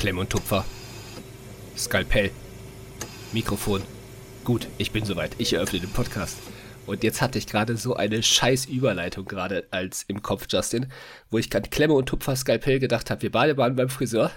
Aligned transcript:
Klemm 0.00 0.16
und 0.16 0.30
Tupfer. 0.30 0.64
Skalpell. 1.76 2.30
Mikrofon. 3.32 3.82
Gut, 4.44 4.66
ich 4.78 4.92
bin 4.92 5.04
soweit. 5.04 5.32
Ich 5.36 5.52
eröffne 5.52 5.78
den 5.78 5.90
Podcast. 5.90 6.38
Und 6.86 7.04
jetzt 7.04 7.20
hatte 7.20 7.36
ich 7.36 7.46
gerade 7.46 7.76
so 7.76 7.96
eine 7.96 8.22
scheiß 8.22 8.64
Überleitung 8.64 9.26
gerade 9.26 9.66
als 9.70 10.04
im 10.04 10.22
Kopf, 10.22 10.46
Justin, 10.48 10.86
wo 11.30 11.36
ich 11.36 11.50
gerade 11.50 11.68
Klemme 11.68 11.92
und 11.92 12.06
Tupfer 12.06 12.34
Skalpell 12.34 12.78
gedacht 12.78 13.10
habe. 13.10 13.20
Wir 13.20 13.30
beide 13.30 13.58
waren 13.58 13.76
beim 13.76 13.90
Friseur. 13.90 14.30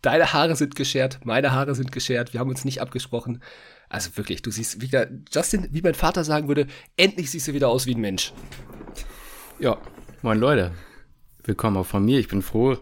Deine 0.00 0.32
Haare 0.32 0.56
sind 0.56 0.76
geschert, 0.76 1.20
meine 1.26 1.52
Haare 1.52 1.74
sind 1.74 1.92
geschert. 1.92 2.32
Wir 2.32 2.40
haben 2.40 2.48
uns 2.48 2.64
nicht 2.64 2.80
abgesprochen. 2.80 3.42
Also 3.90 4.16
wirklich, 4.16 4.40
du 4.40 4.50
siehst 4.50 4.80
wieder, 4.80 5.08
Justin, 5.30 5.68
wie 5.72 5.82
mein 5.82 5.92
Vater 5.92 6.24
sagen 6.24 6.48
würde, 6.48 6.68
endlich 6.96 7.30
siehst 7.30 7.48
du 7.48 7.52
wieder 7.52 7.68
aus 7.68 7.84
wie 7.84 7.94
ein 7.94 8.00
Mensch. 8.00 8.32
Ja, 9.58 9.76
moin 10.22 10.38
Leute. 10.38 10.70
Willkommen 11.42 11.76
auch 11.76 11.84
von 11.84 12.02
mir. 12.02 12.18
Ich 12.18 12.28
bin 12.28 12.40
froh, 12.40 12.78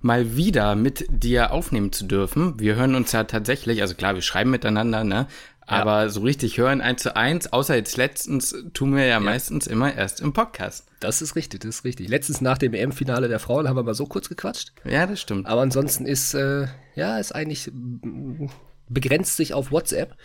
mal 0.00 0.36
wieder 0.36 0.74
mit 0.74 1.06
dir 1.08 1.52
aufnehmen 1.52 1.92
zu 1.92 2.04
dürfen. 2.04 2.58
Wir 2.58 2.76
hören 2.76 2.94
uns 2.94 3.12
ja 3.12 3.24
tatsächlich, 3.24 3.82
also 3.82 3.94
klar, 3.94 4.14
wir 4.14 4.22
schreiben 4.22 4.50
miteinander, 4.50 5.04
ne? 5.04 5.26
Aber 5.66 6.02
ja. 6.02 6.08
so 6.08 6.20
richtig 6.20 6.58
hören 6.58 6.80
eins 6.80 7.02
zu 7.02 7.16
eins, 7.16 7.52
außer 7.52 7.74
jetzt 7.74 7.96
letztens, 7.96 8.54
tun 8.72 8.94
wir 8.94 9.02
ja, 9.02 9.08
ja, 9.08 9.20
meistens 9.20 9.66
immer 9.66 9.92
erst 9.92 10.20
im 10.20 10.32
Podcast. 10.32 10.86
Das 11.00 11.20
ist 11.20 11.34
richtig, 11.34 11.60
das 11.60 11.76
ist 11.76 11.84
richtig. 11.84 12.08
Letztens 12.08 12.40
nach 12.40 12.56
dem 12.56 12.72
EM-Finale 12.72 13.26
der 13.26 13.40
Frauen 13.40 13.68
haben 13.68 13.76
wir 13.76 13.82
mal 13.82 13.94
so 13.94 14.06
kurz 14.06 14.28
gequatscht. 14.28 14.72
Ja, 14.84 15.06
das 15.06 15.20
stimmt. 15.20 15.46
Aber 15.46 15.62
ansonsten 15.62 16.06
ist, 16.06 16.34
äh, 16.34 16.68
ja, 16.94 17.18
ist 17.18 17.34
eigentlich, 17.34 17.70
begrenzt 18.88 19.36
sich 19.36 19.54
auf 19.54 19.72
WhatsApp. 19.72 20.16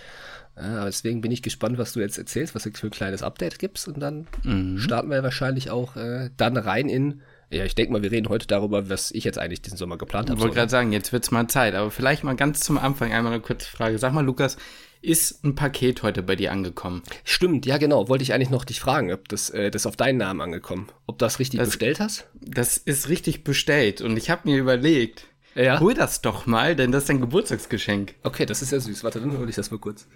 Äh, 0.55 0.85
deswegen 0.85 1.21
bin 1.21 1.31
ich 1.31 1.41
gespannt, 1.41 1.79
was 1.79 1.93
du 1.93 2.01
jetzt 2.01 2.20
erzählst, 2.20 2.53
was 2.53 2.63
du 2.63 2.71
für 2.71 2.88
ein 2.88 2.91
kleines 2.91 3.23
Update 3.23 3.57
gibst. 3.57 3.88
Und 3.88 3.99
dann 3.99 4.27
mhm. 4.43 4.77
starten 4.77 5.09
wir 5.09 5.23
wahrscheinlich 5.23 5.71
auch 5.71 5.95
äh, 5.95 6.29
dann 6.38 6.55
rein 6.55 6.88
in 6.88 7.21
ja, 7.52 7.66
ich 7.66 7.76
denke 7.76 7.91
mal, 7.91 8.02
wir 8.02 8.12
reden 8.12 8.30
heute 8.30 8.48
darüber, 8.48 8.90
was 8.90 9.12
ich 9.12 9.24
jetzt 9.24 9.38
eigentlich 9.38 9.62
diesen 9.62 9.77
Sommer 9.77 9.98
geplant 9.98 10.30
habe. 10.30 10.38
Ich 10.38 10.41
wollte 10.41 10.55
gerade 10.55 10.71
sagen, 10.71 10.94
jetzt 10.94 11.12
wird's 11.12 11.32
mal 11.32 11.48
Zeit, 11.48 11.76
aber 11.76 11.91
vielleicht 11.91 12.24
mal 12.24 12.35
ganz 12.35 12.62
zum 12.62 12.77
Anfang 12.77 13.12
einmal 13.12 13.34
eine 13.34 13.41
kurze 13.41 13.70
Frage. 13.70 13.98
Sag 13.98 14.13
mal, 14.13 14.24
Lukas, 14.24 14.58
ist 15.02 15.43
ein 15.43 15.55
Paket 15.55 16.04
heute 16.04 16.24
bei 16.24 16.35
dir 16.35 16.52
angekommen? 16.52 17.02
Stimmt, 17.24 17.66
ja 17.66 17.77
genau. 17.77 18.08
Wollte 18.08 18.24
ich 18.24 18.34
eigentlich 18.34 18.52
noch 18.52 18.63
dich 18.63 18.80
fragen, 18.80 19.12
ob 19.12 19.27
das, 19.27 19.49
äh, 19.49 19.70
das 19.70 19.85
auf 19.85 19.98
deinen 19.98 20.18
Namen 20.18 20.40
angekommen. 20.40 20.88
Ob 21.08 21.18
das 21.18 21.40
richtig 21.40 21.60
das, 21.60 21.70
bestellt 21.70 21.99
hast? 21.99 22.27
Das 22.40 22.77
ist 22.77 23.10
richtig 23.10 23.43
bestellt 23.43 24.02
und 24.02 24.15
ich 24.15 24.30
habe 24.30 24.49
mir 24.49 24.58
überlegt, 24.58 25.26
ja? 25.55 25.80
hol 25.80 25.93
das 25.93 26.21
doch 26.21 26.46
mal, 26.46 26.76
denn 26.76 26.91
das 26.91 27.04
ist 27.04 27.10
dein 27.10 27.20
Geburtstagsgeschenk. 27.20 28.15
Okay, 28.24 28.46
das 28.46 28.62
ist 28.62 28.71
ja 28.71 28.80
süß. 28.80 29.04
Warte, 29.04 29.20
dann 29.20 29.38
hole 29.38 29.49
ich 29.49 29.55
das 29.55 29.71
mal 29.71 29.80
kurz. 29.80 30.08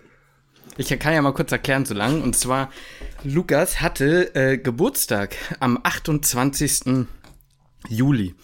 Ich 0.77 0.87
kann 0.99 1.13
ja 1.13 1.21
mal 1.21 1.33
kurz 1.33 1.51
erklären, 1.51 1.85
so 1.85 1.93
lang. 1.93 2.21
Und 2.21 2.35
zwar, 2.35 2.69
Lukas 3.23 3.81
hatte 3.81 4.35
äh, 4.35 4.57
Geburtstag 4.57 5.35
am 5.59 5.79
28. 5.81 7.07
Juli. 7.89 8.35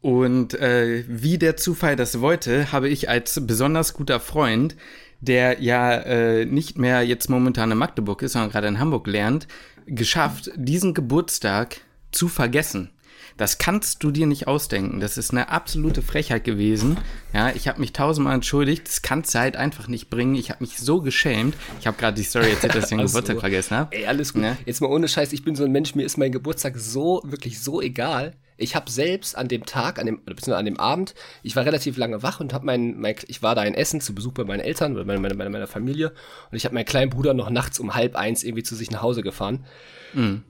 Und 0.00 0.54
äh, 0.54 1.04
wie 1.08 1.38
der 1.38 1.56
Zufall 1.56 1.96
das 1.96 2.20
wollte, 2.20 2.70
habe 2.72 2.88
ich 2.88 3.08
als 3.08 3.44
besonders 3.46 3.94
guter 3.94 4.20
Freund, 4.20 4.76
der 5.20 5.60
ja 5.60 5.92
äh, 5.94 6.44
nicht 6.44 6.78
mehr 6.78 7.02
jetzt 7.02 7.28
momentan 7.28 7.72
in 7.72 7.78
Magdeburg 7.78 8.22
ist, 8.22 8.32
sondern 8.32 8.50
gerade 8.50 8.68
in 8.68 8.78
Hamburg 8.78 9.06
lernt, 9.08 9.48
geschafft, 9.86 10.50
diesen 10.54 10.94
Geburtstag 10.94 11.80
zu 12.12 12.28
vergessen. 12.28 12.90
Das 13.36 13.58
kannst 13.58 14.02
du 14.02 14.10
dir 14.10 14.26
nicht 14.26 14.48
ausdenken. 14.48 14.98
Das 14.98 15.16
ist 15.16 15.30
eine 15.30 15.48
absolute 15.48 16.02
Frechheit 16.02 16.42
gewesen. 16.42 16.96
Ja, 17.32 17.50
ich 17.50 17.68
habe 17.68 17.78
mich 17.78 17.92
tausendmal 17.92 18.34
entschuldigt. 18.34 18.88
Das 18.88 19.00
kannst 19.00 19.32
du 19.32 19.38
halt 19.38 19.56
einfach 19.56 19.86
nicht 19.86 20.10
bringen. 20.10 20.34
Ich 20.34 20.50
habe 20.50 20.64
mich 20.64 20.76
so 20.76 21.00
geschämt. 21.00 21.54
Ich 21.78 21.86
habe 21.86 21.96
gerade 21.96 22.16
die 22.16 22.24
Story 22.24 22.50
erzählt, 22.50 22.74
dass 22.74 22.84
ich 22.84 22.88
den 22.90 22.98
Geburtstag 23.06 23.36
so. 23.36 23.40
vergessen 23.40 23.76
habe. 23.76 23.96
Ey, 23.96 24.06
alles 24.06 24.32
gut. 24.32 24.42
Ja? 24.42 24.56
Jetzt 24.66 24.80
mal 24.80 24.88
ohne 24.88 25.06
Scheiß. 25.06 25.32
Ich 25.32 25.44
bin 25.44 25.54
so 25.54 25.64
ein 25.64 25.70
Mensch, 25.70 25.94
mir 25.94 26.02
ist 26.02 26.18
mein 26.18 26.32
Geburtstag 26.32 26.78
so, 26.78 27.22
wirklich 27.24 27.60
so 27.60 27.80
egal. 27.80 28.34
Ich 28.58 28.74
habe 28.74 28.90
selbst 28.90 29.36
an 29.36 29.48
dem 29.48 29.64
Tag, 29.64 29.98
an 29.98 30.06
dem, 30.06 30.24
beziehungsweise 30.24 30.58
an 30.58 30.64
dem 30.64 30.78
Abend, 30.78 31.14
ich 31.42 31.56
war 31.56 31.64
relativ 31.64 31.96
lange 31.96 32.22
wach 32.22 32.40
und 32.40 32.52
habe 32.52 32.66
mein, 32.66 32.98
mein, 32.98 33.14
ich 33.28 33.42
war 33.42 33.54
da 33.54 33.62
in 33.62 33.74
Essen 33.74 34.00
zu 34.00 34.14
Besuch 34.14 34.32
bei 34.32 34.44
meinen 34.44 34.60
Eltern 34.60 34.94
oder 34.94 35.04
meiner, 35.04 35.20
meiner, 35.20 35.48
meiner 35.48 35.66
Familie 35.68 36.12
und 36.50 36.56
ich 36.56 36.64
habe 36.64 36.74
meinen 36.74 36.84
kleinen 36.84 37.10
Bruder 37.10 37.34
noch 37.34 37.50
nachts 37.50 37.78
um 37.78 37.94
halb 37.94 38.16
eins 38.16 38.42
irgendwie 38.42 38.64
zu 38.64 38.74
sich 38.74 38.90
nach 38.90 39.00
Hause 39.00 39.22
gefahren. 39.22 39.64
Mhm. 40.12 40.42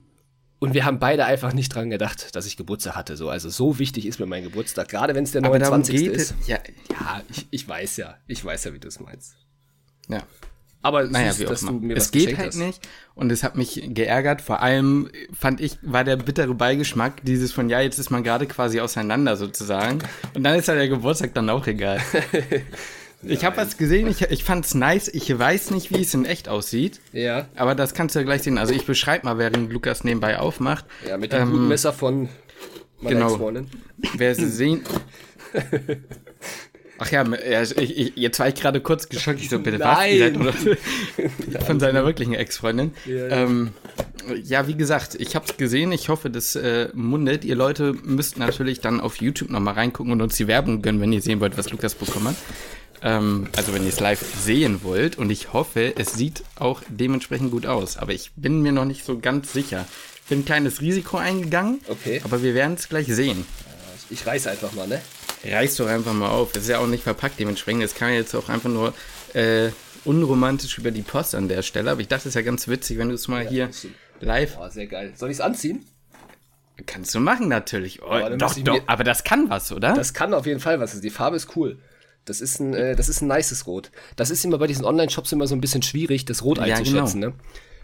Und 0.59 0.73
wir 0.73 0.83
haben 0.83 0.99
beide 0.99 1.25
einfach 1.25 1.53
nicht 1.53 1.73
dran 1.73 1.89
gedacht, 1.89 2.35
dass 2.35 2.45
ich 2.45 2.57
Geburtstag 2.57 2.95
hatte. 2.95 3.15
So, 3.15 3.29
also 3.29 3.49
so 3.49 3.79
wichtig 3.79 4.05
ist 4.05 4.19
mir 4.19 4.25
mein 4.25 4.43
Geburtstag, 4.43 4.89
gerade 4.89 5.15
wenn 5.15 5.23
es 5.23 5.31
der 5.31 5.41
29. 5.41 6.07
ist. 6.07 6.35
Ja, 6.47 6.57
ja 6.89 7.21
ich, 7.29 7.47
ich 7.49 7.67
weiß 7.67 7.95
ja, 7.97 8.17
ich 8.27 8.43
weiß 8.43 8.65
ja, 8.65 8.73
wie 8.73 8.79
du 8.79 8.89
es 8.89 8.99
meinst. 8.99 9.37
Ja. 10.09 10.23
Aber 10.81 11.03
naja, 11.03 11.33
süß, 11.33 11.41
wie 11.41 11.45
dass 11.45 11.61
du 11.61 11.73
mir 11.73 11.97
es 11.97 12.11
geht 12.11 12.37
halt 12.37 12.49
hast. 12.49 12.55
nicht 12.55 12.87
und 13.13 13.31
es 13.31 13.43
hat 13.43 13.55
mich 13.57 13.81
geärgert. 13.87 14.41
Vor 14.41 14.61
allem 14.61 15.09
fand 15.37 15.59
ich, 15.59 15.77
war 15.81 16.03
der 16.05 16.15
bittere 16.15 16.53
Beigeschmack 16.53 17.25
dieses 17.25 17.51
von, 17.51 17.69
ja, 17.69 17.81
jetzt 17.81 17.99
ist 17.99 18.09
man 18.09 18.23
gerade 18.23 18.45
quasi 18.45 18.79
auseinander 18.79 19.35
sozusagen. 19.35 19.99
Und 20.33 20.43
dann 20.43 20.57
ist 20.57 20.67
ja 20.67 20.75
der 20.75 20.87
Geburtstag 20.87 21.33
dann 21.33 21.49
auch 21.49 21.67
egal. 21.67 21.99
Ich 23.21 23.43
habe 23.43 23.57
was 23.57 23.75
gesehen, 23.75 24.07
ich, 24.07 24.21
ich 24.21 24.45
fand's 24.45 24.75
nice. 24.75 25.09
Ich 25.09 25.37
weiß 25.37 25.71
nicht, 25.71 25.93
wie 25.93 26.01
es 26.01 26.13
in 26.13 26.23
echt 26.23 26.47
aussieht. 26.47 27.01
Ja. 27.11 27.49
Aber 27.55 27.75
das 27.75 27.93
kannst 27.93 28.15
du 28.15 28.19
ja 28.19 28.25
gleich 28.25 28.43
sehen. 28.43 28.57
Also 28.57 28.73
ich 28.73 28.85
beschreibe 28.85 29.25
mal, 29.25 29.37
während 29.37 29.73
Lukas 29.73 30.05
nebenbei 30.05 30.39
aufmacht. 30.39 30.85
Ja, 31.05 31.17
mit 31.17 31.33
dem 31.33 31.41
ähm, 31.41 31.51
guten 31.51 31.67
Messer 31.67 31.91
von 31.91 32.29
meiner 33.01 33.27
genau. 33.27 33.51
Wer 34.15 34.35
sie 34.35 34.47
sehen. 34.47 34.83
Ach 36.99 37.09
ja, 37.11 37.23
ich, 37.77 37.97
ich, 37.97 38.11
jetzt 38.15 38.39
war 38.39 38.49
ich 38.49 38.55
gerade 38.55 38.81
kurz 38.81 39.07
geschockt. 39.07 39.39
Ich 39.39 39.49
so, 39.49 39.59
bitte 39.59 39.77
Nein. 39.77 40.45
was? 40.45 41.65
Von 41.65 41.79
seiner 41.79 42.05
wirklichen 42.05 42.33
Ex-Freundin. 42.33 42.91
Ja, 43.05 43.15
ja. 43.15 43.27
Ähm, 43.29 43.71
ja, 44.43 44.67
wie 44.67 44.75
gesagt, 44.75 45.15
ich 45.15 45.35
habe 45.35 45.45
es 45.47 45.55
gesehen. 45.55 45.93
Ich 45.93 46.09
hoffe, 46.09 46.29
das 46.29 46.55
äh, 46.55 46.89
mundet. 46.93 47.45
Ihr 47.45 47.55
Leute 47.55 47.93
müsst 48.03 48.37
natürlich 48.37 48.81
dann 48.81 48.99
auf 48.99 49.21
YouTube 49.21 49.49
nochmal 49.49 49.75
reingucken 49.75 50.11
und 50.11 50.21
uns 50.21 50.35
die 50.35 50.47
Werbung 50.47 50.81
gönnen, 50.81 50.99
wenn 50.99 51.13
ihr 51.13 51.21
sehen 51.21 51.39
wollt, 51.39 51.57
was 51.57 51.71
Lukas 51.71 51.95
bekommen 51.95 52.27
hat. 52.27 52.35
Ähm, 53.01 53.47
also 53.55 53.73
wenn 53.73 53.83
ihr 53.83 53.89
es 53.89 54.01
live 54.01 54.21
sehen 54.43 54.81
wollt. 54.83 55.17
Und 55.17 55.29
ich 55.29 55.53
hoffe, 55.53 55.93
es 55.97 56.13
sieht 56.13 56.43
auch 56.57 56.81
dementsprechend 56.89 57.51
gut 57.51 57.65
aus. 57.65 57.95
Aber 57.97 58.11
ich 58.11 58.31
bin 58.35 58.61
mir 58.61 58.73
noch 58.73 58.85
nicht 58.85 59.05
so 59.05 59.19
ganz 59.19 59.53
sicher. 59.53 59.85
Ich 60.23 60.29
bin 60.29 60.39
ein 60.39 60.45
kleines 60.45 60.81
Risiko 60.81 61.15
eingegangen. 61.15 61.79
Okay. 61.87 62.19
Aber 62.25 62.43
wir 62.43 62.53
werden 62.53 62.75
es 62.75 62.89
gleich 62.89 63.07
sehen. 63.07 63.45
Ich 64.09 64.25
reiß 64.25 64.47
einfach 64.47 64.73
mal, 64.73 64.87
ne? 64.87 65.01
Reiß 65.43 65.77
doch 65.77 65.87
einfach 65.87 66.13
mal 66.13 66.29
auf. 66.29 66.51
Das 66.51 66.63
ist 66.63 66.69
ja 66.69 66.79
auch 66.79 66.87
nicht 66.87 67.03
verpackt 67.03 67.39
dementsprechend. 67.39 67.83
Das 67.83 67.95
kann 67.95 68.11
jetzt 68.13 68.35
auch 68.35 68.49
einfach 68.49 68.69
nur 68.69 68.93
äh, 69.33 69.69
unromantisch 70.05 70.77
über 70.77 70.91
die 70.91 71.01
Post 71.01 71.35
an 71.35 71.47
der 71.47 71.61
Stelle. 71.61 71.91
Aber 71.91 72.01
ich 72.01 72.07
dachte, 72.07 72.23
es 72.23 72.27
ist 72.27 72.35
ja 72.35 72.41
ganz 72.41 72.67
witzig, 72.67 72.97
wenn 72.97 73.09
du 73.09 73.15
es 73.15 73.27
mal 73.27 73.43
ja, 73.45 73.49
hier 73.49 73.69
live. 74.19 74.57
Oh, 74.59 74.67
sehr 74.69 74.87
geil. 74.87 75.13
Soll 75.15 75.29
ich 75.29 75.37
es 75.37 75.41
anziehen? 75.41 75.85
Kannst 76.85 77.13
du 77.13 77.19
machen 77.19 77.47
natürlich. 77.47 78.01
Oh, 78.01 78.19
doch, 78.37 78.55
doch, 78.55 78.81
aber 78.87 79.03
das 79.03 79.23
kann 79.23 79.49
was, 79.49 79.71
oder? 79.71 79.93
Das 79.93 80.13
kann 80.13 80.33
auf 80.33 80.45
jeden 80.45 80.59
Fall 80.59 80.79
was. 80.79 80.99
Die 80.99 81.09
Farbe 81.09 81.35
ist 81.35 81.55
cool. 81.55 81.77
Das 82.25 82.41
ist 82.41 82.59
ein, 82.59 82.73
äh, 82.73 82.95
das 82.95 83.09
ist 83.09 83.21
ein 83.21 83.27
nices 83.27 83.65
Rot. 83.65 83.91
Das 84.15 84.29
ist 84.29 84.45
immer 84.45 84.57
bei 84.57 84.67
diesen 84.67 84.85
Online-Shops 84.85 85.31
immer 85.31 85.47
so 85.47 85.55
ein 85.55 85.61
bisschen 85.61 85.81
schwierig, 85.81 86.25
das 86.25 86.43
Rot 86.43 86.57
ja, 86.57 86.63
einzuschätzen, 86.75 87.21
genau. 87.21 87.33
ne? 87.33 87.39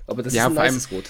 Aber 0.07 0.23
das 0.23 0.33
ja, 0.33 0.47
ist 0.47 0.57
ein 0.57 0.65
nices 0.65 0.91
Rot. 0.91 1.05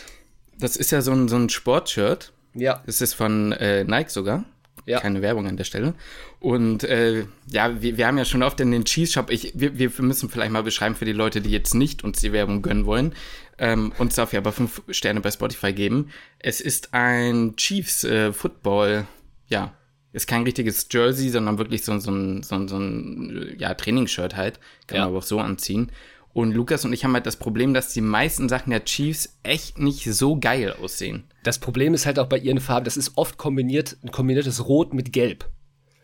Das 0.58 0.78
ist 0.78 0.92
ja 0.92 1.02
so 1.02 1.12
ein, 1.12 1.28
so 1.28 1.36
ein 1.36 1.50
Sportshirt. 1.50 2.32
Ja. 2.54 2.82
Das 2.86 3.02
ist 3.02 3.14
von 3.14 3.52
äh, 3.52 3.84
Nike 3.84 4.10
sogar. 4.10 4.46
Ja. 4.86 5.00
Keine 5.00 5.22
Werbung 5.22 5.48
an 5.48 5.58
der 5.58 5.64
Stelle. 5.64 5.96
Und 6.40 6.84
äh, 6.84 7.26
ja, 7.50 7.82
wir, 7.82 7.98
wir 7.98 8.06
haben 8.06 8.20
ja 8.20 8.26
schon 8.26 8.44
oft 8.44 8.60
in 8.60 8.72
den 8.72 8.86
Cheese 8.86 9.14
Shop, 9.14 9.32
ich, 9.32 9.52
wir, 9.56 9.80
wir 9.80 9.92
müssen 10.00 10.30
vielleicht 10.30 10.52
mal 10.52 10.62
beschreiben 10.62 10.96
für 10.96 11.06
die 11.06 11.12
Leute, 11.12 11.42
die 11.42 11.50
jetzt 11.50 11.74
nicht 11.74 12.04
uns 12.04 12.20
die 12.20 12.32
Werbung 12.32 12.62
gönnen 12.62 12.86
wollen, 12.86 13.14
ähm, 13.58 13.94
uns 13.98 14.14
dafür 14.14 14.40
aber 14.40 14.52
fünf 14.52 14.84
Sterne 14.90 15.22
bei 15.22 15.32
Spotify 15.32 15.74
geben. 15.74 16.10
Es 16.38 16.62
ist 16.62 16.94
ein 16.94 17.56
Chiefs 17.56 18.04
äh, 18.04 18.32
Football, 18.32 19.08
ja, 19.48 19.74
ist 20.16 20.28
kein 20.28 20.44
richtiges 20.44 20.88
Jersey, 20.90 21.30
sondern 21.30 21.58
wirklich 21.58 21.84
so, 21.84 21.98
so 22.00 22.12
ein, 22.12 22.42
so 22.42 22.56
ein, 22.56 22.68
so 22.68 22.78
ein 22.78 23.56
ja, 23.58 23.74
Trainingsshirt 23.74 24.36
halt. 24.36 24.60
Kann 24.88 24.98
ja. 24.98 25.02
man 25.02 25.10
aber 25.10 25.18
auch 25.18 25.24
so 25.24 25.40
anziehen. 25.40 25.92
Und 26.36 26.52
Lukas 26.52 26.84
und 26.84 26.92
ich 26.92 27.06
haben 27.06 27.14
halt 27.14 27.26
das 27.26 27.38
Problem, 27.38 27.74
dass 27.74 27.94
die 27.94 28.02
meisten 28.02 28.50
Sachen 28.50 28.72
der 28.72 28.84
Chiefs 28.84 29.38
echt 29.44 29.80
nicht 29.80 30.04
so 30.04 30.38
geil 30.38 30.74
aussehen. 30.74 31.24
Das 31.44 31.60
Problem 31.60 31.94
ist 31.94 32.06
halt 32.06 32.20
auch 32.20 32.28
bei 32.28 32.38
ihren 32.38 32.60
Farben, 32.60 32.84
das 32.84 32.98
ist 32.98 33.14
oft 33.16 33.38
kombiniert, 33.38 33.96
ein 34.04 34.12
kombiniertes 34.12 34.68
Rot 34.68 34.94
mit 34.94 35.14
Gelb. 35.14 35.50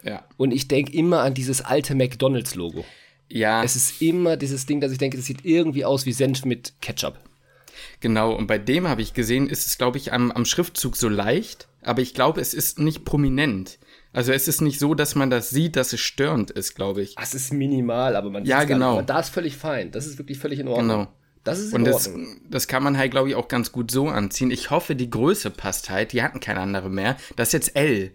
Ja. 0.04 0.24
Und 0.38 0.52
ich 0.52 0.70
denke 0.70 0.94
immer 0.94 1.20
an 1.20 1.34
dieses 1.34 1.60
alte 1.60 1.96
McDonalds-Logo. 1.96 2.86
Ja. 3.28 3.62
Es 3.62 3.76
ist 3.76 4.02
immer 4.02 4.38
dieses 4.38 4.66
Ding, 4.66 4.80
dass 4.80 4.94
ich 4.94 5.00
denke, 5.00 5.18
das 5.18 5.26
sieht 5.26 5.44
irgendwie 5.44 5.84
aus 5.84 6.06
wie 6.06 6.14
Senf 6.14 6.46
mit 6.46 6.76
Ketchup. 6.80 7.20
Genau, 8.00 8.34
und 8.34 8.48
bei 8.48 8.58
dem 8.58 8.88
habe 8.88 9.02
ich 9.02 9.14
gesehen, 9.14 9.50
ist 9.50 9.68
es, 9.68 9.78
glaube 9.78 9.98
ich, 9.98 10.14
am, 10.14 10.32
am 10.32 10.46
Schriftzug 10.46 10.96
so 10.96 11.10
leicht, 11.10 11.68
aber 11.82 12.02
ich 12.02 12.14
glaube, 12.14 12.40
es 12.40 12.54
ist 12.54 12.80
nicht 12.80 13.04
prominent. 13.04 13.80
Also 14.14 14.34
es 14.34 14.48
ist 14.48 14.62
nicht 14.62 14.80
so, 14.80 14.94
dass 14.94 15.16
man 15.16 15.30
das 15.30 15.50
sieht, 15.50 15.76
dass 15.76 15.94
es 15.94 16.02
störend 16.02 16.52
ist, 16.52 16.76
glaube 16.76 17.02
ich. 17.02 17.16
Es 17.22 17.34
ist 17.34 17.54
minimal, 17.54 18.16
aber 18.16 18.30
man 18.30 18.46
ja, 18.46 18.60
sieht 18.60 18.70
genau. 18.70 18.94
Aber 18.94 19.04
da 19.04 19.20
ist 19.20 19.30
völlig 19.30 19.56
fein. 19.56 19.92
Das 19.92 20.06
ist 20.06 20.18
wirklich 20.18 20.38
völlig 20.38 20.60
in 20.60 20.68
Ordnung. 20.68 20.88
Genau. 20.88 21.14
Das 21.44 21.60
ist 21.60 21.74
in 21.74 21.78
Und 21.78 21.86
das, 21.86 22.12
das 22.50 22.68
kann 22.68 22.84
man 22.84 22.98
halt, 22.98 23.12
glaube 23.12 23.30
ich, 23.30 23.36
auch 23.36 23.48
ganz 23.48 23.72
gut 23.72 23.90
so 23.90 24.10
anziehen. 24.10 24.52
Ich 24.52 24.70
hoffe, 24.70 24.96
die 24.96 25.10
Größe 25.10 25.50
passt 25.50 25.90
halt. 25.90 26.12
Die 26.12 26.22
hatten 26.22 26.40
keine 26.40 26.60
andere 26.60 26.90
mehr. 26.90 27.16
Das 27.36 27.50
ist 27.50 27.54
jetzt 27.54 27.76
L. 27.76 28.12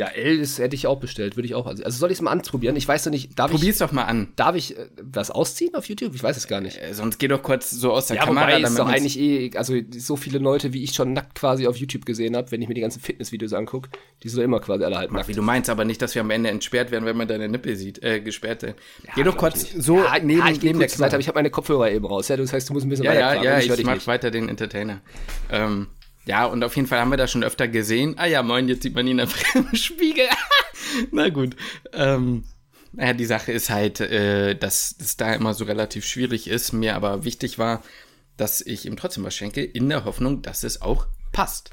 Ja, 0.00 0.06
L 0.06 0.38
ist, 0.40 0.58
hätte 0.58 0.74
ich 0.74 0.86
auch 0.86 0.98
bestellt, 0.98 1.36
würde 1.36 1.46
ich 1.46 1.54
auch. 1.54 1.66
Also 1.66 1.90
soll 1.90 2.10
ich 2.10 2.16
es 2.18 2.22
mal 2.22 2.30
anprobieren? 2.30 2.74
Ich 2.76 2.88
weiß 2.88 3.04
noch 3.04 3.10
nicht, 3.12 3.38
darf 3.38 3.50
Probier's 3.50 3.76
ich, 3.76 3.80
doch 3.86 3.92
mal 3.92 4.04
an. 4.04 4.28
darf 4.36 4.56
ich 4.56 4.78
äh, 4.78 4.86
was 5.02 5.30
ausziehen 5.30 5.74
auf 5.74 5.88
YouTube? 5.90 6.14
Ich 6.14 6.22
weiß 6.22 6.38
es 6.38 6.46
gar 6.48 6.62
nicht. 6.62 6.80
Äh, 6.82 6.94
sonst 6.94 7.18
geh 7.18 7.28
doch 7.28 7.42
kurz 7.42 7.70
so 7.70 7.92
aus 7.92 8.06
der 8.06 8.16
Ja, 8.16 8.24
Kamera. 8.24 8.46
wobei 8.46 8.60
ist 8.62 8.78
doch 8.78 8.88
eigentlich 8.88 9.18
eh, 9.20 9.50
also 9.56 9.74
so 9.96 10.16
viele 10.16 10.38
Leute, 10.38 10.72
wie 10.72 10.82
ich 10.82 10.94
schon 10.94 11.12
nackt 11.12 11.34
quasi 11.34 11.66
auf 11.66 11.76
YouTube 11.76 12.06
gesehen 12.06 12.34
habe, 12.34 12.50
wenn 12.50 12.62
ich 12.62 12.68
mir 12.68 12.74
die 12.74 12.80
ganzen 12.80 13.00
Fitnessvideos 13.00 13.52
angucke, 13.52 13.90
die 14.22 14.30
sind 14.30 14.38
doch 14.38 14.44
immer 14.44 14.60
quasi 14.60 14.84
alle 14.84 14.96
halt 14.96 15.10
Ach, 15.10 15.16
nackt. 15.16 15.28
wie 15.28 15.34
du 15.34 15.42
meinst, 15.42 15.68
aber 15.68 15.84
nicht, 15.84 16.00
dass 16.00 16.14
wir 16.14 16.22
am 16.22 16.30
Ende 16.30 16.48
entsperrt 16.48 16.90
werden, 16.90 17.04
wenn 17.04 17.16
man 17.18 17.28
deine 17.28 17.48
Nippel 17.48 17.76
sieht. 17.76 18.02
Äh, 18.02 18.20
gesperrt 18.20 18.62
sind. 18.62 18.76
geh 19.14 19.22
doch 19.22 19.36
kurz 19.36 19.70
so 19.76 19.98
ja, 19.98 20.14
neben, 20.22 20.40
ja, 20.40 20.48
ich 20.50 20.62
neben 20.62 20.78
der 20.78 20.88
Seite, 20.88 21.14
aber 21.16 21.20
ich 21.20 21.28
habe 21.28 21.36
meine 21.36 21.50
Kopfhörer 21.50 21.90
eben 21.90 22.06
raus. 22.06 22.28
Ja, 22.28 22.38
das 22.38 22.52
heißt, 22.54 22.70
du 22.70 22.72
musst 22.72 22.86
ein 22.86 22.88
bisschen 22.88 23.04
Ja, 23.04 23.12
ja, 23.12 23.26
weiter 23.32 23.42
ja, 23.44 23.58
ich, 23.58 23.64
hör 23.66 23.74
ich 23.74 23.76
dich 23.76 23.86
mach 23.86 23.94
nicht. 23.96 24.06
weiter 24.06 24.30
den 24.30 24.48
Entertainer. 24.48 25.00
Ähm, 25.50 25.88
ja, 26.30 26.44
und 26.46 26.62
auf 26.62 26.76
jeden 26.76 26.86
Fall 26.86 27.00
haben 27.00 27.10
wir 27.10 27.16
das 27.16 27.30
schon 27.32 27.42
öfter 27.42 27.66
gesehen. 27.66 28.14
Ah 28.16 28.26
ja, 28.26 28.42
moin, 28.44 28.68
jetzt 28.68 28.84
sieht 28.84 28.94
man 28.94 29.06
ihn 29.08 29.18
einfach 29.20 29.42
im 29.56 29.74
Spiegel. 29.74 30.26
Na 31.10 31.28
gut. 31.28 31.56
Ähm, 31.92 32.44
naja, 32.92 33.12
die 33.14 33.24
Sache 33.26 33.50
ist 33.52 33.68
halt, 33.68 33.98
äh, 34.00 34.54
dass 34.54 34.94
es 35.00 35.16
da 35.16 35.32
immer 35.34 35.54
so 35.54 35.64
relativ 35.64 36.04
schwierig 36.06 36.48
ist. 36.48 36.72
Mir 36.72 36.94
aber 36.94 37.24
wichtig 37.24 37.58
war, 37.58 37.82
dass 38.36 38.60
ich 38.60 38.86
ihm 38.86 38.96
trotzdem 38.96 39.24
was 39.24 39.34
schenke, 39.34 39.62
in 39.64 39.88
der 39.88 40.04
Hoffnung, 40.04 40.40
dass 40.42 40.62
es 40.62 40.80
auch 40.82 41.06
passt. 41.32 41.70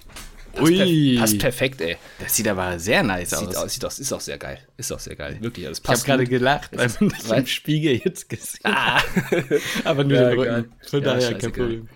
Passt, 0.54 0.70
perf 0.76 1.20
passt 1.20 1.38
perfekt, 1.40 1.82
ey. 1.82 1.98
Das 2.20 2.36
sieht 2.36 2.48
aber 2.48 2.80
sehr 2.80 3.04
nice 3.04 3.30
Sieht 3.30 3.50
aus. 3.50 3.56
aus, 3.58 3.74
sieht 3.76 3.86
aus, 3.86 4.00
ist 4.00 4.12
auch 4.12 4.22
sehr 4.22 4.40
geil. 4.40 4.58
Ist 4.76 4.92
auch 4.92 5.00
sehr 5.00 5.16
geil. 5.16 5.38
Wirklich, 5.40 5.66
das 5.68 5.78
Ich 5.78 5.84
habe 5.84 5.94
passt 5.94 6.06
gerade 6.06 6.26
gelacht, 6.26 6.72
weil 6.76 6.90
man 7.00 7.14
weil- 7.28 7.40
im 7.42 7.46
Spiegel 7.48 8.02
jetzt 8.04 8.28
gesehen 8.28 8.62
Ah. 8.64 9.00
Aber 9.84 10.04
nur 10.04 10.18
Ja, 10.18 10.30
den. 10.30 10.40
Rücken. 10.40 10.72
Von 10.90 11.04
Ja, 11.04 11.14
daher 11.14 11.38
kein 11.38 11.52
Problem. 11.52 11.90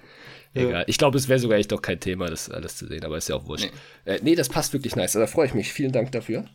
Egal. 0.53 0.83
Ich 0.87 0.97
glaube, 0.97 1.17
es 1.17 1.29
wäre 1.29 1.39
sogar 1.39 1.57
echt 1.57 1.71
doch 1.71 1.81
kein 1.81 1.99
Thema, 1.99 2.27
das 2.27 2.49
alles 2.49 2.75
zu 2.75 2.87
sehen, 2.87 3.05
aber 3.05 3.17
ist 3.17 3.29
ja 3.29 3.35
auch 3.35 3.47
wurscht. 3.47 3.69
Nee, 4.05 4.11
äh, 4.11 4.19
nee 4.21 4.35
das 4.35 4.49
passt 4.49 4.73
wirklich 4.73 4.95
nice. 4.95 5.13
Da 5.13 5.27
freue 5.27 5.47
ich 5.47 5.53
mich. 5.53 5.71
Vielen 5.71 5.91
Dank 5.91 6.11
dafür. 6.11 6.45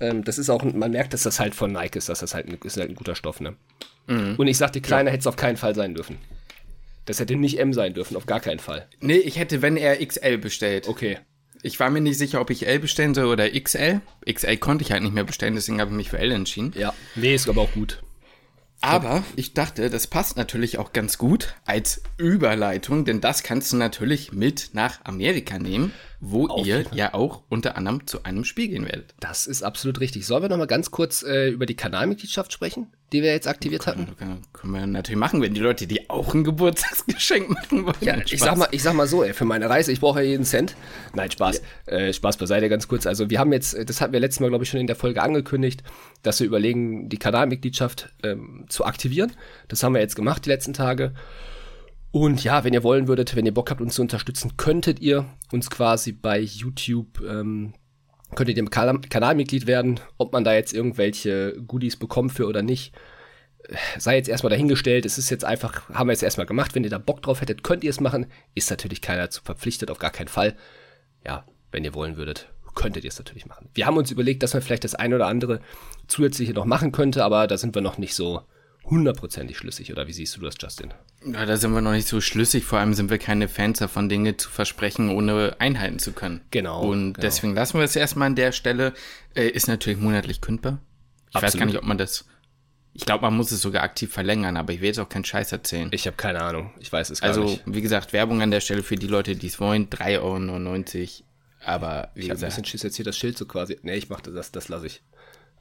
Ähm, 0.00 0.24
das 0.24 0.38
ist 0.38 0.48
auch, 0.50 0.62
man 0.64 0.90
merkt, 0.90 1.12
dass 1.12 1.22
das 1.22 1.38
halt 1.38 1.54
von 1.54 1.72
Nike 1.72 1.96
ist, 1.96 2.08
dass 2.08 2.20
das 2.20 2.34
halt 2.34 2.48
ein, 2.48 2.58
ist 2.64 2.76
halt 2.76 2.88
ein 2.88 2.94
guter 2.94 3.14
Stoff, 3.14 3.40
ne? 3.40 3.54
Und 4.08 4.46
ich 4.46 4.58
sag, 4.58 4.72
die 4.72 4.80
kleiner 4.80 5.10
hätte 5.10 5.20
es 5.20 5.26
auf 5.26 5.36
keinen 5.36 5.56
Fall 5.56 5.74
sein 5.74 5.94
dürfen. 5.94 6.18
Das 7.04 7.20
hätte 7.20 7.36
nicht 7.36 7.58
M 7.58 7.72
sein 7.72 7.94
dürfen, 7.94 8.16
auf 8.16 8.26
gar 8.26 8.40
keinen 8.40 8.58
Fall. 8.58 8.86
Nee, 9.00 9.16
ich 9.16 9.38
hätte, 9.38 9.62
wenn 9.62 9.76
er 9.76 10.04
XL 10.04 10.38
bestellt. 10.38 10.88
Okay. 10.88 11.18
Ich 11.62 11.78
war 11.78 11.90
mir 11.90 12.00
nicht 12.00 12.18
sicher, 12.18 12.40
ob 12.40 12.50
ich 12.50 12.66
L 12.66 12.80
bestellen 12.80 13.14
soll 13.14 13.26
oder 13.26 13.48
XL. 13.48 14.00
XL 14.28 14.56
konnte 14.56 14.82
ich 14.82 14.90
halt 14.90 15.02
nicht 15.02 15.14
mehr 15.14 15.24
bestellen, 15.24 15.54
deswegen 15.54 15.80
habe 15.80 15.90
ich 15.92 15.96
mich 15.96 16.10
für 16.10 16.18
L 16.18 16.32
entschieden. 16.32 16.72
Ja. 16.76 16.92
Nee, 17.14 17.34
ist 17.34 17.48
aber 17.48 17.62
auch 17.62 17.72
gut. 17.72 18.02
Aber 18.82 19.22
ich 19.36 19.54
dachte, 19.54 19.88
das 19.90 20.06
passt 20.06 20.36
natürlich 20.36 20.78
auch 20.78 20.92
ganz 20.92 21.16
gut 21.16 21.54
als 21.64 22.02
Überleitung, 22.18 23.04
denn 23.04 23.20
das 23.20 23.42
kannst 23.42 23.72
du 23.72 23.76
natürlich 23.76 24.32
mit 24.32 24.70
nach 24.72 25.04
Amerika 25.04 25.58
nehmen, 25.58 25.92
wo 26.20 26.48
Auf 26.48 26.66
ihr 26.66 26.84
ja 26.92 27.14
auch 27.14 27.44
unter 27.48 27.76
anderem 27.76 28.06
zu 28.06 28.24
einem 28.24 28.44
Spiel 28.44 28.68
gehen 28.68 28.84
werdet. 28.84 29.14
Das 29.20 29.46
ist 29.46 29.62
absolut 29.62 30.00
richtig. 30.00 30.26
Sollen 30.26 30.42
wir 30.42 30.48
noch 30.48 30.58
mal 30.58 30.66
ganz 30.66 30.90
kurz 30.90 31.22
äh, 31.22 31.48
über 31.48 31.66
die 31.66 31.76
Kanalmitgliedschaft 31.76 32.52
sprechen, 32.52 32.88
die 33.12 33.22
wir 33.22 33.32
jetzt 33.32 33.46
aktiviert 33.46 33.86
hatten? 33.86 34.16
Können 34.16 34.42
können 34.52 34.72
wir 34.74 34.86
natürlich 34.86 35.18
machen, 35.18 35.42
wenn 35.42 35.54
die 35.54 35.60
Leute 35.60 35.86
die 35.86 36.08
auch 36.08 36.34
ein 36.34 36.44
Geburtstagsgeschenk 36.44 37.50
machen 37.50 37.84
wollen. 37.84 37.96
Ja, 38.00 38.16
ich 38.24 38.38
sag 38.38 38.56
mal, 38.56 38.68
ich 38.70 38.82
sag 38.82 38.94
mal 38.94 39.06
so, 39.06 39.22
ey, 39.22 39.32
für 39.32 39.44
meine 39.44 39.68
Reise, 39.68 39.92
ich 39.92 40.00
brauche 40.00 40.22
ja 40.22 40.28
jeden 40.28 40.44
Cent. 40.44 40.76
Nein, 41.14 41.30
Spaß. 41.30 41.62
Äh, 41.86 42.12
Spaß 42.12 42.36
beiseite 42.36 42.68
ganz 42.68 42.88
kurz. 42.88 43.06
Also 43.06 43.28
wir 43.28 43.38
haben 43.38 43.52
jetzt, 43.52 43.76
das 43.88 44.00
hatten 44.00 44.12
wir 44.12 44.20
letztes 44.20 44.40
Mal, 44.40 44.48
glaube 44.48 44.64
ich, 44.64 44.70
schon 44.70 44.80
in 44.80 44.86
der 44.86 44.96
Folge 44.96 45.22
angekündigt, 45.22 45.82
dass 46.22 46.40
wir 46.40 46.46
überlegen, 46.46 47.08
die 47.08 47.18
Kanalmitgliedschaft 47.18 48.12
ähm, 48.22 48.66
zu 48.68 48.84
aktivieren. 48.84 49.32
Das 49.68 49.82
haben 49.82 49.94
wir 49.94 50.00
jetzt 50.00 50.16
gemacht 50.16 50.44
die 50.46 50.50
letzten 50.50 50.72
Tage. 50.72 51.12
Und 52.12 52.44
ja, 52.44 52.62
wenn 52.62 52.74
ihr 52.74 52.82
wollen 52.82 53.08
würdet, 53.08 53.34
wenn 53.34 53.46
ihr 53.46 53.54
Bock 53.54 53.70
habt, 53.70 53.80
uns 53.80 53.94
zu 53.94 54.02
unterstützen, 54.02 54.56
könntet 54.56 55.00
ihr 55.00 55.24
uns 55.50 55.70
quasi 55.70 56.12
bei 56.12 56.38
YouTube, 56.38 57.20
ähm, 57.26 57.72
könntet 58.34 58.56
ihr 58.56 58.64
Kanal 58.66 59.00
Kanalmitglied 59.00 59.66
werden. 59.66 60.00
Ob 60.18 60.32
man 60.32 60.44
da 60.44 60.54
jetzt 60.54 60.72
irgendwelche 60.72 61.54
Goodies 61.66 61.96
bekommt 61.96 62.32
für 62.32 62.46
oder 62.46 62.62
nicht, 62.62 62.92
sei 63.98 64.16
jetzt 64.16 64.28
erstmal 64.28 64.50
dahingestellt. 64.50 65.06
Es 65.06 65.18
ist 65.18 65.30
jetzt 65.30 65.44
einfach, 65.44 65.88
haben 65.90 66.08
wir 66.08 66.12
jetzt 66.12 66.22
erstmal 66.22 66.46
gemacht. 66.46 66.74
Wenn 66.74 66.84
ihr 66.84 66.90
da 66.90 66.98
Bock 66.98 67.22
drauf 67.22 67.40
hättet, 67.40 67.62
könnt 67.62 67.84
ihr 67.84 67.90
es 67.90 68.00
machen. 68.00 68.26
Ist 68.54 68.70
natürlich 68.70 69.00
keiner 69.00 69.22
dazu 69.22 69.42
verpflichtet, 69.42 69.90
auf 69.90 69.98
gar 69.98 70.10
keinen 70.10 70.28
Fall. 70.28 70.56
Ja, 71.24 71.44
wenn 71.70 71.84
ihr 71.84 71.94
wollen 71.94 72.16
würdet, 72.16 72.48
könntet 72.74 73.04
ihr 73.04 73.08
es 73.08 73.18
natürlich 73.18 73.46
machen. 73.46 73.68
Wir 73.74 73.86
haben 73.86 73.96
uns 73.96 74.10
überlegt, 74.10 74.42
dass 74.42 74.54
man 74.54 74.62
vielleicht 74.62 74.84
das 74.84 74.94
eine 74.94 75.14
oder 75.14 75.26
andere 75.26 75.60
zusätzliche 76.06 76.52
noch 76.52 76.64
machen 76.64 76.92
könnte, 76.92 77.24
aber 77.24 77.46
da 77.46 77.58
sind 77.58 77.74
wir 77.74 77.82
noch 77.82 77.98
nicht 77.98 78.14
so 78.14 78.42
hundertprozentig 78.84 79.56
schlüssig. 79.58 79.92
Oder 79.92 80.06
wie 80.06 80.12
siehst 80.12 80.36
du 80.36 80.40
das, 80.40 80.54
Justin? 80.60 80.92
Ja, 81.24 81.46
da 81.46 81.56
sind 81.56 81.72
wir 81.72 81.80
noch 81.80 81.92
nicht 81.92 82.08
so 82.08 82.20
schlüssig. 82.20 82.64
Vor 82.64 82.78
allem 82.78 82.94
sind 82.94 83.10
wir 83.10 83.18
keine 83.18 83.48
Fans 83.48 83.78
davon, 83.78 84.08
Dinge 84.08 84.36
zu 84.36 84.50
versprechen, 84.50 85.10
ohne 85.10 85.56
einhalten 85.60 85.98
zu 85.98 86.12
können. 86.12 86.40
Genau, 86.50 86.82
Und 86.82 87.14
genau. 87.14 87.22
deswegen 87.22 87.54
lassen 87.54 87.78
wir 87.78 87.84
es 87.84 87.96
erstmal 87.96 88.26
an 88.26 88.36
der 88.36 88.52
Stelle. 88.52 88.92
Äh, 89.34 89.48
ist 89.48 89.68
natürlich 89.68 89.98
monatlich 90.00 90.40
kündbar. 90.40 90.80
Ich 91.30 91.36
weiß 91.36 91.44
Absolut. 91.44 91.60
gar 91.60 91.66
nicht, 91.66 91.78
ob 91.78 91.84
man 91.84 91.98
das. 91.98 92.24
Ich 92.94 93.06
glaube, 93.06 93.22
man 93.22 93.34
muss 93.34 93.50
es 93.52 93.62
sogar 93.62 93.84
aktiv 93.84 94.12
verlängern, 94.12 94.58
aber 94.58 94.74
ich 94.74 94.80
will 94.80 94.88
jetzt 94.88 94.98
auch 94.98 95.08
keinen 95.08 95.24
Scheiß 95.24 95.50
erzählen. 95.52 95.88
Ich 95.92 96.06
habe 96.06 96.16
keine 96.18 96.42
Ahnung. 96.42 96.74
Ich 96.78 96.92
weiß 96.92 97.08
es 97.08 97.22
gar 97.22 97.28
also, 97.30 97.44
nicht. 97.44 97.62
wie 97.64 97.80
gesagt, 97.80 98.12
Werbung 98.12 98.42
an 98.42 98.50
der 98.50 98.60
Stelle 98.60 98.82
für 98.82 98.96
die 98.96 99.06
Leute, 99.06 99.34
die 99.34 99.46
es 99.46 99.58
wollen. 99.60 99.88
3,99 99.88 100.20
Euro. 100.20 101.26
Aber 101.64 102.10
wie 102.14 102.22
Ich 102.22 102.24
habe 102.26 102.32
ein 102.32 102.34
gesagt. 102.34 102.50
bisschen 102.50 102.64
Schiss 102.66 102.82
jetzt 102.82 102.96
hier 102.96 103.04
das 103.04 103.16
Schild 103.16 103.38
so 103.38 103.46
quasi. 103.46 103.78
Nee, 103.82 103.94
ich 103.94 104.08
mache 104.10 104.30
das, 104.30 104.52
das 104.52 104.68
lasse 104.68 104.86
ich. 104.88 105.02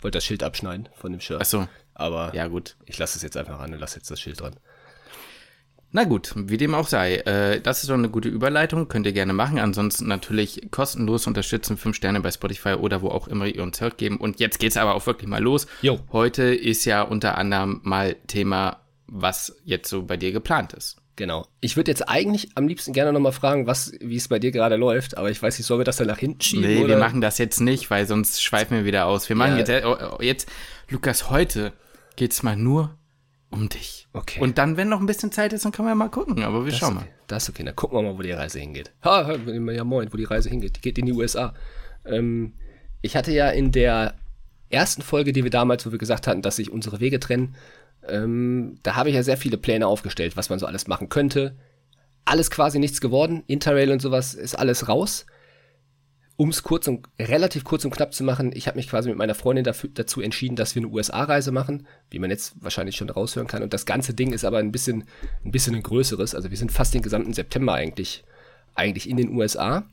Wollte 0.01 0.18
das 0.18 0.25
Schild 0.25 0.44
abschneiden 0.44 0.89
von 0.95 1.12
dem 1.12 1.21
Shirt. 1.21 1.39
Achso, 1.39 1.68
Aber 1.94 2.34
ja 2.36 2.48
gut. 2.48 2.76
ich 2.86 2.98
lasse 2.98 3.18
es 3.18 3.24
jetzt 3.24 3.38
einfach 3.38 3.60
ran 3.60 3.74
und 3.74 3.80
lasse 3.80 3.98
jetzt 3.98 4.10
das 4.10 4.20
Schild 4.20 4.40
dran. 4.40 4.56
Na 5.94 6.06
gut, 6.06 6.32
wie 6.36 6.56
dem 6.56 6.74
auch 6.74 6.88
sei. 6.88 7.16
Äh, 7.18 7.60
das 7.60 7.82
ist 7.84 7.90
doch 7.90 7.96
eine 7.96 8.08
gute 8.10 8.30
Überleitung, 8.30 8.88
könnt 8.88 9.06
ihr 9.06 9.12
gerne 9.12 9.34
machen. 9.34 9.60
Ansonsten 9.60 10.08
natürlich 10.08 10.70
kostenlos 10.72 11.28
unterstützen, 11.28 11.76
5 11.76 11.98
Sterne 11.98 12.22
bei 12.22 12.32
Spotify 12.32 12.76
oder 12.76 13.02
wo 13.02 13.10
auch 13.10 13.28
immer 13.28 13.46
ihr 13.46 13.62
uns 13.62 13.82
hört 13.82 13.98
geben. 13.98 14.16
Und 14.18 14.40
jetzt 14.40 14.60
geht's 14.60 14.78
aber 14.78 14.96
auch 14.96 15.06
wirklich 15.06 15.28
mal 15.28 15.42
los. 15.44 15.68
Jo. 15.82 16.00
Heute 16.14 16.44
ist 16.44 16.86
ja 16.86 17.02
unter 17.02 17.38
anderem 17.38 17.82
mal 17.84 18.16
Thema, 18.28 18.80
was 19.08 19.58
jetzt 19.66 19.90
so 19.90 20.04
bei 20.04 20.16
dir 20.16 20.32
geplant 20.32 20.72
ist. 20.72 20.96
Genau. 21.18 21.46
Ich 21.60 21.76
würde 21.76 21.92
jetzt 21.92 22.08
eigentlich 22.08 22.52
am 22.56 22.70
liebsten 22.70 22.94
gerne 22.94 23.12
nochmal 23.12 23.34
fragen, 23.34 23.68
was, 23.68 23.92
wie 24.00 24.16
es 24.16 24.30
bei 24.30 24.40
dir 24.40 24.52
gerade 24.52 24.78
läuft, 24.78 25.18
aber 25.18 25.30
ich 25.30 25.44
weiß 25.44 25.58
nicht, 25.60 25.68
sollen 25.68 25.82
wir 25.82 25.86
das 25.86 25.98
dann 25.98 26.08
nach 26.08 26.18
hinten 26.18 26.40
schieben? 26.42 26.64
Nee, 26.66 26.80
oder? 26.80 26.88
wir 26.88 26.98
machen 26.98 27.20
das 27.20 27.38
jetzt 27.38 27.60
nicht, 27.60 27.92
weil 27.92 28.08
sonst 28.08 28.42
schweifen 28.42 28.78
wir 28.78 28.86
wieder 28.86 29.06
aus. 29.08 29.28
Wir 29.28 29.36
machen 29.36 29.52
Ja. 29.52 29.58
jetzt, 29.58 29.70
äh, 29.70 30.26
jetzt, 30.26 30.50
Lukas, 30.92 31.30
heute 31.30 31.72
geht's 32.18 32.44
mal 32.44 32.58
nur 32.58 32.98
um 33.50 33.70
dich. 33.70 34.10
Okay. 34.12 34.42
Und 34.42 34.58
dann, 34.58 34.76
wenn 34.76 34.90
noch 34.90 35.00
ein 35.00 35.06
bisschen 35.06 35.32
Zeit 35.32 35.54
ist, 35.54 35.64
dann 35.64 35.72
können 35.72 35.88
wir 35.88 35.96
mal 35.96 36.10
gucken, 36.10 36.44
aber 36.44 36.66
wir 36.66 36.72
das 36.72 36.80
schauen 36.80 36.98
okay. 36.98 37.08
Das 37.28 37.44
ist 37.44 37.50
okay, 37.50 37.64
dann 37.64 37.78
gucken 37.78 37.98
wir 37.98 38.02
mal, 38.04 38.18
wo 38.18 38.22
die 38.22 38.34
Reise 38.34 38.60
hingeht. 38.60 38.92
Ha, 39.02 39.26
ha, 39.26 39.36
ja 39.36 39.84
moin, 39.86 40.12
wo 40.12 40.18
die 40.18 40.26
Reise 40.26 40.50
hingeht. 40.50 40.76
Die 40.76 40.82
geht 40.82 40.98
in 40.98 41.06
die 41.06 41.14
USA. 41.14 41.54
Ähm, 42.04 42.56
ich 43.02 43.16
hatte 43.16 43.32
ja 43.32 43.50
in 43.50 43.72
der 43.72 44.16
ersten 44.70 45.02
Folge, 45.02 45.32
die 45.32 45.46
wir 45.46 45.50
damals, 45.50 45.86
wo 45.86 45.94
wir 45.94 45.98
gesagt 45.98 46.28
hatten, 46.28 46.42
dass 46.42 46.58
sich 46.58 46.70
unsere 46.70 47.00
Wege 47.00 47.22
trennen, 47.22 47.56
ähm, 48.06 48.78
da 48.84 48.98
habe 48.98 49.10
ich 49.10 49.16
ja 49.16 49.24
sehr 49.24 49.38
viele 49.38 49.58
Pläne 49.58 49.88
aufgestellt, 49.88 50.36
was 50.36 50.50
man 50.50 50.60
so 50.60 50.66
alles 50.66 50.88
machen 50.88 51.08
könnte. 51.08 51.56
Alles 52.26 52.52
quasi 52.52 52.80
nichts 52.80 53.00
geworden. 53.00 53.44
Interrail 53.48 53.92
und 53.92 54.02
sowas 54.02 54.34
ist 54.34 54.60
alles 54.60 54.90
raus. 54.90 55.26
Um 56.42 56.50
es 56.50 56.64
kurz 56.64 56.88
und 56.88 57.08
relativ 57.20 57.64
kurz 57.64 57.86
und 57.86 57.92
knapp 57.92 58.16
zu 58.16 58.24
machen, 58.24 58.52
ich 58.56 58.66
habe 58.66 58.76
mich 58.76 58.90
quasi 58.90 59.10
mit 59.10 59.18
meiner 59.19 59.36
Freundin 59.36 59.64
dafür, 59.64 59.92
dazu 59.94 60.21
entschieden, 60.21 60.56
dass 60.56 60.74
wir 60.74 60.81
eine 60.81 60.92
USA-Reise 60.92 61.52
machen, 61.52 61.86
wie 62.10 62.18
man 62.18 62.31
jetzt 62.31 62.56
wahrscheinlich 62.60 62.95
schon 62.95 63.12
raushören 63.12 63.48
kann. 63.48 63.62
Und 63.62 63.76
das 63.76 63.86
ganze 63.86 64.16
Ding 64.16 64.33
ist 64.33 64.44
aber 64.44 64.57
ein 64.57 64.71
bisschen, 64.71 65.04
ein 65.45 65.52
bisschen 65.52 65.76
ein 65.76 65.83
größeres. 65.83 66.33
Also 66.33 66.50
wir 66.50 66.57
sind 66.57 66.71
fast 66.71 66.95
den 66.95 67.04
gesamten 67.04 67.33
September 67.33 67.76
eigentlich, 67.76 68.24
eigentlich 68.74 69.07
in 69.07 69.18
den 69.18 69.38
USA. 69.38 69.86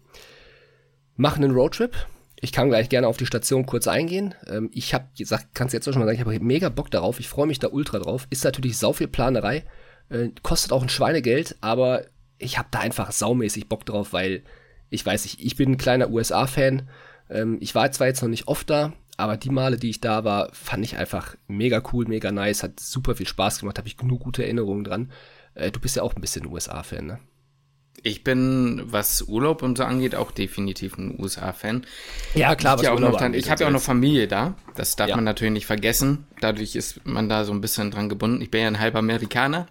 Machen 1.17 1.45
einen 1.45 1.53
Roadtrip. 1.53 1.95
Ich 2.41 2.53
kann 2.53 2.71
gleich 2.71 2.89
gerne 2.89 3.09
auf 3.09 3.19
die 3.19 3.27
Station 3.27 3.67
kurz 3.67 3.87
eingehen. 3.87 4.35
Ähm, 4.47 4.71
ich 4.73 4.95
habe 4.95 5.05
gesagt, 5.19 5.49
kannst 5.53 5.75
jetzt 5.75 5.87
auch 5.87 5.93
schon 5.93 6.01
mal 6.01 6.07
sagen, 6.07 6.19
ich 6.19 6.25
habe 6.25 6.41
mega 6.43 6.71
Bock 6.71 6.91
darauf. 6.91 7.21
Ich 7.21 7.29
freue 7.29 7.47
mich 7.47 7.59
da 7.59 7.69
ultra 7.69 7.99
drauf. 7.99 8.27
Ist 8.31 8.45
natürlich 8.45 8.79
sau 8.79 8.95
viel 8.95 9.09
Planerei. 9.09 9.65
Äh, 10.09 10.31
kostet 10.43 10.73
auch 10.73 10.81
ein 10.81 10.89
Schweinegeld, 10.89 11.57
aber 11.61 12.07
ich 12.39 12.57
habe 12.57 12.69
da 12.71 12.79
einfach 12.79 13.13
saumäßig 13.13 13.69
Bock 13.69 13.85
drauf, 13.85 14.15
weil 14.15 14.45
ich 14.91 15.05
weiß 15.05 15.25
nicht, 15.25 15.41
ich 15.45 15.57
bin 15.57 15.73
ein 15.73 15.77
kleiner 15.79 16.11
USA-Fan. 16.11 16.89
Ähm, 17.31 17.59
ich 17.61 17.75
war 17.75 17.91
zwar 17.93 18.07
jetzt 18.07 18.23
noch 18.23 18.29
nicht 18.29 18.49
oft 18.49 18.69
da, 18.71 18.93
aber 19.17 19.37
die 19.37 19.51
Male, 19.51 19.77
die 19.77 19.91
ich 19.91 20.01
da 20.01 20.25
war, 20.25 20.49
fand 20.53 20.85
ich 20.85 20.97
einfach 20.97 21.35
mega 21.47 21.83
cool, 21.93 22.07
mega 22.07 22.31
nice, 22.33 22.63
hat 22.63 22.81
super 22.81 23.15
viel 23.15 23.27
Spaß 23.29 23.61
gemacht, 23.61 23.79
habe 23.79 23.89
ich 23.89 23.97
genug 23.97 24.21
gute 24.21 24.43
Erinnerungen 24.45 24.85
dran. 24.85 25.13
Äh, 25.55 25.71
du 25.71 25.81
bist 25.81 25.97
ja 25.97 26.03
auch 26.03 26.15
ein 26.15 26.21
bisschen 26.21 26.47
USA-Fan, 26.47 27.07
ne? 27.07 27.19
Ich 28.05 28.23
bin, 28.23 28.81
was 28.87 29.23
Urlaub 29.23 29.61
und 29.65 29.77
so 29.77 29.83
angeht, 29.83 30.15
auch 30.15 30.31
definitiv 30.31 30.97
ein 30.99 31.21
USA-Fan. 31.21 31.85
Ja, 32.35 32.55
klar, 32.55 32.77
ich 32.77 32.83
ja 32.85 32.93
auch 32.93 33.01
noch 33.01 33.19
dann, 33.19 33.35
ich 33.35 33.51
habe 33.51 33.61
ja 33.63 33.67
auch 33.69 33.73
noch 33.73 33.83
Familie 33.83 34.29
da. 34.29 34.55
Das 34.77 34.95
darf 34.95 35.09
Ja. 35.09 35.17
man 35.17 35.25
natürlich 35.25 35.53
nicht 35.53 35.67
vergessen. 35.67 36.25
Dadurch 36.41 36.77
ist 36.77 37.05
man 37.05 37.29
da 37.29 37.45
so 37.45 37.53
ein 37.53 37.61
bisschen 37.61 37.91
dran 37.91 38.09
gebunden. 38.09 38.41
Ich 38.41 38.53
bin 38.53 38.61
ja 38.61 38.69
ein 38.69 38.79
halber 38.79 39.01
Amerikaner. 39.01 39.67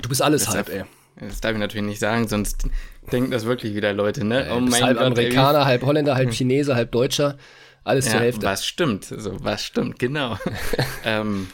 Du 0.00 0.08
bist 0.08 0.22
alles 0.22 0.44
Deshalb- 0.44 0.68
halb, 0.68 0.86
ey. 1.18 1.26
Das 1.28 1.40
darf 1.40 1.50
ich 1.52 1.58
natürlich 1.58 1.84
nicht 1.86 1.98
sagen, 1.98 2.28
sonst 2.28 2.68
denken 3.12 3.30
das 3.30 3.44
wirklich 3.44 3.74
wieder 3.74 3.92
Leute, 3.92 4.24
ne? 4.24 4.46
Du 4.48 4.64
bist 4.66 4.82
halb 4.82 5.00
Amerikaner, 5.00 5.64
halb 5.64 5.82
Holländer, 5.82 6.14
halb 6.14 6.32
Chinese, 6.32 6.74
halb 6.74 6.92
Deutscher. 6.92 7.36
Alles 7.84 8.06
zur 8.06 8.14
Ja, 8.14 8.20
Hälfte. 8.20 8.46
was 8.46 8.66
stimmt, 8.66 9.04
so, 9.04 9.42
was 9.42 9.64
stimmt, 9.64 9.98
genau. 9.98 10.36
ähm, 11.04 11.48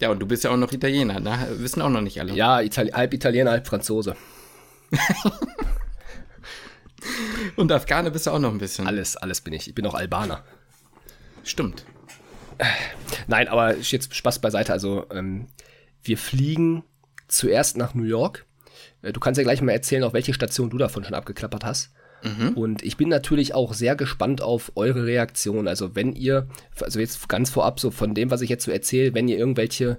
ja, 0.00 0.10
und 0.10 0.18
du 0.18 0.26
bist 0.26 0.44
ja 0.44 0.50
auch 0.50 0.56
noch 0.56 0.72
Italiener, 0.72 1.20
ne? 1.20 1.48
Wissen 1.58 1.80
auch 1.82 1.88
noch 1.88 2.00
nicht 2.00 2.20
alle. 2.20 2.32
Ja, 2.34 2.60
Itali 2.60 2.90
halb 2.90 3.14
Italiener, 3.14 3.52
halb 3.52 3.66
Franzose. 3.66 4.16
Und 7.56 7.70
Afghane 7.72 8.10
bist 8.10 8.26
du 8.26 8.30
auch 8.30 8.38
noch 8.38 8.50
ein 8.50 8.58
bisschen. 8.58 8.86
Alles, 8.86 9.16
alles 9.16 9.40
bin 9.40 9.52
ich. 9.52 9.68
Ich 9.68 9.74
bin 9.74 9.86
auch 9.86 9.94
Albaner. 9.94 10.44
Stimmt. 11.44 11.84
Nein, 13.26 13.48
aber 13.48 13.76
jetzt 13.76 14.14
Spaß 14.14 14.40
beiseite. 14.40 14.72
Also, 14.72 15.06
ähm, 15.10 15.46
wir 16.02 16.18
fliegen 16.18 16.84
zuerst 17.28 17.76
nach 17.76 17.94
New 17.94 18.04
York. 18.04 18.45
Äh, 19.06 19.12
du 19.12 19.20
kannst 19.20 19.38
ja 19.38 19.44
gleich 19.44 19.62
mal 19.62 19.72
erzählen, 19.72 20.04
auf 20.04 20.12
welche 20.12 20.34
Station 20.34 20.70
du 20.70 20.78
davon 20.78 21.04
schon 21.04 21.14
abgeklappert 21.14 21.64
hast. 21.64 21.92
Mhm. 22.22 22.50
Und 22.54 22.82
ich 22.82 22.96
bin 22.96 23.08
natürlich 23.08 23.54
auch 23.54 23.74
sehr 23.74 23.94
gespannt 23.94 24.42
auf 24.42 24.72
eure 24.74 25.06
Reaktion. 25.06 25.68
Also, 25.68 25.94
wenn 25.94 26.12
ihr, 26.12 26.48
also 26.80 26.98
jetzt 26.98 27.28
ganz 27.28 27.50
vorab 27.50 27.78
so 27.78 27.90
von 27.90 28.14
dem, 28.14 28.30
was 28.30 28.40
ich 28.40 28.50
jetzt 28.50 28.64
so 28.64 28.70
erzähle, 28.70 29.14
wenn 29.14 29.28
ihr 29.28 29.38
irgendwelche, 29.38 29.98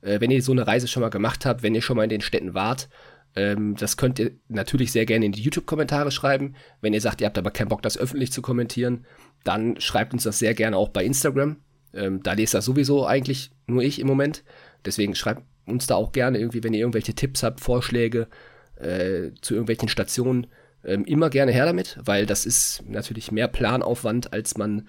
äh, 0.00 0.20
wenn 0.20 0.30
ihr 0.30 0.42
so 0.42 0.52
eine 0.52 0.66
Reise 0.66 0.88
schon 0.88 1.02
mal 1.02 1.10
gemacht 1.10 1.44
habt, 1.44 1.62
wenn 1.62 1.74
ihr 1.74 1.82
schon 1.82 1.96
mal 1.96 2.04
in 2.04 2.10
den 2.10 2.20
Städten 2.20 2.54
wart, 2.54 2.88
ähm, 3.34 3.76
das 3.76 3.96
könnt 3.96 4.18
ihr 4.18 4.32
natürlich 4.48 4.92
sehr 4.92 5.04
gerne 5.04 5.26
in 5.26 5.32
die 5.32 5.42
YouTube-Kommentare 5.42 6.10
schreiben. 6.10 6.54
Wenn 6.80 6.94
ihr 6.94 7.00
sagt, 7.00 7.20
ihr 7.20 7.26
habt 7.26 7.36
aber 7.36 7.50
keinen 7.50 7.68
Bock, 7.68 7.82
das 7.82 7.98
öffentlich 7.98 8.32
zu 8.32 8.40
kommentieren, 8.40 9.04
dann 9.44 9.78
schreibt 9.80 10.14
uns 10.14 10.22
das 10.22 10.38
sehr 10.38 10.54
gerne 10.54 10.76
auch 10.76 10.88
bei 10.88 11.04
Instagram. 11.04 11.56
Ähm, 11.92 12.22
da 12.22 12.32
lest 12.32 12.54
das 12.54 12.64
sowieso 12.64 13.06
eigentlich 13.06 13.50
nur 13.66 13.82
ich 13.82 14.00
im 14.00 14.06
Moment. 14.06 14.44
Deswegen 14.84 15.14
schreibt 15.14 15.42
uns 15.66 15.86
da 15.86 15.96
auch 15.96 16.12
gerne 16.12 16.38
irgendwie, 16.38 16.62
wenn 16.64 16.74
ihr 16.74 16.80
irgendwelche 16.80 17.14
Tipps 17.14 17.42
habt, 17.42 17.60
Vorschläge 17.60 18.28
äh, 18.76 19.30
zu 19.40 19.54
irgendwelchen 19.54 19.88
Stationen, 19.88 20.46
ähm, 20.84 21.04
immer 21.04 21.30
gerne 21.30 21.52
her 21.52 21.66
damit, 21.66 21.98
weil 22.02 22.26
das 22.26 22.46
ist 22.46 22.82
natürlich 22.86 23.32
mehr 23.32 23.48
Planaufwand, 23.48 24.32
als 24.32 24.56
man 24.56 24.88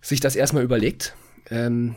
sich 0.00 0.20
das 0.20 0.36
erstmal 0.36 0.62
überlegt. 0.62 1.14
Ähm, 1.50 1.96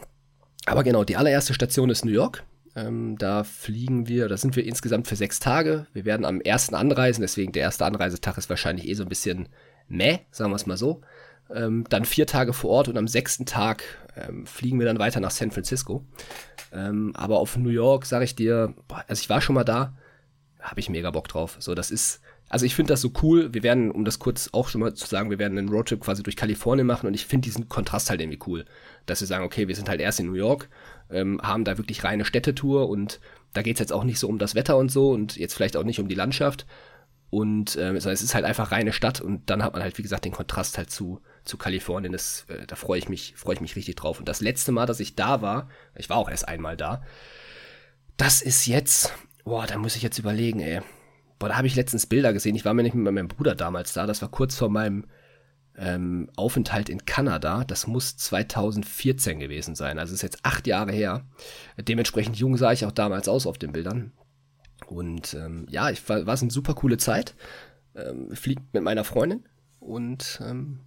aber 0.65 0.83
genau, 0.83 1.03
die 1.03 1.17
allererste 1.17 1.53
Station 1.53 1.89
ist 1.89 2.05
New 2.05 2.11
York. 2.11 2.43
Ähm, 2.75 3.17
da 3.17 3.43
fliegen 3.43 4.07
wir, 4.07 4.29
da 4.29 4.37
sind 4.37 4.55
wir 4.55 4.65
insgesamt 4.65 5.07
für 5.07 5.15
sechs 5.15 5.39
Tage. 5.39 5.87
Wir 5.93 6.05
werden 6.05 6.25
am 6.25 6.39
ersten 6.39 6.75
anreisen, 6.75 7.21
deswegen 7.21 7.51
der 7.51 7.63
erste 7.63 7.85
Anreisetag 7.85 8.37
ist 8.37 8.49
wahrscheinlich 8.49 8.87
eh 8.87 8.93
so 8.93 9.03
ein 9.03 9.09
bisschen 9.09 9.49
meh, 9.89 10.19
sagen 10.31 10.51
wir 10.51 10.55
es 10.55 10.65
mal 10.65 10.77
so. 10.77 11.01
Ähm, 11.53 11.85
dann 11.89 12.05
vier 12.05 12.27
Tage 12.27 12.53
vor 12.53 12.69
Ort 12.69 12.87
und 12.87 12.97
am 12.97 13.07
sechsten 13.07 13.45
Tag 13.45 13.83
ähm, 14.15 14.45
fliegen 14.45 14.79
wir 14.79 14.85
dann 14.85 14.99
weiter 14.99 15.19
nach 15.19 15.31
San 15.31 15.51
Francisco. 15.51 16.05
Ähm, 16.73 17.11
aber 17.15 17.39
auf 17.39 17.57
New 17.57 17.69
York, 17.69 18.05
sage 18.05 18.25
ich 18.25 18.35
dir, 18.35 18.73
boah, 18.87 19.03
also 19.07 19.19
ich 19.19 19.29
war 19.29 19.41
schon 19.41 19.55
mal 19.55 19.63
da, 19.63 19.93
habe 20.59 20.79
ich 20.79 20.89
mega 20.89 21.11
Bock 21.11 21.27
drauf. 21.27 21.57
So, 21.59 21.75
das 21.75 21.91
ist, 21.91 22.21
also 22.49 22.65
ich 22.65 22.75
finde 22.75 22.93
das 22.93 23.01
so 23.01 23.11
cool. 23.21 23.53
Wir 23.53 23.63
werden, 23.63 23.91
um 23.91 24.05
das 24.05 24.19
kurz 24.19 24.49
auch 24.53 24.69
schon 24.69 24.81
mal 24.81 24.93
zu 24.93 25.07
sagen, 25.07 25.29
wir 25.29 25.39
werden 25.39 25.57
einen 25.57 25.69
Roadtrip 25.69 26.01
quasi 26.01 26.23
durch 26.23 26.35
Kalifornien 26.35 26.87
machen 26.87 27.07
und 27.07 27.13
ich 27.13 27.25
finde 27.25 27.45
diesen 27.45 27.67
Kontrast 27.67 28.09
halt 28.09 28.21
irgendwie 28.21 28.39
cool, 28.47 28.65
dass 29.05 29.21
wir 29.21 29.27
sagen, 29.27 29.43
okay, 29.43 29.67
wir 29.67 29.75
sind 29.75 29.89
halt 29.89 30.01
erst 30.01 30.19
in 30.19 30.27
New 30.27 30.33
York, 30.33 30.69
ähm, 31.09 31.41
haben 31.41 31.65
da 31.65 31.77
wirklich 31.77 32.03
reine 32.03 32.25
Städtetour 32.25 32.89
und 32.89 33.19
da 33.53 33.61
geht 33.61 33.75
es 33.75 33.79
jetzt 33.79 33.93
auch 33.93 34.03
nicht 34.03 34.19
so 34.19 34.27
um 34.27 34.37
das 34.37 34.55
Wetter 34.55 34.77
und 34.77 34.91
so 34.91 35.11
und 35.11 35.35
jetzt 35.35 35.53
vielleicht 35.53 35.75
auch 35.75 35.83
nicht 35.83 35.99
um 35.99 36.07
die 36.07 36.15
Landschaft. 36.15 36.65
Und 37.29 37.77
äh, 37.77 37.93
es 37.93 38.05
ist 38.05 38.35
halt 38.35 38.43
einfach 38.43 38.71
reine 38.73 38.91
Stadt 38.91 39.21
und 39.21 39.49
dann 39.49 39.63
hat 39.63 39.71
man 39.73 39.81
halt, 39.81 39.97
wie 39.97 40.01
gesagt, 40.01 40.25
den 40.25 40.33
Kontrast 40.33 40.77
halt 40.77 40.89
zu, 40.89 41.21
zu 41.43 41.57
Kalifornien. 41.57 42.11
Das, 42.11 42.45
äh, 42.47 42.65
da 42.67 42.75
freue 42.75 42.99
ich 42.99 43.09
mich, 43.09 43.33
freue 43.35 43.55
ich 43.55 43.61
mich 43.61 43.75
richtig 43.75 43.95
drauf. 43.95 44.19
Und 44.19 44.27
das 44.27 44.41
letzte 44.41 44.71
Mal, 44.71 44.85
dass 44.85 44.99
ich 44.99 45.15
da 45.15 45.41
war, 45.41 45.69
ich 45.95 46.09
war 46.09 46.17
auch 46.17 46.29
erst 46.29 46.47
einmal 46.47 46.77
da, 46.77 47.03
das 48.17 48.41
ist 48.41 48.65
jetzt, 48.67 49.13
boah, 49.43 49.65
da 49.65 49.77
muss 49.77 49.95
ich 49.95 50.03
jetzt 50.03 50.19
überlegen, 50.19 50.59
ey. 50.59 50.81
Boah, 51.39 51.49
da 51.49 51.57
habe 51.57 51.67
ich 51.67 51.75
letztens 51.75 52.05
Bilder 52.05 52.33
gesehen. 52.33 52.55
Ich 52.55 52.65
war 52.65 52.73
mir 52.73 52.83
nicht 52.83 52.93
mit 52.93 53.11
meinem 53.11 53.27
Bruder 53.27 53.55
damals 53.55 53.93
da. 53.93 54.05
Das 54.05 54.21
war 54.21 54.29
kurz 54.29 54.55
vor 54.55 54.69
meinem 54.69 55.05
ähm, 55.75 56.29
Aufenthalt 56.35 56.89
in 56.89 57.05
Kanada. 57.05 57.63
Das 57.63 57.87
muss 57.87 58.15
2014 58.17 59.39
gewesen 59.39 59.73
sein. 59.73 59.97
Also 59.97 60.13
ist 60.13 60.21
jetzt 60.21 60.39
acht 60.43 60.67
Jahre 60.67 60.91
her. 60.91 61.25
Dementsprechend 61.77 62.37
jung 62.37 62.57
sah 62.57 62.71
ich 62.71 62.85
auch 62.85 62.91
damals 62.91 63.27
aus 63.27 63.47
auf 63.47 63.57
den 63.57 63.71
Bildern. 63.71 64.11
Und 64.85 65.33
ähm, 65.33 65.65
ja, 65.69 65.89
ich 65.89 66.07
war, 66.07 66.25
war 66.27 66.33
es 66.35 66.41
eine 66.41 66.51
super 66.51 66.75
coole 66.75 66.97
Zeit. 66.97 67.35
Ähm, 67.95 68.35
fliegt 68.35 68.73
mit 68.73 68.83
meiner 68.83 69.03
Freundin 69.03 69.43
und 69.79 70.39
ähm, 70.45 70.79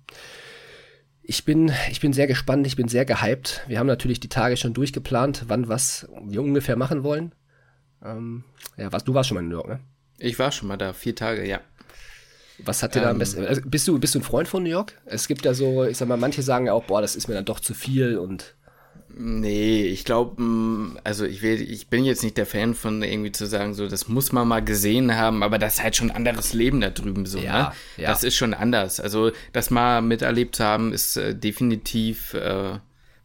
ich 1.27 1.45
bin, 1.45 1.73
ich 1.91 2.01
bin 2.01 2.13
sehr 2.13 2.27
gespannt, 2.27 2.67
ich 2.67 2.77
bin 2.77 2.89
sehr 2.89 3.05
gehypt. 3.05 3.63
Wir 3.67 3.79
haben 3.79 3.87
natürlich 3.87 4.21
die 4.21 4.29
Tage 4.29 4.57
schon 4.57 4.75
durchgeplant, 4.75 5.45
wann 5.49 5.69
was 5.69 6.09
wir 6.23 6.43
ungefähr 6.43 6.77
machen 6.77 7.03
wollen. 7.03 7.35
Ähm, 8.05 8.45
ja, 8.77 8.93
was, 8.93 9.05
du 9.05 9.15
warst 9.15 9.29
schon 9.29 9.37
mal 9.37 9.41
in 9.41 9.49
New 9.49 9.57
York, 9.57 9.69
ne? 9.69 9.81
Ich 10.19 10.39
war 10.39 10.53
schon 10.53 10.69
mal 10.69 10.77
da, 10.77 10.93
vier 10.93 11.17
Tage, 11.17 11.47
ja. 11.47 11.61
Was 12.59 12.83
hat 12.83 12.95
dir 12.95 13.01
ähm, 13.01 13.05
da 13.05 13.11
am 13.11 13.17
ähm. 13.17 13.19
besten? 13.21 13.47
Also 13.47 13.63
bist 13.65 13.89
du, 13.89 13.99
bist 13.99 14.15
du 14.15 14.21
ein 14.21 14.23
Freund 14.23 14.49
von 14.49 14.63
New 14.63 14.71
York? 14.71 15.01
Es 15.07 15.27
gibt 15.27 15.45
ja 15.45 15.55
so, 15.55 15.85
ich 15.85 15.97
sag 15.97 16.09
mal, 16.09 16.17
manche 16.17 16.43
sagen 16.43 16.67
ja 16.67 16.73
auch, 16.75 16.85
boah, 16.85 17.01
das 17.01 17.17
ist 17.17 17.29
mir 17.29 17.35
dann 17.35 17.45
doch 17.45 17.61
zu 17.61 17.75
viel 17.75 18.19
und. 18.19 18.55
Nee, 19.17 19.87
ich 19.87 20.05
glaube, 20.05 20.43
mm, 20.43 20.99
also 21.05 21.25
ich 21.25 21.43
will, 21.43 21.61
ich 21.61 21.89
bin 21.89 22.05
jetzt 22.05 22.25
nicht 22.25 22.37
der 22.37 22.47
Fan 22.47 22.75
von 22.75 23.03
irgendwie 23.03 23.31
zu 23.31 23.47
sagen, 23.47 23.75
so, 23.75 23.87
das 23.87 24.09
muss 24.09 24.33
man 24.33 24.49
mal 24.49 24.65
gesehen 24.65 25.15
haben, 25.15 25.43
aber 25.43 25.59
das 25.59 25.75
ist 25.75 25.83
halt 25.83 25.97
schon 25.97 26.11
ein 26.11 26.17
anderes 26.17 26.53
Leben 26.53 26.81
da 26.81 26.91
drüben 26.91 27.25
so, 27.25 27.39
ja, 27.39 27.69
ne? 27.69 27.73
Ja. 27.97 28.11
Das 28.11 28.25
ist 28.25 28.35
schon 28.35 28.55
anders. 28.55 28.99
Also, 28.99 29.31
das 29.53 29.71
mal 29.71 30.03
miterlebt 30.03 30.57
zu 30.57 30.65
haben, 30.65 30.93
ist 30.93 31.17
äh, 31.17 31.35
definitiv 31.35 32.35
äh, 32.35 32.79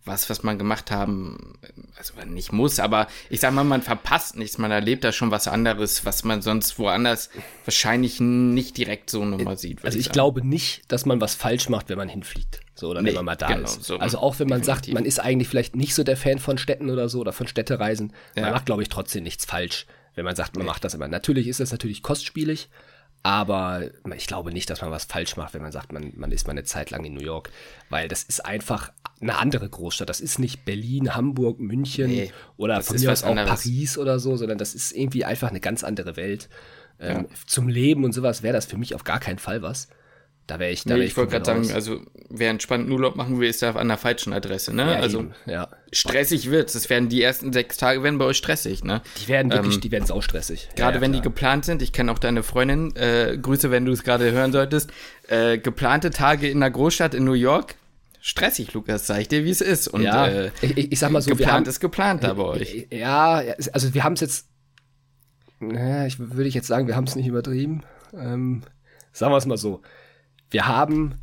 was, 0.06 0.30
was 0.30 0.44
man 0.44 0.58
gemacht 0.58 0.92
haben, 0.92 1.54
also 1.98 2.14
nicht 2.26 2.52
muss, 2.52 2.80
aber 2.80 3.08
ich 3.30 3.40
sag 3.40 3.54
mal, 3.54 3.64
man 3.64 3.82
verpasst 3.82 4.36
nichts, 4.36 4.58
man 4.58 4.72
erlebt 4.72 5.04
da 5.04 5.12
schon 5.12 5.32
was 5.32 5.48
anderes, 5.48 6.06
was 6.06 6.24
man 6.24 6.42
sonst 6.42 6.80
woanders 6.80 7.30
wahrscheinlich 7.66 8.20
nicht 8.20 8.78
direkt 8.78 9.10
so 9.10 9.24
nochmal 9.26 9.58
sieht. 9.58 9.84
Also 9.86 9.98
ich 9.98 10.06
sagen. 10.06 10.14
glaube 10.14 10.48
nicht, 10.48 10.84
dass 10.88 11.06
man 11.06 11.22
was 11.22 11.36
falsch 11.36 11.70
macht, 11.70 11.90
wenn 11.90 11.98
man 11.98 12.10
hinfliegt. 12.10 12.62
So, 12.80 12.90
oder 12.90 13.02
nee, 13.02 13.10
wenn 13.10 13.16
man 13.16 13.26
mal 13.26 13.36
da 13.36 13.48
genau, 13.48 13.66
ist. 13.66 13.84
So 13.84 13.98
also 13.98 14.20
auch 14.20 14.40
wenn 14.40 14.48
man 14.48 14.62
definitiv. 14.62 14.86
sagt, 14.86 14.94
man 14.94 15.06
ist 15.06 15.20
eigentlich 15.20 15.50
vielleicht 15.50 15.76
nicht 15.76 15.94
so 15.94 16.04
der 16.04 16.18
Fan 16.18 16.40
von 16.40 16.58
Städten 16.58 16.90
oder 16.90 17.10
so 17.10 17.20
oder 17.20 17.34
von 17.34 17.48
Städtereisen, 17.48 18.14
ja. 18.36 18.44
man 18.44 18.54
macht, 18.54 18.66
glaube 18.66 18.82
ich, 18.82 18.90
trotzdem 18.90 19.24
nichts 19.24 19.46
falsch, 19.46 19.86
wenn 20.16 20.26
man 20.26 20.36
sagt, 20.36 20.56
man 20.56 20.66
nee. 20.66 20.72
macht 20.72 20.84
das 20.84 20.94
immer. 20.94 21.08
Natürlich 21.08 21.48
ist 21.48 21.60
das 21.60 21.72
natürlich 21.72 22.04
kostspielig, 22.04 22.70
aber 23.22 23.84
ich 24.16 24.28
glaube 24.28 24.54
nicht, 24.54 24.70
dass 24.70 24.82
man 24.82 24.92
was 24.92 25.04
falsch 25.04 25.36
macht, 25.36 25.54
wenn 25.54 25.62
man 25.62 25.74
sagt, 25.74 25.92
man, 25.92 26.14
man 26.16 26.32
ist 26.32 26.48
mal 26.48 26.52
eine 26.52 26.64
Zeit 26.64 26.90
lang 26.90 27.04
in 27.04 27.14
New 27.14 27.22
York. 27.22 27.52
Weil 27.90 28.08
das 28.08 28.24
ist 28.24 28.46
einfach 28.46 28.94
eine 29.20 29.38
andere 29.38 29.68
Großstadt. 29.68 30.08
Das 30.08 30.22
ist 30.22 30.40
nicht 30.40 30.64
Berlin, 30.64 31.16
Hamburg, 31.16 31.60
München 31.60 32.08
nee, 32.08 32.32
oder 32.56 32.82
von 32.82 32.98
mir 32.98 33.12
aus 33.12 33.24
auch 33.24 33.32
anderes. 33.32 33.50
Paris 33.50 33.98
oder 33.98 34.20
so, 34.20 34.38
sondern 34.38 34.58
das 34.58 34.74
ist 34.74 34.94
irgendwie 34.94 35.26
einfach 35.26 35.50
eine 35.50 35.60
ganz 35.60 35.84
andere 35.84 36.16
Welt. 36.16 36.48
Ähm, 36.98 37.28
ja. 37.30 37.36
Zum 37.46 37.68
Leben 37.68 38.06
und 38.06 38.14
sowas 38.14 38.42
wäre 38.42 38.54
das 38.54 38.66
für 38.66 38.78
mich 38.78 38.96
auf 38.96 39.04
gar 39.04 39.20
keinen 39.20 39.40
Fall 39.40 39.62
was. 39.62 39.90
Da 40.50 40.58
wäre 40.58 40.72
ich, 40.72 40.84
da 40.84 40.98
nee, 40.98 41.04
ich 41.04 41.16
wollte 41.16 41.34
gerade 41.34 41.46
sagen, 41.46 41.72
also 41.74 42.02
wer 42.28 42.50
entspannt 42.50 42.90
Urlaub 42.90 43.16
machen 43.16 43.40
will, 43.40 43.48
ist 43.48 43.62
da 43.62 43.74
an 43.74 43.88
der 43.88 43.98
falschen 43.98 44.34
Adresse, 44.34 44.74
ne? 44.74 44.94
Ja, 44.94 45.00
also 45.00 45.28
ja. 45.46 45.68
stressig 45.92 46.50
wird's. 46.50 46.74
Es 46.74 46.90
werden 46.90 47.08
die 47.08 47.22
ersten 47.22 47.54
sechs 47.54 47.78
Tage 47.78 48.02
werden 48.02 48.18
bei 48.18 48.26
euch 48.26 48.38
stressig, 48.38 48.84
ne? 48.84 49.04
Die 49.22 49.28
werden 49.28 49.52
wirklich, 49.52 49.76
ähm, 49.76 49.82
die 49.82 49.92
werden 49.92 50.08
sau 50.08 50.22
stressig. 50.22 50.70
Gerade 50.76 50.96
ja, 50.96 51.02
wenn 51.02 51.14
die 51.14 51.22
geplant 51.22 51.66
sind, 51.66 51.84
ich 51.84 51.94
kenne 51.94 52.12
auch 52.12 52.18
deine 52.18 52.42
Freundin, 52.42 52.96
äh, 52.96 53.38
Grüße, 53.40 53.70
wenn 53.70 53.86
du 53.86 53.92
es 53.92 54.04
gerade 54.04 54.32
hören 54.32 54.52
solltest. 54.52 54.90
Äh, 55.28 55.60
geplante 55.60 56.10
Tage 56.10 56.50
in 56.50 56.62
der 56.62 56.72
Großstadt 56.72 57.14
in 57.14 57.26
New 57.26 57.34
York, 57.34 57.76
stressig, 58.20 58.74
Lukas, 58.74 59.06
sag 59.06 59.22
ich 59.22 59.28
dir, 59.28 59.46
wie 59.46 59.52
es 59.52 59.62
ist. 59.62 59.88
Und 59.88 60.02
ja, 60.02 60.26
äh, 60.26 60.52
ich, 60.64 60.94
ich, 60.94 60.98
sag 60.98 61.12
mal 61.12 61.22
so, 61.22 61.30
geplant 61.30 61.52
haben, 61.52 61.66
ist 61.66 61.80
geplant 61.80 62.24
da 62.24 62.34
bei 62.34 62.44
euch. 62.44 62.88
Ja, 62.90 63.44
also 63.72 63.94
wir 63.94 64.04
haben 64.04 64.14
es 64.14 64.22
jetzt, 64.22 64.48
naja, 65.60 66.08
ich 66.08 66.18
würde 66.18 66.48
ich 66.48 66.56
jetzt 66.56 66.66
sagen, 66.66 66.88
wir 66.88 66.96
haben 66.96 67.06
es 67.06 67.16
nicht 67.16 67.28
übertrieben. 67.28 67.84
Ähm, 68.16 68.64
sagen 69.14 69.32
wir 69.32 69.38
es 69.38 69.46
mal 69.46 69.58
so 69.58 69.84
wir 70.52 70.68
haben 70.68 71.16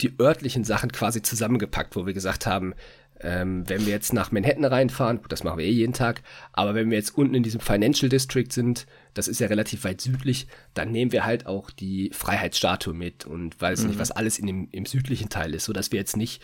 die 0.00 0.14
örtlichen 0.20 0.64
Sachen 0.64 0.92
quasi 0.92 1.22
zusammengepackt, 1.22 1.96
wo 1.96 2.06
wir 2.06 2.12
gesagt 2.12 2.46
haben, 2.46 2.74
ähm, 3.20 3.68
wenn 3.68 3.86
wir 3.86 3.92
jetzt 3.92 4.12
nach 4.12 4.32
Manhattan 4.32 4.64
reinfahren, 4.64 5.18
gut, 5.18 5.32
das 5.32 5.44
machen 5.44 5.58
wir 5.58 5.64
eh 5.64 5.70
jeden 5.70 5.92
Tag, 5.92 6.22
aber 6.52 6.74
wenn 6.74 6.90
wir 6.90 6.98
jetzt 6.98 7.16
unten 7.16 7.34
in 7.34 7.42
diesem 7.42 7.60
Financial 7.60 8.08
District 8.08 8.48
sind, 8.50 8.86
das 9.14 9.28
ist 9.28 9.40
ja 9.40 9.46
relativ 9.46 9.84
weit 9.84 10.00
südlich, 10.00 10.48
dann 10.74 10.90
nehmen 10.90 11.12
wir 11.12 11.24
halt 11.24 11.46
auch 11.46 11.70
die 11.70 12.10
Freiheitsstatue 12.12 12.92
mit 12.92 13.24
und 13.24 13.60
weiß 13.60 13.82
mhm. 13.82 13.88
nicht, 13.88 13.98
was 13.98 14.10
alles 14.10 14.38
in 14.38 14.46
dem, 14.46 14.68
im 14.72 14.84
südlichen 14.84 15.28
Teil 15.28 15.54
ist, 15.54 15.64
so 15.64 15.72
dass 15.72 15.92
wir 15.92 15.98
jetzt 15.98 16.16
nicht 16.16 16.42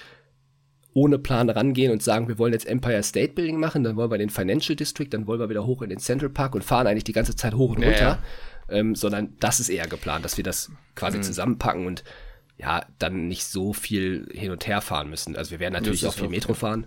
ohne 0.93 1.19
Plan 1.19 1.51
rangehen 1.51 1.93
und 1.93 2.03
sagen, 2.03 2.29
wir 2.29 2.39
wollen 2.39 2.53
jetzt 2.53 2.67
Empire 2.67 3.03
State 3.03 3.35
Building 3.35 3.61
machen, 3.61 3.85
dann 3.85 3.97
wollen 3.97 4.11
wir 4.11 4.19
den 4.19 4.31
Financial 4.31 4.75
District, 4.75 5.09
dann 5.11 5.27
wollen 5.27 5.41
wir 5.41 5.49
wieder 5.49 5.67
hoch 5.67 5.83
in 5.83 5.91
den 5.91 5.99
Central 5.99 6.31
Park 6.31 6.55
und 6.55 6.65
fahren 6.65 6.87
eigentlich 6.87 7.05
die 7.05 7.13
ganze 7.13 7.37
Zeit 7.37 7.55
hoch 7.55 7.77
und 7.77 7.85
runter. 7.85 8.19
Ähm, 8.71 8.95
sondern 8.95 9.37
das 9.41 9.61
ist 9.61 9.69
eher 9.69 9.89
geplant, 9.89 10.25
dass 10.25 10.37
wir 10.37 10.45
das 10.45 10.71
quasi 10.95 11.19
mhm. 11.19 11.23
zusammenpacken 11.23 11.87
und 11.87 12.05
ja, 12.57 12.85
dann 12.99 13.27
nicht 13.27 13.47
so 13.47 13.73
viel 13.73 14.29
hin 14.33 14.51
und 14.53 14.67
her 14.67 14.81
fahren 14.81 15.11
müssen. 15.11 15.37
Also 15.37 15.51
wir 15.51 15.61
werden 15.61 15.73
natürlich 15.73 16.07
auch 16.07 16.15
viel 16.15 16.27
auch, 16.27 16.31
Metro 16.31 16.55
fahren. 16.55 16.87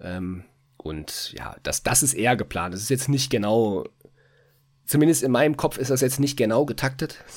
Ähm, 0.00 0.44
und 0.76 1.32
ja, 1.32 1.56
das, 1.62 1.82
das 1.82 2.02
ist 2.02 2.14
eher 2.14 2.36
geplant. 2.36 2.74
Das 2.74 2.80
ist 2.80 2.88
jetzt 2.88 3.08
nicht 3.08 3.30
genau, 3.30 3.84
zumindest 4.86 5.22
in 5.22 5.32
meinem 5.32 5.56
Kopf 5.56 5.78
ist 5.78 5.90
das 5.90 6.00
jetzt 6.00 6.18
nicht 6.18 6.36
genau 6.36 6.64
getaktet, 6.64 7.22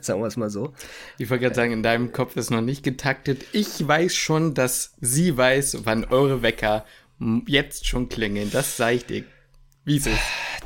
sagen 0.00 0.20
wir 0.20 0.26
es 0.26 0.36
mal 0.36 0.50
so. 0.50 0.74
Ich 1.18 1.30
wollte 1.30 1.44
gerade 1.44 1.54
sagen, 1.54 1.72
in 1.72 1.82
deinem 1.82 2.12
Kopf 2.12 2.36
ist 2.36 2.50
noch 2.50 2.60
nicht 2.60 2.82
getaktet. 2.82 3.44
Ich 3.52 3.86
weiß 3.86 4.14
schon, 4.14 4.54
dass 4.54 4.94
sie 5.00 5.36
weiß, 5.36 5.78
wann 5.84 6.04
eure 6.04 6.42
Wecker 6.42 6.84
jetzt 7.46 7.86
schon 7.86 8.08
klingeln. 8.08 8.50
Das 8.50 8.76
sage 8.76 8.96
ich 8.96 9.06
dir 9.06 9.24
wie 9.84 9.96
es 9.96 10.06
ist. 10.06 10.18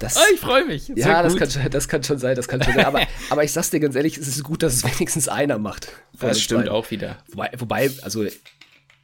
Das, 0.04 0.16
oh, 0.16 0.34
ich 0.34 0.40
freue 0.40 0.66
mich. 0.66 0.84
Sehr 0.84 0.96
ja, 0.96 1.22
das 1.22 1.36
kann, 1.36 1.48
das 1.70 1.88
kann, 1.88 2.02
schon 2.02 2.18
sein, 2.18 2.36
das 2.36 2.46
kann 2.46 2.62
schon 2.62 2.74
sein. 2.74 2.84
Aber, 2.84 3.00
aber 3.30 3.42
ich 3.42 3.52
sag's 3.52 3.70
dir 3.70 3.80
ganz 3.80 3.96
ehrlich, 3.96 4.18
es 4.18 4.28
ist 4.28 4.44
gut, 4.44 4.62
dass 4.62 4.74
es 4.74 4.84
wenigstens 4.84 5.28
einer 5.28 5.58
macht. 5.58 5.88
Das 6.20 6.40
stimmt 6.40 6.68
auch 6.68 6.90
wieder. 6.90 7.16
Wobei, 7.30 7.50
wobei, 7.56 7.90
also, 8.02 8.26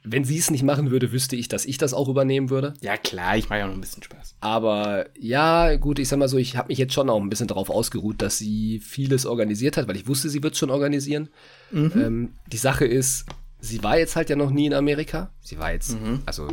wenn 0.03 0.23
sie 0.23 0.37
es 0.37 0.51
nicht 0.51 0.63
machen 0.63 0.91
würde, 0.91 1.11
wüsste 1.11 1.35
ich, 1.35 1.47
dass 1.47 1.65
ich 1.65 1.79
das 1.79 1.93
auch 1.93 2.07
übernehmen 2.07 2.51
würde. 2.51 2.73
Ja, 2.81 2.97
klar, 2.97 3.35
ich 3.35 3.49
mache 3.49 3.59
ja 3.59 3.67
noch 3.67 3.73
ein 3.73 3.81
bisschen 3.81 4.03
Spaß. 4.03 4.35
Aber 4.41 5.07
ja, 5.19 5.75
gut, 5.75 5.97
ich 5.97 6.07
sag 6.07 6.19
mal 6.19 6.29
so, 6.29 6.37
ich 6.37 6.55
habe 6.55 6.67
mich 6.67 6.77
jetzt 6.77 6.93
schon 6.93 7.09
auch 7.09 7.19
ein 7.19 7.29
bisschen 7.29 7.47
darauf 7.47 7.69
ausgeruht, 7.71 8.21
dass 8.21 8.37
sie 8.37 8.79
vieles 8.79 9.25
organisiert 9.25 9.77
hat, 9.77 9.87
weil 9.87 9.95
ich 9.95 10.07
wusste, 10.07 10.29
sie 10.29 10.43
wird 10.43 10.55
schon 10.55 10.69
organisieren. 10.69 11.29
Mhm. 11.71 11.91
Ähm, 11.95 12.29
die 12.45 12.57
Sache 12.57 12.85
ist, 12.85 13.25
sie 13.59 13.83
war 13.83 13.97
jetzt 13.97 14.15
halt 14.15 14.29
ja 14.29 14.35
noch 14.35 14.51
nie 14.51 14.67
in 14.67 14.73
Amerika. 14.73 15.31
Sie 15.39 15.57
war 15.57 15.71
jetzt, 15.71 15.99
mhm. 15.99 16.21
also 16.27 16.47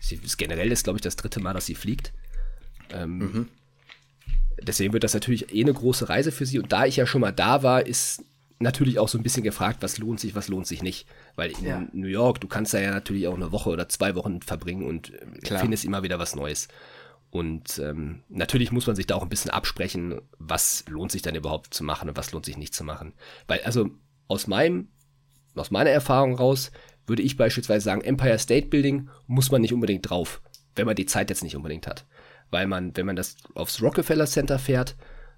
sie 0.00 0.16
ist 0.16 0.36
generell 0.36 0.72
ist, 0.72 0.82
glaube 0.84 0.98
ich, 0.98 1.02
das 1.02 1.16
dritte 1.16 1.40
Mal, 1.40 1.54
dass 1.54 1.66
sie 1.66 1.74
fliegt. 1.74 2.12
Ähm, 2.92 3.18
mhm. 3.18 3.48
Deswegen 4.62 4.92
wird 4.92 5.04
das 5.04 5.14
natürlich 5.14 5.54
eh 5.54 5.62
eine 5.62 5.74
große 5.74 6.08
Reise 6.08 6.32
für 6.32 6.46
sie. 6.46 6.58
Und 6.58 6.72
da 6.72 6.86
ich 6.86 6.96
ja 6.96 7.06
schon 7.06 7.20
mal 7.20 7.32
da 7.32 7.62
war, 7.62 7.86
ist 7.86 8.24
natürlich 8.58 8.98
auch 8.98 9.08
so 9.08 9.18
ein 9.18 9.22
bisschen 9.22 9.44
gefragt, 9.44 9.78
was 9.80 9.98
lohnt 9.98 10.20
sich, 10.20 10.34
was 10.34 10.48
lohnt 10.48 10.66
sich 10.66 10.82
nicht. 10.82 11.06
Weil 11.36 11.52
in 11.52 11.64
ja. 11.64 11.86
New 11.92 12.08
York, 12.08 12.40
du 12.40 12.48
kannst 12.48 12.74
da 12.74 12.80
ja 12.80 12.90
natürlich 12.90 13.28
auch 13.28 13.34
eine 13.34 13.52
Woche 13.52 13.70
oder 13.70 13.88
zwei 13.88 14.14
Wochen 14.14 14.42
verbringen 14.42 14.86
und 14.86 15.14
äh, 15.14 15.26
Klar. 15.42 15.60
findest 15.60 15.84
immer 15.84 16.02
wieder 16.02 16.18
was 16.18 16.34
Neues. 16.34 16.68
Und 17.30 17.78
ähm, 17.78 18.22
natürlich 18.28 18.72
muss 18.72 18.86
man 18.86 18.96
sich 18.96 19.06
da 19.06 19.14
auch 19.14 19.22
ein 19.22 19.28
bisschen 19.28 19.50
absprechen, 19.50 20.20
was 20.38 20.84
lohnt 20.88 21.12
sich 21.12 21.22
dann 21.22 21.34
überhaupt 21.34 21.74
zu 21.74 21.84
machen 21.84 22.08
und 22.08 22.16
was 22.16 22.32
lohnt 22.32 22.46
sich 22.46 22.56
nicht 22.56 22.74
zu 22.74 22.84
machen. 22.84 23.12
Weil, 23.46 23.60
also 23.62 23.90
aus 24.28 24.46
meinem, 24.46 24.88
aus 25.54 25.70
meiner 25.70 25.90
Erfahrung 25.90 26.34
raus, 26.34 26.72
würde 27.06 27.22
ich 27.22 27.36
beispielsweise 27.36 27.84
sagen, 27.84 28.00
Empire 28.00 28.38
State 28.38 28.68
Building 28.68 29.08
muss 29.26 29.50
man 29.50 29.60
nicht 29.60 29.74
unbedingt 29.74 30.08
drauf, 30.08 30.40
wenn 30.74 30.86
man 30.86 30.96
die 30.96 31.06
Zeit 31.06 31.30
jetzt 31.30 31.42
nicht 31.42 31.56
unbedingt 31.56 31.86
hat. 31.86 32.06
Weil 32.50 32.66
man, 32.66 32.96
wenn 32.96 33.06
man 33.06 33.16
das 33.16 33.36
aufs 33.54 33.82
Rockefeller 33.82 34.26
Center 34.26 34.58
fährt, 34.58 34.96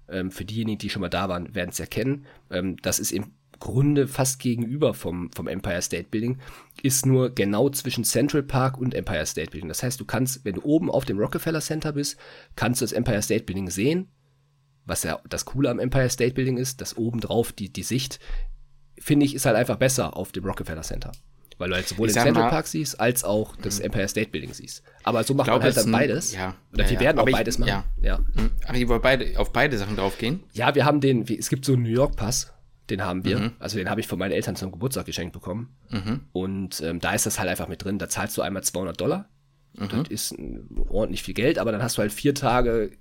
ähm, 0.09 0.31
für 0.31 0.45
diejenigen, 0.45 0.79
die 0.79 0.89
schon 0.89 1.01
mal 1.01 1.09
da 1.09 1.29
waren, 1.29 1.53
werden 1.55 1.69
es 1.71 1.79
erkennen, 1.79 2.25
ähm, 2.49 2.77
das 2.81 2.99
ist 2.99 3.11
im 3.11 3.31
Grunde 3.59 4.07
fast 4.07 4.39
gegenüber 4.39 4.93
vom, 4.93 5.31
vom 5.31 5.47
Empire 5.47 5.81
State 5.81 6.09
Building, 6.09 6.39
ist 6.81 7.05
nur 7.05 7.33
genau 7.33 7.69
zwischen 7.69 8.03
Central 8.03 8.43
Park 8.43 8.77
und 8.77 8.93
Empire 8.93 9.25
State 9.25 9.51
Building. 9.51 9.69
Das 9.69 9.83
heißt, 9.83 9.99
du 9.99 10.05
kannst, 10.05 10.43
wenn 10.43 10.55
du 10.55 10.63
oben 10.63 10.89
auf 10.89 11.05
dem 11.05 11.19
Rockefeller 11.19 11.61
Center 11.61 11.93
bist, 11.93 12.17
kannst 12.55 12.81
du 12.81 12.85
das 12.85 12.91
Empire 12.91 13.21
State 13.21 13.45
Building 13.45 13.69
sehen. 13.69 14.09
Was 14.85 15.03
ja 15.03 15.21
das 15.29 15.45
Coole 15.45 15.69
am 15.69 15.79
Empire 15.79 16.09
State 16.09 16.33
Building 16.33 16.57
ist, 16.57 16.81
dass 16.81 16.97
oben 16.97 17.19
drauf 17.19 17.53
die, 17.53 17.71
die 17.71 17.83
Sicht, 17.83 18.19
finde 18.97 19.25
ich, 19.25 19.35
ist 19.35 19.45
halt 19.45 19.55
einfach 19.55 19.77
besser 19.77 20.17
auf 20.17 20.31
dem 20.31 20.43
Rockefeller 20.43 20.81
Center. 20.81 21.11
Weil 21.61 21.69
du 21.69 21.75
halt 21.75 21.87
sowohl 21.87 22.07
den 22.07 22.13
Central 22.13 22.49
Park 22.49 22.65
siehst, 22.65 22.99
als 22.99 23.23
auch 23.23 23.55
das 23.55 23.77
mhm. 23.77 23.85
Empire 23.85 24.07
State 24.07 24.31
Building 24.31 24.51
siehst. 24.51 24.81
Aber 25.03 25.23
so 25.23 25.35
macht 25.35 25.45
glaub, 25.45 25.59
man 25.59 25.65
halt 25.65 25.77
dann 25.77 25.91
beides. 25.91 26.33
Ja, 26.33 26.55
Oder 26.73 26.85
ja, 26.85 26.89
wir 26.89 26.99
werden 26.99 27.19
auch 27.19 27.27
ich, 27.27 27.33
beides 27.33 27.59
machen. 27.59 27.83
Ja. 28.01 28.17
Mhm. 28.17 28.49
Aber 28.65 28.77
ihr 28.77 28.89
wollt 28.89 29.03
beide, 29.03 29.39
auf 29.39 29.53
beide 29.53 29.77
Sachen 29.77 29.95
draufgehen? 29.95 30.43
Ja, 30.53 30.73
wir 30.73 30.85
haben 30.85 31.01
den, 31.01 31.23
es 31.23 31.49
gibt 31.49 31.63
so 31.63 31.73
einen 31.73 31.83
New 31.83 31.89
York 31.89 32.15
Pass. 32.15 32.51
Den 32.89 33.05
haben 33.05 33.23
wir. 33.23 33.37
Mhm. 33.37 33.51
Also 33.59 33.77
den 33.77 33.91
habe 33.91 34.01
ich 34.01 34.07
von 34.07 34.17
meinen 34.17 34.31
Eltern 34.31 34.55
zum 34.55 34.71
Geburtstag 34.71 35.05
geschenkt 35.05 35.33
bekommen. 35.33 35.77
Mhm. 35.89 36.21
Und 36.33 36.81
ähm, 36.81 36.99
da 36.99 37.13
ist 37.13 37.27
das 37.27 37.37
halt 37.37 37.47
einfach 37.47 37.67
mit 37.67 37.83
drin. 37.83 37.99
Da 37.99 38.09
zahlst 38.09 38.35
du 38.37 38.41
einmal 38.41 38.63
200 38.63 38.99
Dollar. 38.99 39.29
Mhm. 39.73 39.87
Das 39.89 40.09
ist 40.09 40.35
ordentlich 40.89 41.21
viel 41.21 41.35
Geld, 41.35 41.59
aber 41.59 41.71
dann 41.71 41.83
hast 41.83 41.97
du 41.97 42.01
halt 42.01 42.11
vier 42.11 42.33
Tage, 42.33 42.91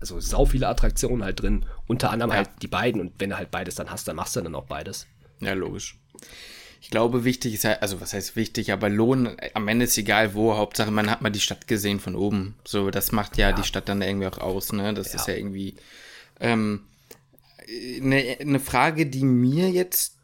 also 0.00 0.18
sau 0.18 0.44
viele 0.44 0.66
Attraktionen 0.66 1.22
halt 1.22 1.40
drin. 1.40 1.64
Unter 1.86 2.10
anderem 2.10 2.32
ja. 2.32 2.38
halt 2.38 2.50
die 2.62 2.66
beiden. 2.66 3.00
Und 3.00 3.12
wenn 3.18 3.30
du 3.30 3.38
halt 3.38 3.52
beides 3.52 3.76
dann 3.76 3.90
hast, 3.90 4.08
dann 4.08 4.16
machst 4.16 4.34
du 4.34 4.40
dann 4.40 4.56
auch 4.56 4.66
beides. 4.66 5.06
Ja, 5.40 5.52
logisch. 5.52 5.98
Ich 6.80 6.90
glaube, 6.90 7.24
wichtig 7.24 7.54
ist 7.54 7.64
halt, 7.64 7.82
also 7.82 8.00
was 8.00 8.12
heißt 8.12 8.36
wichtig, 8.36 8.72
aber 8.72 8.88
Lohn, 8.88 9.36
am 9.54 9.68
Ende 9.68 9.84
ist 9.84 9.98
egal 9.98 10.34
wo, 10.34 10.56
Hauptsache 10.56 10.90
man 10.90 11.10
hat 11.10 11.22
mal 11.22 11.30
die 11.30 11.40
Stadt 11.40 11.66
gesehen 11.66 12.00
von 12.00 12.14
oben. 12.14 12.54
So, 12.64 12.90
das 12.90 13.12
macht 13.12 13.36
ja, 13.36 13.50
ja. 13.50 13.56
die 13.56 13.64
Stadt 13.64 13.88
dann 13.88 14.00
irgendwie 14.00 14.28
auch 14.28 14.38
aus, 14.38 14.72
ne? 14.72 14.94
Das 14.94 15.12
ja. 15.12 15.18
ist 15.18 15.28
ja 15.28 15.34
irgendwie 15.34 15.74
ähm, 16.40 16.84
eine, 18.00 18.36
eine 18.40 18.60
Frage, 18.60 19.06
die 19.06 19.24
mir 19.24 19.70
jetzt 19.70 20.14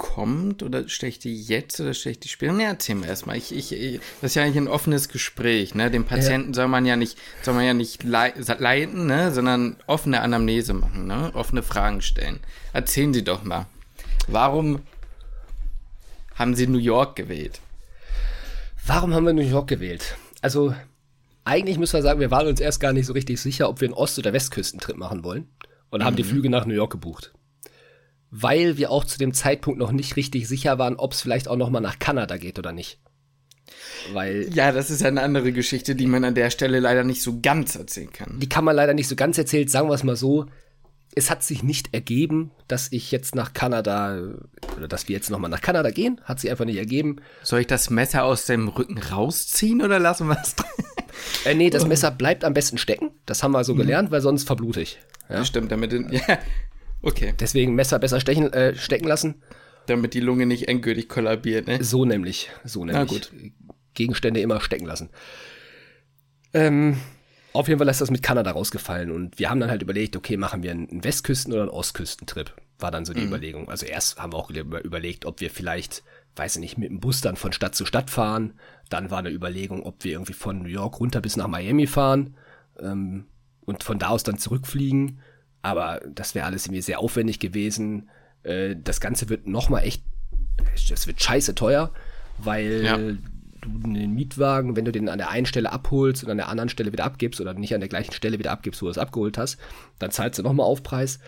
kommt, 0.00 0.62
oder 0.62 0.88
stelle 0.88 1.10
ich 1.10 1.18
die 1.18 1.42
jetzt 1.42 1.78
oder 1.78 1.92
stelle 1.92 2.12
ich 2.12 2.20
die 2.20 2.28
später? 2.28 2.54
Ne, 2.54 2.64
erzähl 2.64 2.94
mir 2.94 3.06
erstmal. 3.06 3.36
Ich, 3.36 3.54
ich, 3.54 3.72
ich, 3.72 4.00
das 4.20 4.30
ist 4.30 4.34
ja 4.34 4.42
eigentlich 4.42 4.56
ein 4.56 4.68
offenes 4.68 5.10
Gespräch, 5.10 5.74
ne? 5.74 5.90
Dem 5.90 6.06
Patienten 6.06 6.48
ja. 6.48 6.54
soll 6.54 6.68
man 6.68 6.86
ja 6.86 6.96
nicht, 6.96 7.18
soll 7.42 7.52
man 7.52 7.66
ja 7.66 7.74
nicht 7.74 8.02
leiten, 8.02 9.06
ne? 9.06 9.30
Sondern 9.30 9.76
offene 9.86 10.22
Anamnese 10.22 10.72
machen, 10.72 11.06
ne? 11.06 11.30
Offene 11.34 11.62
Fragen 11.62 12.00
stellen. 12.00 12.40
Erzählen 12.72 13.12
Sie 13.12 13.24
doch 13.24 13.42
mal. 13.42 13.66
Warum 14.26 14.80
haben 16.40 16.54
Sie 16.54 16.66
New 16.66 16.78
York 16.78 17.16
gewählt? 17.16 17.60
Warum 18.86 19.12
haben 19.12 19.26
wir 19.26 19.34
New 19.34 19.42
York 19.42 19.68
gewählt? 19.68 20.16
Also, 20.40 20.74
eigentlich 21.44 21.78
müssen 21.78 21.92
wir 21.92 22.02
sagen, 22.02 22.18
wir 22.18 22.30
waren 22.30 22.46
uns 22.46 22.60
erst 22.60 22.80
gar 22.80 22.94
nicht 22.94 23.04
so 23.04 23.12
richtig 23.12 23.38
sicher, 23.38 23.68
ob 23.68 23.82
wir 23.82 23.88
einen 23.88 23.94
Ost- 23.94 24.18
oder 24.18 24.32
Westküstentrip 24.32 24.96
machen 24.96 25.22
wollen 25.22 25.48
und 25.90 26.00
mhm. 26.00 26.04
haben 26.06 26.16
die 26.16 26.22
mhm. 26.22 26.28
Flüge 26.28 26.48
nach 26.48 26.64
New 26.64 26.72
York 26.72 26.92
gebucht. 26.92 27.32
Weil 28.30 28.78
wir 28.78 28.90
auch 28.90 29.04
zu 29.04 29.18
dem 29.18 29.34
Zeitpunkt 29.34 29.78
noch 29.78 29.92
nicht 29.92 30.16
richtig 30.16 30.48
sicher 30.48 30.78
waren, 30.78 30.96
ob 30.96 31.12
es 31.12 31.20
vielleicht 31.20 31.46
auch 31.46 31.56
noch 31.56 31.68
mal 31.68 31.80
nach 31.80 31.98
Kanada 31.98 32.38
geht 32.38 32.58
oder 32.58 32.72
nicht. 32.72 33.00
Weil 34.14 34.48
ja, 34.54 34.72
das 34.72 34.90
ist 34.90 35.04
eine 35.04 35.20
andere 35.20 35.52
Geschichte, 35.52 35.94
die 35.94 36.06
man 36.06 36.24
an 36.24 36.34
der 36.34 36.48
Stelle 36.48 36.80
leider 36.80 37.04
nicht 37.04 37.20
so 37.20 37.40
ganz 37.42 37.74
erzählen 37.74 38.12
kann. 38.12 38.40
Die 38.40 38.48
kann 38.48 38.64
man 38.64 38.74
leider 38.74 38.94
nicht 38.94 39.08
so 39.08 39.14
ganz 39.14 39.36
erzählen, 39.36 39.68
sagen 39.68 39.90
wir 39.90 39.94
es 39.94 40.04
mal 40.04 40.16
so. 40.16 40.46
Es 41.14 41.28
hat 41.28 41.42
sich 41.42 41.62
nicht 41.62 41.92
ergeben, 41.92 42.50
dass 42.66 42.90
ich 42.92 43.10
jetzt 43.10 43.34
nach 43.34 43.52
Kanada 43.52 44.22
oder 44.80 44.88
dass 44.88 45.08
wir 45.08 45.14
jetzt 45.14 45.30
noch 45.30 45.38
mal 45.38 45.48
nach 45.48 45.60
Kanada 45.60 45.90
gehen. 45.90 46.20
Hat 46.24 46.40
sich 46.40 46.50
einfach 46.50 46.64
nicht 46.64 46.78
ergeben. 46.78 47.16
Soll 47.42 47.60
ich 47.60 47.66
das 47.66 47.90
Messer 47.90 48.24
aus 48.24 48.46
dem 48.46 48.68
Rücken 48.68 48.98
rausziehen 48.98 49.82
oder 49.82 49.98
lassen 49.98 50.26
wir 50.26 50.38
es? 50.42 50.56
äh, 51.44 51.54
nee, 51.54 51.70
das 51.70 51.86
Messer 51.86 52.10
bleibt 52.10 52.44
am 52.44 52.54
besten 52.54 52.78
stecken. 52.78 53.10
Das 53.26 53.42
haben 53.42 53.52
wir 53.52 53.62
so 53.62 53.74
mhm. 53.74 53.78
gelernt, 53.78 54.10
weil 54.10 54.20
sonst 54.20 54.44
verblute 54.44 54.80
ich. 54.80 54.98
Ja? 55.28 55.44
Stimmt, 55.44 55.70
damit. 55.70 55.92
In, 55.92 56.08
ja. 56.12 56.38
Okay. 57.02 57.34
Deswegen 57.38 57.74
Messer 57.74 57.98
besser 57.98 58.20
stechen, 58.20 58.52
äh, 58.52 58.74
stecken 58.74 59.06
lassen. 59.06 59.42
Damit 59.86 60.14
die 60.14 60.20
Lunge 60.20 60.46
nicht 60.46 60.68
endgültig 60.68 61.08
kollabiert, 61.08 61.66
ne? 61.66 61.82
So 61.82 62.04
nämlich. 62.04 62.50
So 62.64 62.84
nämlich. 62.84 62.96
Na 62.96 63.04
gut. 63.04 63.32
Gegenstände 63.94 64.40
immer 64.40 64.60
stecken 64.60 64.86
lassen. 64.86 65.10
Ähm, 66.52 66.96
auf 67.52 67.68
jeden 67.68 67.78
Fall 67.78 67.88
ist 67.88 68.00
das 68.00 68.10
mit 68.10 68.22
Kanada 68.22 68.52
rausgefallen 68.52 69.10
und 69.10 69.38
wir 69.38 69.50
haben 69.50 69.60
dann 69.60 69.70
halt 69.70 69.82
überlegt, 69.82 70.16
okay, 70.16 70.36
machen 70.36 70.62
wir 70.62 70.70
einen 70.70 71.02
Westküsten- 71.02 71.52
oder 71.52 71.62
einen 71.62 71.70
Ostküstentrip? 71.70 72.54
War 72.80 72.90
dann 72.90 73.04
so 73.04 73.12
die 73.12 73.20
mhm. 73.20 73.28
Überlegung. 73.28 73.68
Also 73.68 73.86
erst 73.86 74.20
haben 74.20 74.32
wir 74.32 74.38
auch 74.38 74.50
überlegt, 74.50 75.24
ob 75.24 75.40
wir 75.40 75.50
vielleicht, 75.50 76.02
weiß 76.36 76.56
ich 76.56 76.60
nicht, 76.60 76.78
mit 76.78 76.90
dem 76.90 77.00
Bus 77.00 77.20
dann 77.20 77.36
von 77.36 77.52
Stadt 77.52 77.74
zu 77.74 77.84
Stadt 77.84 78.10
fahren. 78.10 78.54
Dann 78.88 79.10
war 79.10 79.18
eine 79.18 79.30
Überlegung, 79.30 79.82
ob 79.82 80.04
wir 80.04 80.12
irgendwie 80.12 80.32
von 80.32 80.62
New 80.62 80.68
York 80.68 81.00
runter 81.00 81.20
bis 81.20 81.36
nach 81.36 81.48
Miami 81.48 81.86
fahren. 81.86 82.36
Ähm, 82.78 83.26
und 83.64 83.84
von 83.84 83.98
da 83.98 84.08
aus 84.08 84.22
dann 84.22 84.38
zurückfliegen. 84.38 85.20
Aber 85.62 86.00
das 86.08 86.34
wäre 86.34 86.46
alles 86.46 86.66
irgendwie 86.66 86.82
sehr 86.82 87.00
aufwendig 87.00 87.38
gewesen. 87.38 88.08
Äh, 88.42 88.76
das 88.82 89.00
Ganze 89.00 89.28
wird 89.28 89.46
nochmal 89.46 89.84
echt, 89.84 90.02
das 90.88 91.06
wird 91.06 91.22
scheiße 91.22 91.54
teuer, 91.54 91.92
weil 92.38 92.84
ja. 92.84 92.96
du 92.96 93.18
einen 93.84 94.14
Mietwagen, 94.14 94.76
wenn 94.76 94.84
du 94.84 94.92
den 94.92 95.08
an 95.08 95.18
der 95.18 95.30
einen 95.30 95.46
Stelle 95.46 95.70
abholst 95.72 96.24
und 96.24 96.30
an 96.30 96.38
der 96.38 96.48
anderen 96.48 96.70
Stelle 96.70 96.92
wieder 96.92 97.04
abgibst 97.04 97.40
oder 97.40 97.54
nicht 97.54 97.74
an 97.74 97.80
der 97.80 97.88
gleichen 97.88 98.12
Stelle 98.12 98.38
wieder 98.38 98.52
abgibst, 98.52 98.80
wo 98.80 98.86
du 98.86 98.90
es 98.90 98.98
abgeholt 98.98 99.36
hast, 99.36 99.58
dann 99.98 100.10
zahlst 100.10 100.38
du 100.38 100.42
nochmal 100.42 100.66
Aufpreis. 100.66 101.20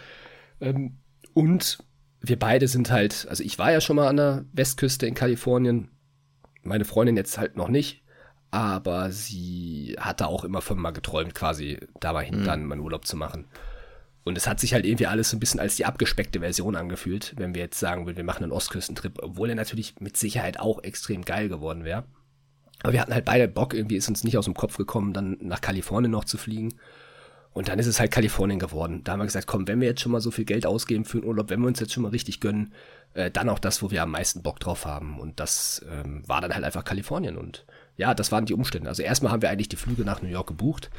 Ähm, 0.61 0.97
und 1.35 1.79
wir 2.21 2.38
beide 2.38 2.68
sind 2.68 2.90
halt, 2.90 3.27
also 3.29 3.42
ich 3.42 3.59
war 3.59 3.73
ja 3.73 3.81
schon 3.81 3.97
mal 3.97 4.09
an 4.09 4.16
der 4.16 4.45
Westküste 4.53 5.07
in 5.07 5.14
Kalifornien, 5.14 5.90
meine 6.62 6.85
Freundin 6.85 7.16
jetzt 7.16 7.38
halt 7.38 7.57
noch 7.57 7.68
nicht 7.68 8.03
aber 8.53 9.11
sie 9.11 9.97
hatte 9.99 10.27
auch 10.27 10.45
immer 10.45 10.61
von 10.61 10.79
mal 10.79 10.90
geträumt, 10.90 11.35
quasi 11.35 11.81
da 12.01 12.12
mal 12.12 12.23
hin, 12.23 12.40
mhm. 12.40 12.45
dann 12.45 12.66
mal 12.66 12.79
Urlaub 12.79 13.07
zu 13.07 13.16
machen. 13.16 13.47
Und 14.25 14.37
es 14.37 14.47
hat 14.47 14.61
sich 14.61 14.75
halt 14.75 14.85
irgendwie 14.85 15.07
alles 15.07 15.31
so 15.31 15.37
ein 15.37 15.40
bisschen 15.40 15.59
als 15.59 15.77
die 15.77 15.87
abgespeckte 15.87 16.40
Version 16.40 16.77
angefühlt, 16.77 17.33
wenn 17.38 17.55
wir 17.55 17.62
jetzt 17.62 17.81
sagen 17.81 18.07
würden, 18.07 18.18
wir 18.18 18.25
machen 18.25 18.45
einen 18.45 18.53
Ostküstentrip, 18.53 19.21
obwohl 19.23 19.49
er 19.49 19.55
natürlich 19.57 19.95
mit 20.01 20.18
Sicherheit 20.18 20.61
auch 20.61 20.85
extrem 20.85 21.25
geil 21.25 21.49
geworden 21.49 21.85
wäre. 21.85 22.05
Aber 22.83 22.92
wir 22.92 23.01
hatten 23.01 23.14
halt 23.14 23.25
beide 23.25 23.49
Bock, 23.49 23.73
irgendwie 23.73 23.97
ist 23.97 24.09
uns 24.09 24.23
nicht 24.23 24.37
aus 24.37 24.45
dem 24.45 24.55
Kopf 24.55 24.77
gekommen, 24.77 25.14
dann 25.14 25.38
nach 25.40 25.62
Kalifornien 25.62 26.11
noch 26.11 26.27
zu 26.27 26.37
fliegen. 26.37 26.75
Und 27.55 27.69
dann 27.69 27.79
ist 27.79 27.87
es 27.87 28.01
halt 28.01 28.11
Kalifornien 28.11 28.59
geworden. 28.59 29.03
Da 29.05 29.12
haben 29.12 29.21
wir 29.21 29.27
gesagt, 29.27 29.47
komm, 29.47 29.69
wenn 29.69 29.81
wir 29.81 29.88
jetzt 29.88 30.01
schon 30.01 30.12
mal 30.12 30.21
so 30.21 30.31
viel 30.31 30.47
Geld 30.47 30.65
ausgeben 30.65 31.05
für 31.05 31.19
einen 31.19 31.27
Urlaub, 31.27 31.51
wenn 31.51 31.61
wir 31.61 31.67
uns 31.67 31.81
jetzt 31.81 31.93
schon 31.93 32.03
mal 32.03 32.09
richtig 32.09 32.41
gönnen, 32.41 32.73
äh, 33.15 33.31
dann 33.31 33.49
auch 33.51 33.59
das, 33.59 33.83
wo 33.83 33.91
wir 33.91 34.03
am 34.03 34.11
meisten 34.11 34.43
Bock 34.43 34.59
drauf 34.59 34.87
haben. 34.87 35.21
Und 35.21 35.38
das 35.38 35.85
ähm, 35.91 36.23
war 36.27 36.41
dann 36.41 36.55
halt 36.55 36.65
einfach 36.65 36.85
Kalifornien. 36.85 37.37
Und 37.37 37.67
ja, 37.97 38.15
das 38.15 38.33
waren 38.33 38.47
die 38.47 38.55
Umstände. 38.55 38.88
Also 38.88 39.03
erstmal 39.03 39.33
haben 39.33 39.43
wir 39.43 39.51
eigentlich 39.51 39.69
die 39.69 39.77
Flüge 39.77 40.05
nach 40.05 40.23
New 40.23 40.29
York 40.29 40.47
gebucht. 40.47 40.91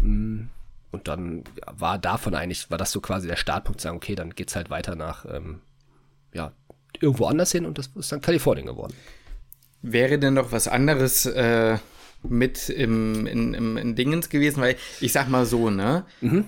Mm, 0.00 0.44
und 0.90 1.08
dann 1.08 1.44
war 1.70 1.98
davon 1.98 2.34
eigentlich, 2.34 2.70
war 2.70 2.78
das 2.78 2.90
so 2.90 3.00
quasi 3.00 3.28
der 3.28 3.36
Startpunkt, 3.36 3.80
zu 3.80 3.84
sagen, 3.84 3.96
okay, 3.96 4.14
dann 4.14 4.30
geht's 4.30 4.56
halt 4.56 4.70
weiter 4.70 4.96
nach, 4.96 5.24
ähm, 5.24 5.60
ja, 6.34 6.52
irgendwo 7.00 7.26
anders 7.26 7.52
hin 7.52 7.64
und 7.64 7.78
das 7.78 7.88
ist 7.94 8.12
dann 8.12 8.20
Kalifornien 8.20 8.66
geworden. 8.66 8.94
Wäre 9.80 10.18
denn 10.18 10.34
noch 10.34 10.52
was 10.52 10.68
anderes 10.68 11.26
äh, 11.26 11.78
mit 12.22 12.68
im, 12.68 13.26
in, 13.26 13.54
im, 13.54 13.76
in 13.76 13.94
Dingens 13.94 14.28
gewesen? 14.28 14.60
Weil 14.60 14.76
ich 15.00 15.12
sag 15.12 15.28
mal 15.28 15.46
so, 15.46 15.70
ne? 15.70 16.04
Mhm. 16.20 16.44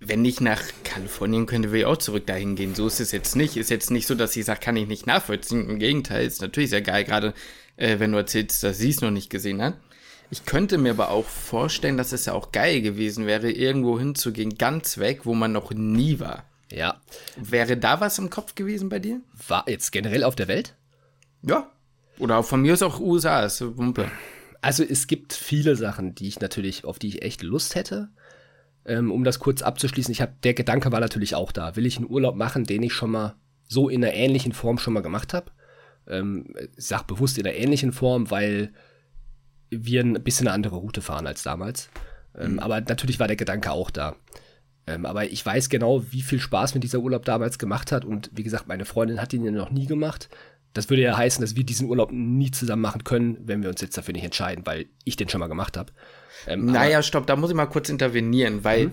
Wenn 0.00 0.24
ich 0.24 0.40
nach 0.40 0.62
Kalifornien 0.82 1.46
könnte, 1.46 1.68
würde 1.68 1.78
ich 1.78 1.86
auch 1.86 1.96
zurück 1.96 2.26
dahin 2.26 2.56
gehen. 2.56 2.74
So 2.74 2.86
ist 2.86 3.00
es 3.00 3.10
jetzt 3.10 3.36
nicht. 3.36 3.56
Ist 3.56 3.70
jetzt 3.70 3.90
nicht 3.90 4.06
so, 4.06 4.14
dass 4.14 4.36
ich 4.36 4.44
sage, 4.44 4.60
kann 4.60 4.76
ich 4.76 4.86
nicht 4.86 5.06
nachvollziehen. 5.06 5.68
Im 5.68 5.78
Gegenteil, 5.78 6.26
ist 6.26 6.42
natürlich 6.42 6.70
sehr 6.70 6.82
geil, 6.82 7.04
gerade 7.04 7.32
äh, 7.76 7.98
wenn 7.98 8.12
du 8.12 8.18
erzählst, 8.18 8.62
dass 8.62 8.78
sie 8.78 8.90
es 8.90 9.00
noch 9.00 9.10
nicht 9.10 9.30
gesehen 9.30 9.62
hat. 9.62 9.74
Ich 10.30 10.44
könnte 10.44 10.78
mir 10.78 10.90
aber 10.90 11.10
auch 11.10 11.26
vorstellen, 11.26 11.96
dass 11.96 12.12
es 12.12 12.26
ja 12.26 12.32
auch 12.32 12.50
geil 12.52 12.82
gewesen 12.82 13.26
wäre, 13.26 13.50
irgendwo 13.50 13.98
hinzugehen, 13.98 14.56
ganz 14.56 14.98
weg, 14.98 15.20
wo 15.24 15.34
man 15.34 15.52
noch 15.52 15.70
nie 15.70 16.18
war. 16.18 16.44
Ja. 16.70 17.00
Wäre 17.36 17.76
da 17.76 18.00
was 18.00 18.18
im 18.18 18.30
Kopf 18.30 18.54
gewesen 18.54 18.88
bei 18.88 18.98
dir? 18.98 19.20
War 19.48 19.64
jetzt 19.68 19.92
generell 19.92 20.24
auf 20.24 20.34
der 20.34 20.48
Welt? 20.48 20.74
Ja. 21.42 21.70
Oder 22.18 22.42
von 22.42 22.62
mir 22.62 22.74
ist 22.74 22.82
auch 22.82 23.00
USA, 23.00 23.44
ist 23.44 23.58
so 23.58 23.76
Wumpe. 23.76 24.10
Also 24.64 24.82
es 24.82 25.06
gibt 25.06 25.34
viele 25.34 25.76
Sachen, 25.76 26.14
die 26.14 26.26
ich 26.26 26.40
natürlich, 26.40 26.86
auf 26.86 26.98
die 26.98 27.08
ich 27.08 27.22
echt 27.22 27.42
Lust 27.42 27.74
hätte. 27.74 28.08
Ähm, 28.86 29.12
um 29.12 29.22
das 29.22 29.38
kurz 29.38 29.60
abzuschließen, 29.60 30.10
ich 30.10 30.22
habe, 30.22 30.32
der 30.42 30.54
Gedanke 30.54 30.90
war 30.90 31.00
natürlich 31.00 31.34
auch 31.34 31.52
da. 31.52 31.76
Will 31.76 31.84
ich 31.84 31.98
einen 31.98 32.08
Urlaub 32.08 32.34
machen, 32.34 32.64
den 32.64 32.82
ich 32.82 32.94
schon 32.94 33.10
mal 33.10 33.34
so 33.68 33.90
in 33.90 34.02
einer 34.02 34.14
ähnlichen 34.14 34.54
Form 34.54 34.78
schon 34.78 34.94
mal 34.94 35.02
gemacht 35.02 35.34
habe? 35.34 35.52
Ähm, 36.08 36.54
ich 36.78 36.86
sag 36.86 37.06
bewusst 37.06 37.36
in 37.36 37.46
einer 37.46 37.56
ähnlichen 37.56 37.92
Form, 37.92 38.30
weil 38.30 38.72
wir 39.68 40.02
ein 40.02 40.14
bisschen 40.24 40.48
eine 40.48 40.54
andere 40.54 40.76
Route 40.76 41.02
fahren 41.02 41.26
als 41.26 41.42
damals. 41.42 41.90
Ähm, 42.34 42.52
mhm. 42.52 42.58
Aber 42.60 42.80
natürlich 42.80 43.20
war 43.20 43.26
der 43.26 43.36
Gedanke 43.36 43.70
auch 43.70 43.90
da. 43.90 44.16
Ähm, 44.86 45.04
aber 45.04 45.26
ich 45.26 45.44
weiß 45.44 45.68
genau, 45.68 46.10
wie 46.10 46.22
viel 46.22 46.40
Spaß 46.40 46.72
mir 46.72 46.80
dieser 46.80 47.00
Urlaub 47.00 47.26
damals 47.26 47.58
gemacht 47.58 47.92
hat. 47.92 48.06
Und 48.06 48.30
wie 48.32 48.42
gesagt, 48.42 48.66
meine 48.66 48.86
Freundin 48.86 49.20
hat 49.20 49.34
ihn 49.34 49.44
ja 49.44 49.50
noch 49.50 49.70
nie 49.70 49.86
gemacht. 49.86 50.30
Das 50.74 50.90
würde 50.90 51.02
ja 51.02 51.16
heißen, 51.16 51.40
dass 51.40 51.56
wir 51.56 51.64
diesen 51.64 51.88
Urlaub 51.88 52.10
nie 52.12 52.50
zusammen 52.50 52.82
machen 52.82 53.04
können, 53.04 53.38
wenn 53.44 53.62
wir 53.62 53.70
uns 53.70 53.80
jetzt 53.80 53.96
dafür 53.96 54.12
nicht 54.12 54.24
entscheiden, 54.24 54.66
weil 54.66 54.86
ich 55.04 55.16
den 55.16 55.28
schon 55.28 55.38
mal 55.38 55.46
gemacht 55.46 55.76
habe. 55.76 55.92
Ähm, 56.46 56.66
naja, 56.66 57.02
stopp, 57.02 57.26
da 57.26 57.36
muss 57.36 57.50
ich 57.50 57.56
mal 57.56 57.66
kurz 57.66 57.88
intervenieren, 57.88 58.64
weil 58.64 58.86
mhm. 58.86 58.92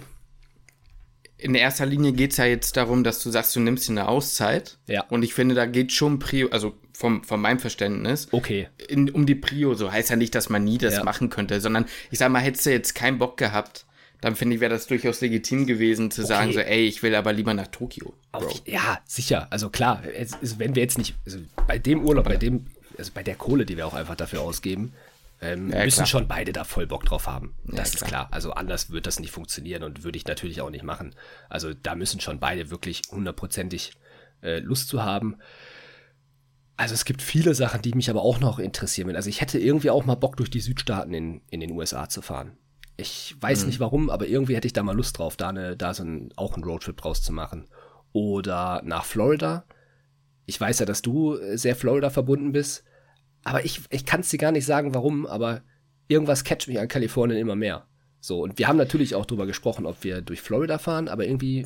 in 1.37 1.55
erster 1.55 1.87
Linie 1.87 2.13
geht 2.13 2.31
es 2.31 2.37
ja 2.37 2.45
jetzt 2.45 2.77
darum, 2.77 3.03
dass 3.03 3.21
du 3.21 3.31
sagst, 3.31 3.55
du 3.55 3.59
nimmst 3.59 3.89
dir 3.89 3.93
eine 3.93 4.07
Auszeit. 4.07 4.77
Ja. 4.87 5.03
Und 5.09 5.23
ich 5.23 5.33
finde, 5.33 5.55
da 5.55 5.65
geht 5.65 5.91
schon 5.91 6.19
Prio, 6.19 6.49
also 6.49 6.75
vom, 6.93 7.23
von 7.23 7.41
meinem 7.41 7.59
Verständnis. 7.59 8.27
Okay. 8.31 8.69
In, 8.87 9.09
um 9.09 9.25
die 9.25 9.35
Prio. 9.35 9.73
So 9.73 9.91
heißt 9.91 10.11
ja 10.11 10.15
nicht, 10.15 10.35
dass 10.35 10.49
man 10.49 10.63
nie 10.63 10.77
das 10.77 10.95
ja. 10.95 11.03
machen 11.03 11.29
könnte, 11.29 11.59
sondern 11.59 11.85
ich 12.11 12.19
sag 12.19 12.31
mal, 12.31 12.39
hättest 12.39 12.67
du 12.67 12.69
jetzt 12.69 12.93
keinen 12.93 13.17
Bock 13.17 13.37
gehabt, 13.37 13.85
dann 14.21 14.35
finde 14.35 14.55
ich, 14.55 14.61
wäre 14.61 14.71
das 14.71 14.87
durchaus 14.87 15.19
legitim 15.21 15.65
gewesen 15.65 16.11
zu 16.11 16.21
okay. 16.21 16.27
sagen, 16.27 16.53
so, 16.53 16.59
ey, 16.59 16.85
ich 16.85 17.01
will 17.01 17.15
aber 17.15 17.33
lieber 17.33 17.53
nach 17.53 17.67
Tokio. 17.67 18.13
Auf, 18.31 18.61
ja, 18.65 18.99
sicher. 19.05 19.47
Also 19.49 19.69
klar, 19.69 20.03
es, 20.15 20.31
es, 20.41 20.59
wenn 20.59 20.75
wir 20.75 20.83
jetzt 20.83 20.99
nicht, 20.99 21.15
also 21.25 21.39
bei 21.67 21.79
dem 21.79 22.03
Urlaub, 22.03 22.25
bei 22.25 22.37
dem, 22.37 22.67
also 22.97 23.11
bei 23.13 23.23
der 23.23 23.35
Kohle, 23.35 23.65
die 23.65 23.77
wir 23.77 23.87
auch 23.87 23.95
einfach 23.95 24.15
dafür 24.15 24.41
ausgeben, 24.41 24.93
ähm, 25.41 25.71
ja, 25.71 25.83
müssen 25.83 25.95
klar. 25.95 26.05
schon 26.05 26.27
beide 26.27 26.53
da 26.53 26.63
voll 26.63 26.85
Bock 26.85 27.03
drauf 27.03 27.25
haben. 27.25 27.55
Das 27.65 27.93
ja, 27.93 27.99
ist 27.99 28.05
klar. 28.05 28.27
Also 28.29 28.51
anders 28.51 28.91
wird 28.91 29.07
das 29.07 29.19
nicht 29.19 29.31
funktionieren 29.31 29.81
und 29.81 30.03
würde 30.03 30.17
ich 30.17 30.25
natürlich 30.25 30.61
auch 30.61 30.69
nicht 30.69 30.83
machen. 30.83 31.15
Also 31.49 31.73
da 31.73 31.95
müssen 31.95 32.21
schon 32.21 32.39
beide 32.39 32.69
wirklich 32.69 33.01
hundertprozentig 33.11 33.93
äh, 34.43 34.59
Lust 34.59 34.87
zu 34.87 35.03
haben. 35.03 35.37
Also 36.77 36.93
es 36.93 37.05
gibt 37.05 37.23
viele 37.23 37.55
Sachen, 37.55 37.81
die 37.81 37.93
mich 37.93 38.11
aber 38.11 38.21
auch 38.21 38.39
noch 38.39 38.59
interessieren. 38.59 39.15
Also 39.15 39.29
ich 39.29 39.41
hätte 39.41 39.57
irgendwie 39.57 39.89
auch 39.89 40.05
mal 40.05 40.15
Bock, 40.15 40.37
durch 40.37 40.51
die 40.51 40.61
Südstaaten 40.61 41.13
in, 41.13 41.41
in 41.49 41.59
den 41.59 41.71
USA 41.71 42.07
zu 42.07 42.21
fahren. 42.21 42.57
Ich 43.01 43.35
weiß 43.39 43.61
mhm. 43.61 43.67
nicht 43.67 43.79
warum, 43.79 44.09
aber 44.09 44.27
irgendwie 44.27 44.55
hätte 44.55 44.67
ich 44.67 44.73
da 44.73 44.83
mal 44.83 44.95
Lust 44.95 45.17
drauf, 45.17 45.35
da, 45.35 45.49
eine, 45.49 45.75
da 45.75 45.93
so 45.93 46.03
ein, 46.03 46.31
auch 46.35 46.53
einen 46.53 46.63
Roadtrip 46.63 46.97
draus 46.97 47.21
zu 47.21 47.33
machen. 47.33 47.67
Oder 48.13 48.81
nach 48.85 49.05
Florida. 49.05 49.65
Ich 50.45 50.59
weiß 50.59 50.79
ja, 50.79 50.85
dass 50.85 51.01
du 51.01 51.37
sehr 51.55 51.75
Florida 51.75 52.09
verbunden 52.09 52.51
bist. 52.51 52.83
Aber 53.43 53.65
ich, 53.65 53.81
ich 53.89 54.05
kann 54.05 54.21
es 54.21 54.29
dir 54.29 54.37
gar 54.37 54.51
nicht 54.51 54.65
sagen, 54.65 54.93
warum, 54.93 55.25
aber 55.25 55.61
irgendwas 56.07 56.43
catcht 56.43 56.67
mich 56.67 56.79
an 56.79 56.87
Kalifornien 56.87 57.39
immer 57.39 57.55
mehr. 57.55 57.87
So, 58.19 58.41
und 58.43 58.59
wir 58.59 58.67
haben 58.67 58.77
natürlich 58.77 59.15
auch 59.15 59.25
drüber 59.25 59.47
gesprochen, 59.47 59.87
ob 59.87 60.03
wir 60.03 60.21
durch 60.21 60.41
Florida 60.41 60.77
fahren, 60.77 61.07
aber 61.07 61.25
irgendwie, 61.25 61.65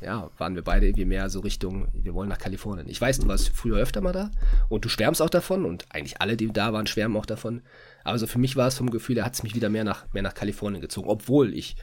ja, 0.00 0.30
waren 0.36 0.56
wir 0.56 0.62
beide 0.62 0.86
irgendwie 0.86 1.04
mehr 1.04 1.30
so 1.30 1.40
Richtung, 1.40 1.88
wir 1.94 2.12
wollen 2.12 2.28
nach 2.28 2.38
Kalifornien. 2.38 2.88
Ich 2.88 3.00
weiß, 3.00 3.20
du 3.20 3.28
warst 3.28 3.50
früher 3.50 3.76
öfter 3.76 4.00
mal 4.00 4.12
da 4.12 4.32
und 4.68 4.84
du 4.84 4.88
schwärmst 4.88 5.22
auch 5.22 5.30
davon 5.30 5.64
und 5.64 5.86
eigentlich 5.90 6.20
alle, 6.20 6.36
die 6.36 6.48
da 6.48 6.72
waren, 6.72 6.88
schwärmen 6.88 7.16
auch 7.16 7.26
davon. 7.26 7.62
Also 8.06 8.26
für 8.26 8.38
mich 8.38 8.56
war 8.56 8.68
es 8.68 8.76
vom 8.76 8.90
Gefühl, 8.90 9.18
er 9.18 9.24
hat 9.24 9.34
es 9.34 9.42
mich 9.42 9.54
wieder 9.54 9.68
mehr 9.68 9.84
nach, 9.84 10.06
mehr 10.12 10.22
nach 10.22 10.34
Kalifornien 10.34 10.80
gezogen, 10.80 11.08
obwohl 11.08 11.54
ich 11.54 11.76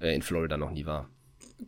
äh, 0.00 0.14
in 0.14 0.22
Florida 0.22 0.56
noch 0.56 0.70
nie 0.70 0.86
war. 0.86 1.08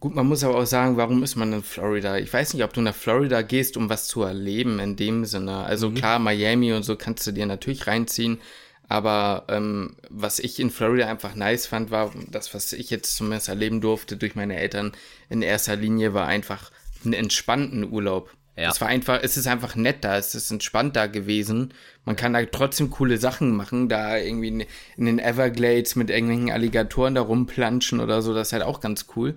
Gut, 0.00 0.14
man 0.14 0.26
muss 0.26 0.42
aber 0.42 0.56
auch 0.56 0.66
sagen, 0.66 0.96
warum 0.96 1.22
ist 1.22 1.36
man 1.36 1.52
in 1.52 1.62
Florida? 1.62 2.16
Ich 2.16 2.32
weiß 2.32 2.54
nicht, 2.54 2.64
ob 2.64 2.72
du 2.72 2.80
nach 2.80 2.94
Florida 2.94 3.42
gehst, 3.42 3.76
um 3.76 3.90
was 3.90 4.08
zu 4.08 4.22
erleben 4.22 4.78
in 4.78 4.96
dem 4.96 5.24
Sinne. 5.26 5.58
Also 5.58 5.90
mhm. 5.90 5.94
klar, 5.94 6.18
Miami 6.18 6.72
und 6.72 6.82
so 6.82 6.96
kannst 6.96 7.26
du 7.26 7.32
dir 7.32 7.44
natürlich 7.46 7.86
reinziehen. 7.86 8.40
Aber 8.88 9.44
ähm, 9.48 9.96
was 10.10 10.38
ich 10.38 10.60
in 10.60 10.70
Florida 10.70 11.06
einfach 11.06 11.34
nice 11.34 11.66
fand, 11.66 11.90
war 11.90 12.12
das, 12.30 12.52
was 12.54 12.72
ich 12.72 12.90
jetzt 12.90 13.16
zumindest 13.16 13.48
erleben 13.48 13.80
durfte 13.80 14.16
durch 14.16 14.34
meine 14.34 14.56
Eltern 14.56 14.92
in 15.28 15.42
erster 15.42 15.76
Linie, 15.76 16.14
war 16.14 16.26
einfach 16.26 16.70
einen 17.04 17.14
entspannten 17.14 17.90
Urlaub. 17.90 18.30
Ja. 18.56 18.68
Es 18.70 18.80
war 18.80 18.88
einfach, 18.88 19.20
es 19.22 19.36
ist 19.36 19.46
einfach 19.46 19.76
nett 19.76 20.04
da, 20.04 20.18
es 20.18 20.34
ist 20.34 20.50
entspannt 20.50 20.94
da 20.94 21.06
gewesen. 21.06 21.72
Man 22.04 22.16
kann 22.16 22.34
da 22.34 22.44
trotzdem 22.44 22.90
coole 22.90 23.16
Sachen 23.16 23.56
machen, 23.56 23.88
da 23.88 24.18
irgendwie 24.18 24.66
in 24.96 25.06
den 25.06 25.18
Everglades 25.18 25.96
mit 25.96 26.10
irgendwelchen 26.10 26.50
Alligatoren 26.50 27.14
da 27.14 27.22
rumplanschen 27.22 28.00
oder 28.00 28.20
so, 28.20 28.34
das 28.34 28.48
ist 28.48 28.52
halt 28.52 28.62
auch 28.62 28.80
ganz 28.80 29.06
cool. 29.16 29.36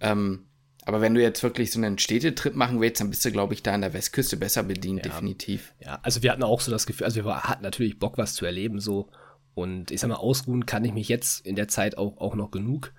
Ähm, 0.00 0.46
aber 0.86 1.00
wenn 1.00 1.14
du 1.14 1.22
jetzt 1.22 1.42
wirklich 1.42 1.72
so 1.72 1.78
einen 1.78 1.98
Städtetrip 1.98 2.54
machen 2.54 2.80
willst, 2.80 3.00
dann 3.00 3.10
bist 3.10 3.24
du, 3.24 3.32
glaube 3.32 3.54
ich, 3.54 3.62
da 3.62 3.72
an 3.72 3.82
der 3.82 3.92
Westküste 3.92 4.36
besser 4.36 4.62
bedient, 4.62 5.04
ja. 5.04 5.12
definitiv. 5.12 5.72
Ja, 5.80 5.98
also 6.02 6.22
wir 6.22 6.30
hatten 6.30 6.42
auch 6.42 6.60
so 6.60 6.70
das 6.70 6.86
Gefühl, 6.86 7.06
also 7.06 7.24
wir 7.24 7.42
hatten 7.42 7.62
natürlich 7.62 7.98
Bock, 7.98 8.18
was 8.18 8.34
zu 8.34 8.44
erleben, 8.44 8.80
so. 8.80 9.08
Und 9.54 9.90
ich 9.90 10.00
sag 10.00 10.08
mal, 10.08 10.16
ausruhen 10.16 10.66
kann 10.66 10.84
ich 10.84 10.92
mich 10.92 11.08
jetzt 11.08 11.46
in 11.46 11.54
der 11.54 11.68
Zeit 11.68 11.96
auch, 11.96 12.18
auch 12.18 12.34
noch 12.34 12.50
genug. 12.50 12.92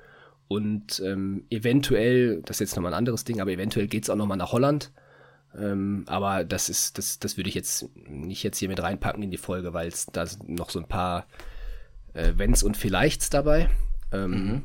Und 0.48 1.02
ähm, 1.04 1.46
eventuell, 1.50 2.42
das 2.44 2.58
ist 2.58 2.70
jetzt 2.70 2.76
nochmal 2.76 2.94
ein 2.94 2.98
anderes 2.98 3.24
Ding, 3.24 3.42
aber 3.42 3.52
eventuell 3.52 3.88
geht 3.88 4.04
es 4.04 4.10
auch 4.10 4.16
nochmal 4.16 4.38
nach 4.38 4.52
Holland 4.52 4.92
ähm, 5.60 6.04
aber 6.08 6.44
das 6.44 6.70
ist, 6.70 6.98
das, 6.98 7.20
das 7.20 7.38
würde 7.38 7.50
ich 7.50 7.56
jetzt 7.56 7.88
nicht 8.08 8.44
jetzt 8.44 8.58
hier 8.58 8.70
mit 8.70 8.82
reinpacken 8.82 9.24
in 9.24 9.32
die 9.32 9.38
Folge, 9.38 9.74
weil 9.74 9.88
es 9.88 10.06
da 10.08 10.26
sind 10.26 10.50
noch 10.50 10.70
so 10.70 10.80
ein 10.80 10.88
paar 10.88 11.26
äh, 12.14 12.34
Wenns 12.36 12.64
und 12.64 12.78
Vielleichts 12.78 13.30
dabei. 13.30 13.70
Ähm, 14.12 14.32
mhm. 14.32 14.64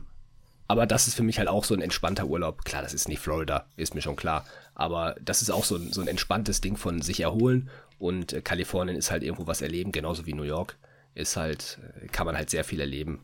Aber 0.68 0.87
das 0.87 1.09
ist 1.09 1.14
für 1.14 1.24
mich 1.24 1.38
halt 1.38 1.48
auch 1.48 1.64
so 1.64 1.74
ein 1.74 1.81
entspannter 1.81 2.26
Urlaub. 2.26 2.64
Klar, 2.64 2.83
das 2.83 2.94
ist 2.94 3.09
nicht 3.09 3.18
Florida, 3.18 3.66
ist 3.76 3.94
mir 3.94 4.03
schon 4.03 4.16
klar. 4.16 4.46
Aber 4.74 5.16
das 5.20 5.42
ist 5.42 5.50
auch 5.50 5.64
so 5.64 5.76
ein, 5.76 5.92
so 5.92 6.00
ein 6.00 6.07
entspanntes 6.07 6.61
Ding 6.61 6.76
von 6.76 7.03
sich 7.03 7.20
erholen. 7.20 7.70
Und 7.98 8.33
äh, 8.33 8.40
Kalifornien 8.40 8.96
ist 8.96 9.11
halt 9.11 9.22
irgendwo 9.22 9.46
was 9.46 9.62
erleben, 9.62 9.92
genauso 9.92 10.26
wie 10.26 10.33
New 10.33 10.44
York. 10.44 10.76
Ist 11.14 11.37
halt, 11.37 11.79
äh, 12.00 12.07
kann 12.07 12.26
man 12.26 12.37
halt 12.37 12.50
sehr 12.50 12.64
viel 12.64 12.81
erleben. 12.81 13.20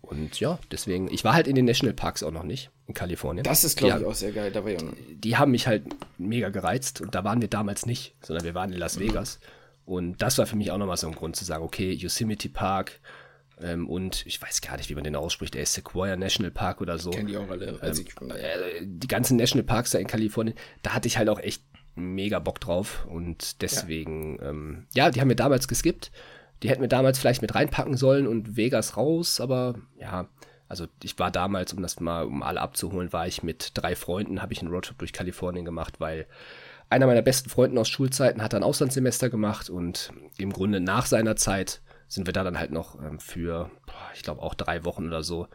Und 0.00 0.40
ja, 0.40 0.58
deswegen, 0.70 1.12
ich 1.12 1.24
war 1.24 1.34
halt 1.34 1.46
in 1.46 1.54
den 1.54 1.66
Nationalparks 1.66 2.22
auch 2.22 2.30
noch 2.30 2.44
nicht, 2.44 2.70
in 2.86 2.94
Kalifornien. 2.94 3.44
Das 3.44 3.64
ist, 3.64 3.76
glaube 3.76 4.00
ich, 4.00 4.06
auch 4.06 4.14
sehr 4.14 4.32
geil. 4.32 4.50
Da 4.50 4.64
war 4.64 4.70
ich 4.70 4.78
auch 4.78 4.84
noch. 4.84 4.94
Die 5.10 5.36
haben 5.36 5.50
mich 5.50 5.66
halt 5.66 5.84
mega 6.16 6.48
gereizt 6.48 7.00
und 7.00 7.14
da 7.14 7.24
waren 7.24 7.40
wir 7.40 7.48
damals 7.48 7.84
nicht, 7.84 8.14
sondern 8.22 8.44
wir 8.44 8.54
waren 8.54 8.72
in 8.72 8.78
Las 8.78 8.96
mhm. 8.96 9.02
Vegas. 9.02 9.40
Und 9.84 10.22
das 10.22 10.38
war 10.38 10.46
für 10.46 10.56
mich 10.56 10.70
auch 10.70 10.78
nochmal 10.78 10.96
so 10.96 11.06
ein 11.06 11.14
Grund 11.14 11.36
zu 11.36 11.44
sagen, 11.44 11.64
okay, 11.64 11.92
Yosemite 11.92 12.48
Park 12.48 13.00
ähm, 13.60 13.88
und 13.88 14.24
ich 14.26 14.40
weiß 14.40 14.60
gar 14.60 14.76
nicht, 14.76 14.88
wie 14.90 14.94
man 14.94 15.04
den 15.04 15.16
ausspricht, 15.16 15.54
der 15.54 15.62
ist 15.62 15.74
Sequoia 15.74 16.16
National 16.16 16.50
Park 16.50 16.80
oder 16.80 16.98
so. 16.98 17.10
Kennen 17.10 17.28
die 17.28 17.36
auch 17.36 17.48
alle. 17.48 17.78
Ähm, 17.82 18.30
äh, 18.30 18.84
die 18.84 19.08
ganzen 19.08 19.36
Nationalparks 19.36 19.90
da 19.90 19.98
in 19.98 20.06
Kalifornien, 20.06 20.56
da 20.82 20.94
hatte 20.94 21.08
ich 21.08 21.18
halt 21.18 21.28
auch 21.28 21.40
echt 21.40 21.62
mega 21.94 22.38
Bock 22.38 22.60
drauf 22.60 23.06
und 23.08 23.60
deswegen, 23.62 24.38
ja, 24.38 24.50
ähm, 24.50 24.86
ja 24.94 25.10
die 25.10 25.20
haben 25.20 25.28
wir 25.28 25.36
damals 25.36 25.66
geskippt. 25.66 26.12
Die 26.62 26.70
hätten 26.70 26.80
wir 26.80 26.88
damals 26.88 27.18
vielleicht 27.18 27.42
mit 27.42 27.54
reinpacken 27.54 27.96
sollen 27.96 28.26
und 28.26 28.56
Vegas 28.56 28.96
raus, 28.96 29.40
aber 29.40 29.74
ja, 29.98 30.28
also 30.68 30.86
ich 31.02 31.18
war 31.18 31.30
damals, 31.30 31.72
um 31.72 31.82
das 31.82 31.98
mal, 32.00 32.24
um 32.24 32.42
alle 32.42 32.60
abzuholen, 32.60 33.12
war 33.12 33.26
ich 33.26 33.42
mit 33.42 33.72
drei 33.74 33.96
Freunden, 33.96 34.42
habe 34.42 34.52
ich 34.52 34.60
einen 34.60 34.70
Roadtrip 34.70 34.98
durch 34.98 35.12
Kalifornien 35.12 35.64
gemacht, 35.64 36.00
weil 36.00 36.26
einer 36.90 37.06
meiner 37.06 37.22
besten 37.22 37.48
Freunden 37.48 37.78
aus 37.78 37.88
Schulzeiten 37.88 38.42
hat 38.42 38.54
ein 38.54 38.62
Auslandssemester 38.62 39.30
gemacht 39.30 39.70
und 39.70 40.12
im 40.36 40.52
Grunde 40.52 40.80
nach 40.80 41.06
seiner 41.06 41.36
Zeit 41.36 41.80
sind 42.06 42.26
wir 42.26 42.32
da 42.32 42.44
dann 42.44 42.58
halt 42.58 42.70
noch 42.70 43.00
ähm, 43.00 43.20
für, 43.20 43.70
ich 44.14 44.22
glaube 44.22 44.42
auch 44.42 44.54
drei 44.54 44.84
Wochen 44.84 45.06
oder 45.06 45.22
so 45.22 45.48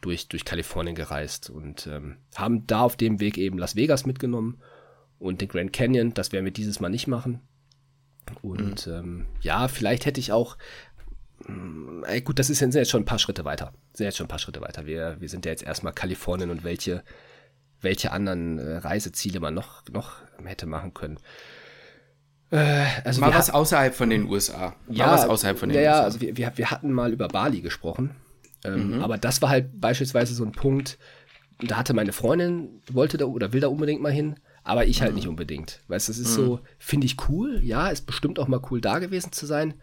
durch, 0.00 0.28
durch 0.28 0.44
Kalifornien 0.44 0.94
gereist 0.94 1.50
und 1.50 1.86
ähm, 1.86 2.16
haben 2.34 2.66
da 2.66 2.80
auf 2.80 2.96
dem 2.96 3.20
Weg 3.20 3.36
eben 3.38 3.58
Las 3.58 3.76
Vegas 3.76 4.06
mitgenommen 4.06 4.60
und 5.18 5.42
den 5.42 5.48
Grand 5.48 5.72
Canyon. 5.72 6.14
Das 6.14 6.32
werden 6.32 6.46
wir 6.46 6.52
dieses 6.52 6.80
Mal 6.80 6.88
nicht 6.88 7.06
machen. 7.06 7.40
Und 8.42 8.86
mhm. 8.86 8.92
ähm, 8.92 9.26
ja, 9.40 9.68
vielleicht 9.68 10.06
hätte 10.06 10.20
ich 10.20 10.32
auch, 10.32 10.56
äh, 12.06 12.20
gut, 12.20 12.38
das 12.38 12.50
ist 12.50 12.58
sind 12.58 12.74
jetzt 12.74 12.90
schon 12.90 13.02
ein 13.02 13.06
paar 13.06 13.18
Schritte 13.18 13.44
weiter. 13.44 13.72
Sind 13.92 14.04
jetzt 14.04 14.16
schon 14.16 14.26
ein 14.26 14.30
paar 14.30 14.38
Schritte 14.38 14.60
weiter. 14.60 14.86
Wir, 14.86 15.16
wir 15.20 15.28
sind 15.28 15.44
ja 15.44 15.52
jetzt 15.52 15.62
erstmal 15.62 15.92
Kalifornien 15.92 16.50
und 16.50 16.64
welche, 16.64 17.02
welche 17.80 18.12
anderen 18.12 18.58
äh, 18.58 18.76
Reiseziele 18.78 19.40
man 19.40 19.54
noch, 19.54 19.82
noch 19.90 20.16
hätte 20.44 20.66
machen 20.66 20.94
können. 20.94 21.18
Äh, 22.50 22.84
also 23.04 23.20
mal 23.20 23.32
was 23.32 23.50
außerhalb 23.50 23.94
von 23.94 24.10
den 24.10 24.28
USA. 24.28 24.74
Mal 24.86 24.96
ja, 24.96 25.12
was 25.12 25.28
außerhalb 25.28 25.58
von 25.58 25.68
den 25.68 25.76
ja, 25.76 25.90
USA. 25.90 25.98
Ja, 25.98 26.04
also 26.04 26.20
wir, 26.20 26.36
wir, 26.36 26.52
wir 26.56 26.70
hatten 26.70 26.92
mal 26.92 27.12
über 27.12 27.28
Bali 27.28 27.60
gesprochen. 27.60 28.10
Ähm, 28.64 28.96
mhm. 28.96 29.02
Aber 29.02 29.18
das 29.18 29.40
war 29.40 29.48
halt 29.48 29.80
beispielsweise 29.80 30.34
so 30.34 30.44
ein 30.44 30.52
Punkt, 30.52 30.98
da 31.62 31.76
hatte 31.76 31.94
meine 31.94 32.12
Freundin, 32.12 32.80
wollte 32.90 33.18
da 33.18 33.26
oder 33.26 33.52
will 33.52 33.60
da 33.60 33.68
unbedingt 33.68 34.02
mal 34.02 34.12
hin. 34.12 34.36
Aber 34.62 34.86
ich 34.86 35.00
halt 35.00 35.12
mhm. 35.12 35.16
nicht 35.16 35.28
unbedingt. 35.28 35.80
Weißt 35.88 36.08
du, 36.08 36.12
das 36.12 36.18
ist 36.18 36.30
mhm. 36.32 36.42
so, 36.42 36.60
finde 36.78 37.06
ich 37.06 37.28
cool. 37.28 37.60
Ja, 37.62 37.88
ist 37.88 38.06
bestimmt 38.06 38.38
auch 38.38 38.48
mal 38.48 38.60
cool, 38.70 38.80
da 38.80 38.98
gewesen 38.98 39.32
zu 39.32 39.46
sein. 39.46 39.74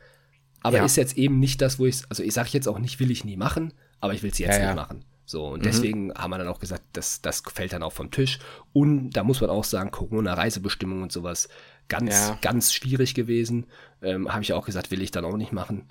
Aber 0.61 0.77
ja. 0.77 0.85
ist 0.85 0.97
jetzt 0.97 1.17
eben 1.17 1.39
nicht 1.39 1.61
das, 1.61 1.79
wo 1.79 1.85
ich, 1.85 2.03
also 2.09 2.23
ich 2.23 2.33
sage 2.33 2.49
jetzt 2.51 2.67
auch 2.67 2.79
nicht, 2.79 2.99
will 2.99 3.11
ich 3.11 3.23
nie 3.23 3.37
machen, 3.37 3.73
aber 3.99 4.13
ich 4.13 4.23
will 4.23 4.31
es 4.31 4.37
jetzt 4.37 4.53
ja, 4.53 4.59
nicht 4.59 4.67
ja. 4.69 4.75
machen. 4.75 5.05
So, 5.25 5.47
und 5.47 5.59
mhm. 5.59 5.63
deswegen 5.63 6.13
haben 6.13 6.31
wir 6.31 6.37
dann 6.37 6.47
auch 6.47 6.59
gesagt, 6.59 6.83
das, 6.93 7.21
das 7.21 7.43
fällt 7.53 7.73
dann 7.73 7.83
auch 7.83 7.91
vom 7.91 8.11
Tisch. 8.11 8.39
Und 8.71 9.11
da 9.11 9.23
muss 9.23 9.41
man 9.41 9.49
auch 9.49 9.65
sagen, 9.65 9.91
Corona-Reisebestimmungen 9.91 11.03
und 11.03 11.11
sowas, 11.11 11.49
ganz, 11.89 12.33
ganz 12.41 12.73
schwierig 12.73 13.13
gewesen. 13.13 13.65
Ähm, 14.01 14.31
Habe 14.31 14.43
ich 14.43 14.53
auch 14.53 14.65
gesagt, 14.65 14.89
will 14.89 15.01
ich 15.01 15.11
dann 15.11 15.25
auch 15.25 15.35
nicht 15.35 15.51
machen. 15.51 15.87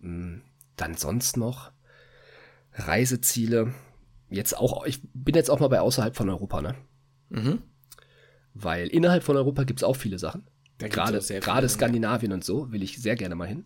Mhm. 0.00 0.42
Dann 0.76 0.94
sonst 0.94 1.36
noch 1.36 1.70
Reiseziele. 2.72 3.74
Jetzt 4.30 4.56
auch, 4.56 4.86
ich 4.86 5.00
bin 5.12 5.34
jetzt 5.34 5.50
auch 5.50 5.60
mal 5.60 5.68
bei 5.68 5.80
außerhalb 5.80 6.16
von 6.16 6.30
Europa, 6.30 6.62
ne? 6.62 6.74
Mhm. 7.28 7.62
Weil 8.54 8.88
innerhalb 8.88 9.22
von 9.22 9.36
Europa 9.36 9.64
gibt 9.64 9.80
es 9.80 9.84
auch 9.84 9.96
viele 9.96 10.18
Sachen. 10.18 10.46
Gerade, 10.78 11.20
gerade 11.20 11.68
Skandinavien 11.68 12.32
und 12.32 12.44
so 12.44 12.72
will 12.72 12.82
ich 12.82 13.00
sehr 13.00 13.16
gerne 13.16 13.34
mal 13.34 13.46
hin. 13.48 13.64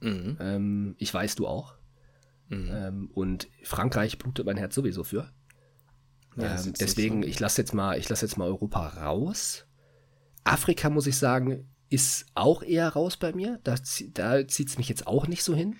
Mhm. 0.00 0.36
Ähm, 0.40 0.94
ich 0.98 1.12
weiß, 1.12 1.34
du 1.34 1.46
auch. 1.46 1.74
Mhm. 2.48 2.70
Ähm, 2.72 3.10
und 3.12 3.48
Frankreich 3.62 4.18
blutet 4.18 4.46
mein 4.46 4.56
Herz 4.56 4.74
sowieso 4.74 5.04
für. 5.04 5.30
Ja, 6.36 6.56
ähm, 6.58 6.72
deswegen, 6.78 7.22
ich 7.22 7.38
lasse 7.38 7.60
jetzt 7.60 7.74
mal, 7.74 7.98
ich 7.98 8.08
lasse 8.08 8.26
jetzt 8.26 8.36
mal 8.36 8.46
Europa 8.46 8.88
raus. 8.88 9.66
Afrika 10.42 10.90
muss 10.90 11.06
ich 11.06 11.16
sagen, 11.16 11.68
ist 11.90 12.26
auch 12.34 12.62
eher 12.62 12.88
raus 12.88 13.16
bei 13.16 13.32
mir. 13.32 13.60
Da, 13.62 13.76
da 14.14 14.46
zieht 14.48 14.68
es 14.68 14.78
mich 14.78 14.88
jetzt 14.88 15.06
auch 15.06 15.26
nicht 15.26 15.44
so 15.44 15.54
hin. 15.54 15.76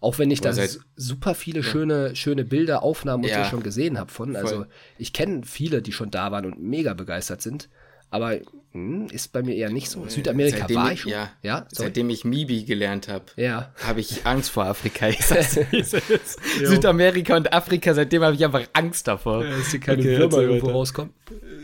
Auch 0.00 0.18
wenn 0.18 0.30
ich 0.30 0.42
da 0.42 0.52
super 0.96 1.34
viele 1.34 1.62
schöne, 1.62 2.14
schöne 2.14 2.44
Bilder, 2.44 2.82
Aufnahmen 2.82 3.24
und 3.24 3.30
Ja. 3.30 3.44
so 3.44 3.50
schon 3.50 3.62
gesehen 3.62 3.98
habe 3.98 4.12
von. 4.12 4.36
Also 4.36 4.56
Voll. 4.56 4.68
ich 4.98 5.14
kenne 5.14 5.44
viele, 5.44 5.80
die 5.80 5.92
schon 5.92 6.10
da 6.10 6.30
waren 6.30 6.44
und 6.44 6.60
mega 6.60 6.92
begeistert 6.92 7.40
sind. 7.40 7.70
Aber 8.14 8.38
hm, 8.70 9.08
ist 9.10 9.32
bei 9.32 9.42
mir 9.42 9.56
eher 9.56 9.70
nicht 9.70 9.90
so. 9.90 10.06
Südamerika 10.06 10.58
Seitdem 10.58 10.76
war 10.76 10.86
ich- 10.86 10.92
ich 10.92 11.00
schon. 11.00 11.10
Ja, 11.10 11.32
ja 11.42 11.66
seitdem 11.72 12.10
ich 12.10 12.24
Mibi 12.24 12.62
gelernt 12.62 13.08
habe, 13.08 13.24
ja. 13.34 13.72
habe 13.82 13.98
ich 13.98 14.24
Angst 14.24 14.50
vor 14.50 14.66
Afrika. 14.66 15.10
Südamerika 16.62 17.36
und 17.36 17.52
Afrika, 17.52 17.92
seitdem 17.92 18.22
habe 18.22 18.36
ich 18.36 18.44
einfach 18.44 18.62
Angst 18.72 19.08
davor. 19.08 19.42
Dass 19.42 19.72
hier 19.72 19.80
keine 19.80 19.98
Okay, 19.98 20.16
Würmer 20.16 20.38
erzähl 20.38 20.42
irgendwo 20.42 20.70
rauskommen. 20.70 21.12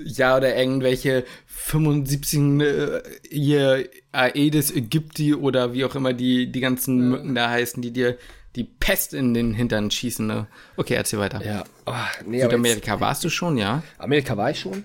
Ja, 0.05 0.37
oder 0.37 0.57
irgendwelche 0.57 1.25
75 1.47 2.41
äh, 2.63 3.03
hier 3.31 3.89
Aedes 4.11 4.75
aegypti 4.75 5.35
oder 5.35 5.73
wie 5.73 5.85
auch 5.85 5.95
immer 5.95 6.13
die, 6.15 6.51
die 6.51 6.61
ganzen 6.61 7.11
Mücken 7.11 7.37
da 7.37 7.49
heißen, 7.49 7.81
die 7.81 7.93
dir 7.93 8.19
die 8.57 8.65
Pest 8.65 9.15
in 9.15 9.35
den 9.35 9.55
Hintern 9.55 9.93
schießen. 9.93 10.27
Ne? 10.27 10.49
Okay, 10.77 10.95
erzähl 10.95 11.21
weiter. 11.21 11.45
Ja. 11.45 11.63
Oh, 11.87 11.93
nee, 12.27 12.43
Südamerika 12.43 12.99
warst 12.99 13.23
du 13.23 13.29
schon, 13.31 13.57
ja? 13.57 13.77
jetzt, 13.87 14.01
Amerika 14.01 14.37
war 14.37 14.51
ich 14.51 14.59
schon. 14.59 14.83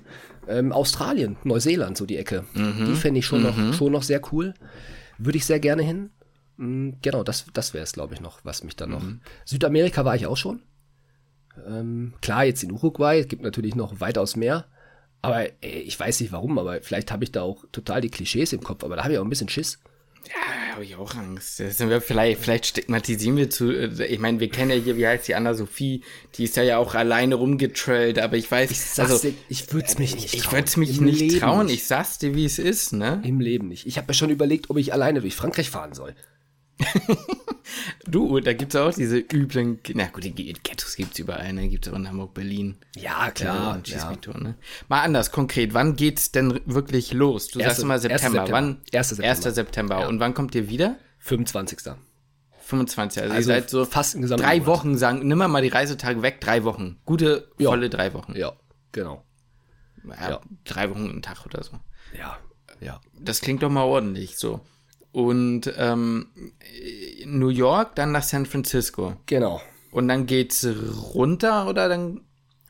Ähm, 0.47 0.71
Australien, 0.71 1.37
Neuseeland, 1.43 1.97
so 1.97 2.05
die 2.05 2.17
Ecke. 2.17 2.45
Die 2.87 2.95
fände 2.95 3.19
ich 3.19 3.25
schon, 3.25 3.41
noch, 3.43 3.73
schon 3.73 3.91
noch 3.91 4.03
sehr 4.03 4.21
cool. 4.31 4.53
Würde 5.17 5.37
ich 5.37 5.45
sehr 5.45 5.59
gerne 5.59 5.83
hin. 5.83 6.09
Mm, 6.57 6.91
Genau, 7.01 7.23
das, 7.23 7.45
das 7.53 7.73
wäre 7.73 7.83
es, 7.83 7.93
glaube 7.93 8.13
ich, 8.13 8.21
noch, 8.21 8.39
was 8.43 8.63
mich 8.63 8.75
dann 8.75 8.91
noch. 8.91 9.03
Südamerika 9.45 10.05
war 10.05 10.15
ich 10.15 10.27
auch 10.27 10.37
schon. 10.37 10.61
Ähm, 11.67 12.13
klar, 12.21 12.43
jetzt 12.45 12.63
in 12.63 12.71
Uruguay, 12.71 13.19
es 13.19 13.27
gibt 13.27 13.41
natürlich 13.43 13.75
noch 13.75 13.99
weitaus 14.01 14.35
mehr. 14.35 14.65
Aber 15.21 15.41
ey, 15.63 15.81
ich 15.81 15.99
weiß 15.99 16.19
nicht 16.19 16.31
warum, 16.31 16.59
aber 16.59 16.81
vielleicht 16.81 17.11
habe 17.11 17.23
ich 17.23 17.31
da 17.31 17.41
auch 17.41 17.65
total 17.71 18.01
die 18.01 18.09
Klischees 18.11 18.53
im 18.53 18.61
Kopf, 18.61 18.83
aber 18.83 18.95
da 18.95 19.03
habe 19.03 19.13
ich 19.13 19.19
auch 19.19 19.23
ein 19.23 19.29
bisschen 19.29 19.49
Schiss. 19.49 19.79
Ja, 20.27 20.73
habe 20.73 20.83
ich 20.83 20.95
auch 20.95 21.15
Angst. 21.15 21.59
Das 21.59 21.77
sind 21.77 21.89
wir 21.89 22.01
vielleicht, 22.01 22.39
vielleicht 22.41 22.65
stigmatisieren 22.65 23.37
wir 23.37 23.49
zu. 23.49 23.71
äh, 23.71 24.05
Ich 24.07 24.19
meine, 24.19 24.39
wir 24.39 24.49
kennen 24.49 24.71
ja 24.71 24.77
hier, 24.77 24.97
wie 24.97 25.05
heißt 25.07 25.27
die 25.27 25.35
Anna-Sophie, 25.35 26.01
die 26.35 26.43
ist 26.43 26.55
ja, 26.57 26.63
ja 26.63 26.77
auch 26.77 26.95
alleine 26.95 27.35
rumgetrailt, 27.35 28.19
aber 28.19 28.37
ich 28.37 28.49
weiß, 28.49 28.71
Ich 28.71 28.99
also, 28.99 29.17
dir, 29.19 29.33
ich 29.49 29.71
würde 29.73 29.87
es 29.87 29.97
mich 29.97 30.15
nicht 30.15 30.33
ich 30.33 30.41
trauen. 30.41 30.53
würde 30.53 30.67
es 30.67 30.77
mich 30.77 30.97
Im 30.97 31.05
nicht 31.05 31.19
Leben 31.19 31.39
trauen. 31.39 31.65
nicht. 31.67 31.75
Ich 31.75 31.85
sag's 31.87 32.17
dir, 32.17 32.35
wie 32.35 32.45
es 32.45 32.59
ist, 32.59 32.93
ne? 32.93 33.21
Im 33.23 33.39
Leben 33.39 33.67
nicht. 33.67 33.85
Ich 33.87 33.97
habe 33.97 34.07
mir 34.07 34.13
schon 34.13 34.29
überlegt, 34.29 34.69
ob 34.69 34.77
ich 34.77 34.93
alleine 34.93 35.21
durch 35.21 35.35
Frankreich 35.35 35.69
fahren 35.69 35.93
soll. 35.93 36.15
Du, 38.07 38.39
da 38.39 38.53
gibt's 38.53 38.75
auch 38.75 38.93
diese 38.93 39.17
üblen, 39.17 39.79
na 39.93 40.05
gut, 40.07 40.23
die 40.23 40.33
Ghettos 40.53 40.95
gibt's 40.95 41.17
überall, 41.19 41.51
ne? 41.53 41.67
Gibt's 41.67 41.87
auch 41.89 41.95
in 41.95 42.07
Hamburg, 42.07 42.33
Berlin. 42.33 42.77
Ja, 42.95 43.25
Ja, 43.25 43.31
klar. 43.31 43.79
schieß 43.83 44.03
ja. 44.03 44.37
ne? 44.37 44.55
Mal 44.87 45.01
anders, 45.01 45.31
konkret, 45.31 45.73
wann 45.73 45.95
geht's 45.95 46.31
denn 46.31 46.61
wirklich 46.65 47.13
los? 47.13 47.47
Du 47.47 47.59
sagst 47.59 47.67
Erste- 47.69 47.81
immer 47.83 47.93
erste 47.95 48.09
September. 48.09 48.37
September. 48.39 48.51
Wann? 48.57 48.81
Erste 48.91 49.15
September. 49.15 49.47
1. 49.47 49.55
September. 49.55 50.07
Und 50.07 50.19
wann 50.19 50.33
kommt 50.33 50.53
ihr 50.55 50.69
wieder? 50.69 50.97
25. 51.19 51.79
25. 52.61 53.23
Also, 53.23 53.33
Also 53.35 53.49
ihr 53.51 53.55
seid 53.55 53.69
so 53.69 53.85
fast 53.85 54.15
im 54.15 54.21
drei 54.27 54.55
Monat. 54.59 54.65
Wochen, 54.67 54.97
sagen, 54.97 55.27
nimm 55.27 55.37
mal 55.39 55.61
die 55.61 55.67
Reisetage 55.69 56.21
weg, 56.21 56.39
drei 56.41 56.63
Wochen. 56.63 56.97
Gute, 57.05 57.49
Ja. 57.57 57.69
volle 57.69 57.89
drei 57.89 58.13
Wochen. 58.13 58.35
Ja, 58.35 58.53
genau. 58.91 59.23
Ja, 60.07 60.29
Ja. 60.29 60.41
Drei 60.65 60.89
Wochen 60.91 61.09
einen 61.09 61.21
Tag 61.23 61.45
oder 61.45 61.63
so. 61.63 61.71
Ja, 62.17 62.37
ja. 62.79 63.01
Das 63.19 63.41
klingt 63.41 63.63
doch 63.63 63.69
mal 63.71 63.83
ordentlich 63.83 64.37
so. 64.37 64.61
Und 65.15 65.73
ähm, 65.77 66.27
New 67.25 67.47
York, 67.47 67.95
dann 67.95 68.11
nach 68.11 68.23
San 68.23 68.45
Francisco. 68.45 69.15
Genau. 69.27 69.61
Und 69.91 70.09
dann 70.09 70.25
geht's 70.25 70.67
runter 71.13 71.69
oder 71.69 71.87
dann 71.87 72.19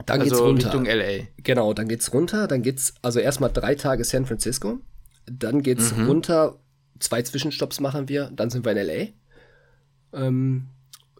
Dann 0.05 0.21
also 0.21 0.29
geht's 0.29 0.41
runter. 0.41 0.65
Richtung 0.67 0.85
LA? 0.85 1.25
Genau, 1.37 1.73
dann 1.73 1.87
geht's 1.87 2.13
runter. 2.13 2.47
Dann 2.47 2.61
geht's 2.61 2.93
also 3.01 3.19
erstmal 3.19 3.51
drei 3.51 3.73
Tage 3.73 4.03
San 4.03 4.27
Francisco. 4.27 4.77
Dann 5.25 5.63
geht's 5.63 5.91
runter. 5.97 6.59
Zwei 6.99 7.23
Zwischenstopps 7.23 7.79
machen 7.79 8.09
wir. 8.09 8.29
Dann 8.31 8.51
sind 8.51 8.63
wir 8.63 8.73
in 8.73 8.85
LA. 8.85 9.07
Ähm, 10.13 10.67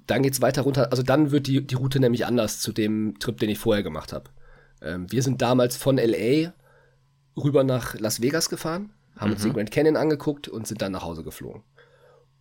dann 0.06 0.22
geht's 0.22 0.44
weiter 0.44 0.62
runter. 0.62 0.92
Also 0.92 1.02
dann 1.02 1.32
wird 1.32 1.48
die, 1.48 1.66
die 1.66 1.74
Route 1.74 2.00
nämlich 2.00 2.28
anders 2.28 2.60
zu 2.60 2.72
dem 2.72 3.18
Trip, 3.18 3.36
den 3.40 3.50
ich 3.50 3.58
vorher 3.58 3.82
gemacht 3.82 4.14
habe. 4.14 4.30
Ähm, 4.80 5.12
wir 5.12 5.24
sind 5.24 5.42
damals 5.42 5.76
von 5.76 5.98
LA 5.98 6.54
rüber 7.36 7.64
nach 7.64 8.00
Las 8.00 8.22
Vegas 8.22 8.48
gefahren, 8.50 8.92
haben 9.18 9.32
uns 9.32 9.44
den 9.44 9.54
Grand 9.54 9.72
Canyon 9.72 9.96
angeguckt 9.98 10.48
und 10.48 10.68
sind 10.68 10.82
dann 10.82 10.92
nach 10.92 11.04
Hause 11.04 11.24
geflogen. 11.24 11.64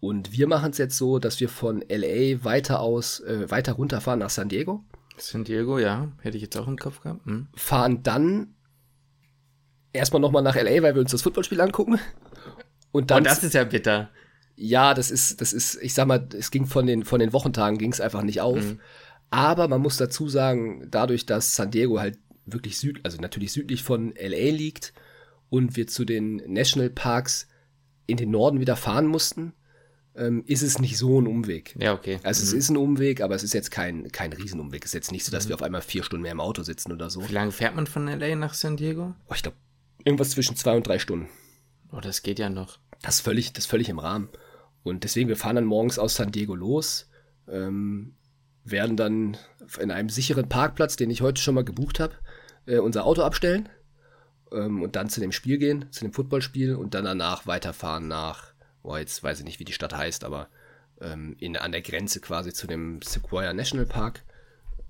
Und 0.01 0.33
wir 0.33 0.47
machen 0.47 0.71
es 0.71 0.79
jetzt 0.79 0.99
so, 0.99 1.19
dass 1.19 1.41
wir 1.41 1.49
von 1.49 1.83
LA 1.89 2.45
weiter 2.45 2.81
aus, 2.81 3.21
äh, 3.21 3.51
weiter 3.51 3.73
runterfahren 3.73 4.21
nach 4.21 4.31
San 4.31 4.49
Diego. 4.49 4.85
San 5.17 5.45
Diego, 5.45 5.79
ja, 5.79 6.13
hätte 6.21 6.37
ich 6.37 6.43
jetzt 6.43 6.57
auch 6.57 6.69
im 6.69 6.77
Kopf 6.77 7.01
gehabt. 7.01 7.25
Hm. 7.25 7.49
fahren 7.55 8.03
dann 8.03 8.55
erstmal 9.93 10.21
nochmal 10.21 10.43
nach 10.43 10.57
LA, 10.57 10.83
weil 10.83 10.95
wir 10.95 11.01
uns 11.01 11.13
das 11.13 11.23
Footballspiel 11.23 11.61
angucken. 11.61 11.99
Und 12.93 13.11
dann, 13.11 13.19
Und 13.19 13.27
das 13.27 13.43
ist 13.43 13.55
ja 13.55 13.65
bitter. 13.65 14.11
ja, 14.57 14.93
das 14.95 15.11
ist, 15.11 15.41
das 15.41 15.53
ist, 15.53 15.79
ich 15.81 15.95
sag 15.95 16.07
mal, 16.07 16.29
es 16.37 16.51
ging 16.51 16.67
von 16.67 16.87
den, 16.87 17.05
von 17.05 17.21
den 17.21 17.33
Wochentagen 17.33 17.79
ging 17.79 17.93
es 17.93 18.01
einfach 18.01 18.23
nicht 18.23 18.41
auf. 18.41 18.77
Aber 19.31 19.69
man 19.69 19.81
muss 19.81 19.97
dazu 19.97 20.29
sagen, 20.29 20.87
dadurch, 20.91 21.27
dass 21.27 21.57
San 21.57 21.71
Diego 21.71 21.99
halt 21.99 22.19
wirklich 22.47 22.79
süd, 22.79 23.01
also 23.05 23.19
natürlich 23.21 23.53
südlich 23.53 23.83
von 23.83 24.15
LA 24.17 24.51
liegt 24.51 24.93
und 25.55 25.77
wir 25.77 25.87
zu 25.87 26.05
den 26.05 26.43
Nationalparks 26.49 27.47
in 28.07 28.17
den 28.17 28.33
Norden 28.33 28.59
wieder 28.59 28.75
fahren 28.75 29.07
mussten, 29.07 29.53
ähm, 30.17 30.43
ist 30.47 30.63
es 30.63 30.81
nicht 30.81 30.99
so 30.99 31.21
ein 31.21 31.29
Umweg. 31.29 31.77
Ja, 31.79 31.95
okay. 31.95 32.19
Also 32.25 32.43
es 32.43 32.53
ist 32.53 32.71
ein 32.71 32.77
Umweg, 32.77 33.21
aber 33.21 33.37
es 33.37 33.45
ist 33.45 33.55
jetzt 33.55 33.71
kein, 33.71 34.11
kein 34.11 34.33
Riesenumweg. 34.33 34.85
Es 34.85 34.91
ist 34.91 34.95
jetzt 34.95 35.13
nicht 35.13 35.25
so, 35.25 35.31
dass 35.31 35.49
wir 35.49 35.55
auf 35.55 35.63
einmal 35.63 35.81
vier 35.81 36.03
Stunden 36.03 36.23
mehr 36.23 36.33
im 36.33 36.41
Auto 36.41 36.65
sitzen 36.65 36.91
oder 36.91 37.09
so. 37.09 37.29
Wie 37.29 37.33
lange 37.33 37.53
fährt 37.53 37.77
man 37.77 37.87
von 37.87 38.09
LA 38.09 38.35
nach 38.35 38.55
San 38.55 38.77
Diego? 38.77 39.15
Oh, 39.29 39.35
ich 39.35 39.43
glaube, 39.43 39.57
irgendwas 40.05 40.31
zwischen 40.31 40.57
zwei 40.57 40.77
und 40.77 40.89
drei 40.89 40.99
Stunden. 40.99 41.29
Oh, 41.93 42.01
das 42.01 42.23
geht 42.23 42.41
ja 42.41 42.51
noch. 42.51 42.81
Das 43.03 43.17
ist 43.17 43.21
völlig, 43.21 43.53
das 43.53 43.65
ist 43.65 43.71
völlig 43.71 43.89
im 43.89 44.01
Rahmen. 44.01 44.31
Und 44.83 45.05
deswegen, 45.05 45.29
wir 45.29 45.37
fahren 45.37 45.55
dann 45.55 45.67
morgens 45.67 46.01
aus 46.01 46.17
San 46.17 46.33
Diego 46.33 46.57
los, 46.57 47.09
ähm, 47.49 48.17
werden 48.65 48.97
dann 48.97 49.37
in 49.79 49.93
einem 49.93 50.09
sicheren 50.09 50.49
Parkplatz, 50.49 50.97
den 50.97 51.11
ich 51.11 51.23
heute 51.23 51.41
schon 51.41 51.55
mal 51.55 51.65
gebucht 51.65 52.01
habe, 52.01 52.15
äh, 52.67 52.79
unser 52.79 53.05
Auto 53.05 53.23
abstellen 53.23 53.69
ähm, 54.55 54.83
und 54.83 54.97
dann 54.97 55.09
zu 55.09 55.21
dem 55.21 55.33
Spiel 55.33 55.59
gehen, 55.59 55.87
zu 55.91 56.01
dem 56.05 56.13
Footballspiel 56.13 56.75
und 56.75 56.95
dann 56.95 57.05
danach 57.05 57.47
weiterfahren 57.47 58.09
nach, 58.09 58.53
boah, 58.83 58.99
jetzt 58.99 59.23
weiß 59.23 59.41
ich 59.41 59.45
nicht, 59.45 59.61
wie 59.61 59.65
die 59.65 59.73
Stadt 59.73 59.95
heißt, 59.95 60.25
aber 60.25 60.49
ähm, 61.01 61.37
in, 61.39 61.57
an 61.57 61.73
der 61.73 61.83
Grenze 61.83 62.21
quasi 62.21 62.53
zu 62.53 62.67
dem 62.67 63.01
Sequoia 63.03 63.53
National 63.53 63.87
Park. 63.87 64.23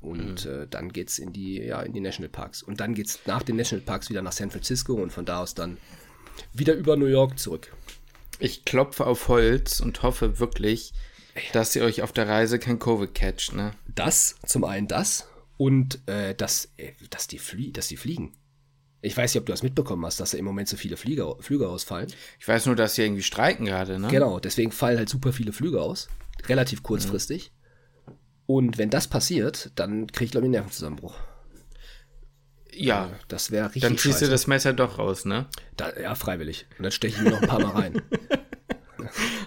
Und 0.00 0.44
äh, 0.44 0.66
dann 0.68 0.92
geht's 0.92 1.18
in 1.18 1.32
die, 1.32 1.62
ja, 1.62 1.80
in 1.80 1.94
die 1.94 2.00
Nationalparks. 2.00 2.62
Und 2.62 2.80
dann 2.80 2.94
geht's 2.94 3.20
nach 3.24 3.42
den 3.42 3.56
Nationalparks 3.56 4.10
wieder 4.10 4.20
nach 4.20 4.32
San 4.32 4.50
Francisco 4.50 4.92
und 4.94 5.10
von 5.10 5.24
da 5.24 5.40
aus 5.40 5.54
dann 5.54 5.78
wieder 6.52 6.74
über 6.74 6.96
New 6.96 7.06
York 7.06 7.38
zurück. 7.38 7.72
Ich 8.38 8.66
klopfe 8.66 9.06
auf 9.06 9.28
Holz 9.28 9.80
und 9.80 10.02
hoffe 10.02 10.40
wirklich, 10.40 10.92
dass 11.52 11.74
ihr 11.74 11.84
euch 11.84 12.02
auf 12.02 12.12
der 12.12 12.28
Reise 12.28 12.58
kein 12.58 12.78
Covid 12.78 13.14
catcht, 13.14 13.54
ne? 13.54 13.70
Das, 13.94 14.36
zum 14.44 14.64
einen 14.64 14.88
das 14.88 15.26
und 15.56 16.06
äh, 16.06 16.34
dass, 16.34 16.68
äh, 16.76 16.92
dass, 17.08 17.26
die 17.26 17.38
flie 17.38 17.72
dass 17.72 17.88
die 17.88 17.96
fliegen. 17.96 18.32
Ich 19.04 19.16
weiß 19.16 19.34
nicht, 19.34 19.40
ob 19.40 19.46
du 19.46 19.52
das 19.52 19.62
mitbekommen 19.62 20.04
hast, 20.06 20.18
dass 20.18 20.30
da 20.30 20.38
im 20.38 20.44
Moment 20.46 20.66
so 20.66 20.76
viele 20.78 20.96
Flieger, 20.96 21.36
Flüge 21.40 21.68
ausfallen. 21.68 22.10
Ich 22.40 22.48
weiß 22.48 22.64
nur, 22.66 22.74
dass 22.74 22.94
sie 22.94 23.02
irgendwie 23.02 23.22
streiken 23.22 23.66
gerade, 23.66 23.98
ne? 23.98 24.08
Genau, 24.08 24.40
deswegen 24.40 24.72
fallen 24.72 24.96
halt 24.96 25.08
super 25.10 25.32
viele 25.32 25.52
Flüge 25.52 25.82
aus. 25.82 26.08
Relativ 26.48 26.82
kurzfristig. 26.82 27.52
Und 28.46 28.78
wenn 28.78 28.88
das 28.90 29.06
passiert, 29.08 29.70
dann 29.74 30.06
krieg 30.06 30.26
ich, 30.26 30.30
glaube 30.30 30.44
ich, 30.44 30.48
einen 30.48 30.52
Nervenzusammenbruch. 30.52 31.14
Ja. 32.72 33.10
Das 33.28 33.50
wäre 33.50 33.66
richtig 33.66 33.82
Dann 33.82 33.98
ziehst 33.98 34.22
du 34.22 34.26
das 34.26 34.46
Messer 34.46 34.72
doch 34.72 34.98
raus, 34.98 35.24
ne? 35.24 35.46
Da, 35.76 35.92
ja, 36.00 36.14
freiwillig. 36.14 36.66
Und 36.78 36.84
dann 36.84 36.92
steche 36.92 37.16
ich 37.16 37.22
mir 37.22 37.30
noch 37.30 37.42
ein 37.42 37.48
paar 37.48 37.60
Mal 37.60 37.70
rein. 37.70 38.02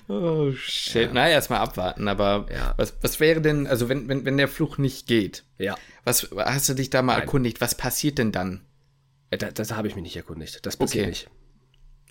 Oh, 0.07 0.51
shit. 0.53 1.09
Na, 1.13 1.27
erstmal 1.27 1.59
abwarten, 1.59 2.07
aber 2.07 2.45
Ja. 2.53 2.73
was, 2.77 2.93
was 3.01 3.19
wäre 3.19 3.41
denn, 3.41 3.67
also 3.67 3.89
wenn, 3.89 4.07
wenn, 4.07 4.23
wenn 4.23 4.37
der 4.37 4.47
Fluch 4.47 4.77
nicht 4.77 5.07
geht, 5.07 5.43
Ja, 5.57 5.75
was 6.05 6.29
hast 6.37 6.69
du 6.69 6.75
dich 6.75 6.89
da 6.89 7.01
mal 7.01 7.13
Nein. 7.13 7.23
erkundigt? 7.23 7.59
Was 7.59 7.75
passiert 7.75 8.17
denn 8.17 8.31
dann? 8.31 8.61
Äh, 9.29 9.37
da, 9.37 9.51
das 9.51 9.71
habe 9.73 9.87
ich 9.87 9.95
mich 9.95 10.03
nicht 10.03 10.15
erkundigt. 10.17 10.65
Das 10.65 10.77
passiert 10.77 11.03
Okay. 11.03 11.09
nicht. 11.09 11.29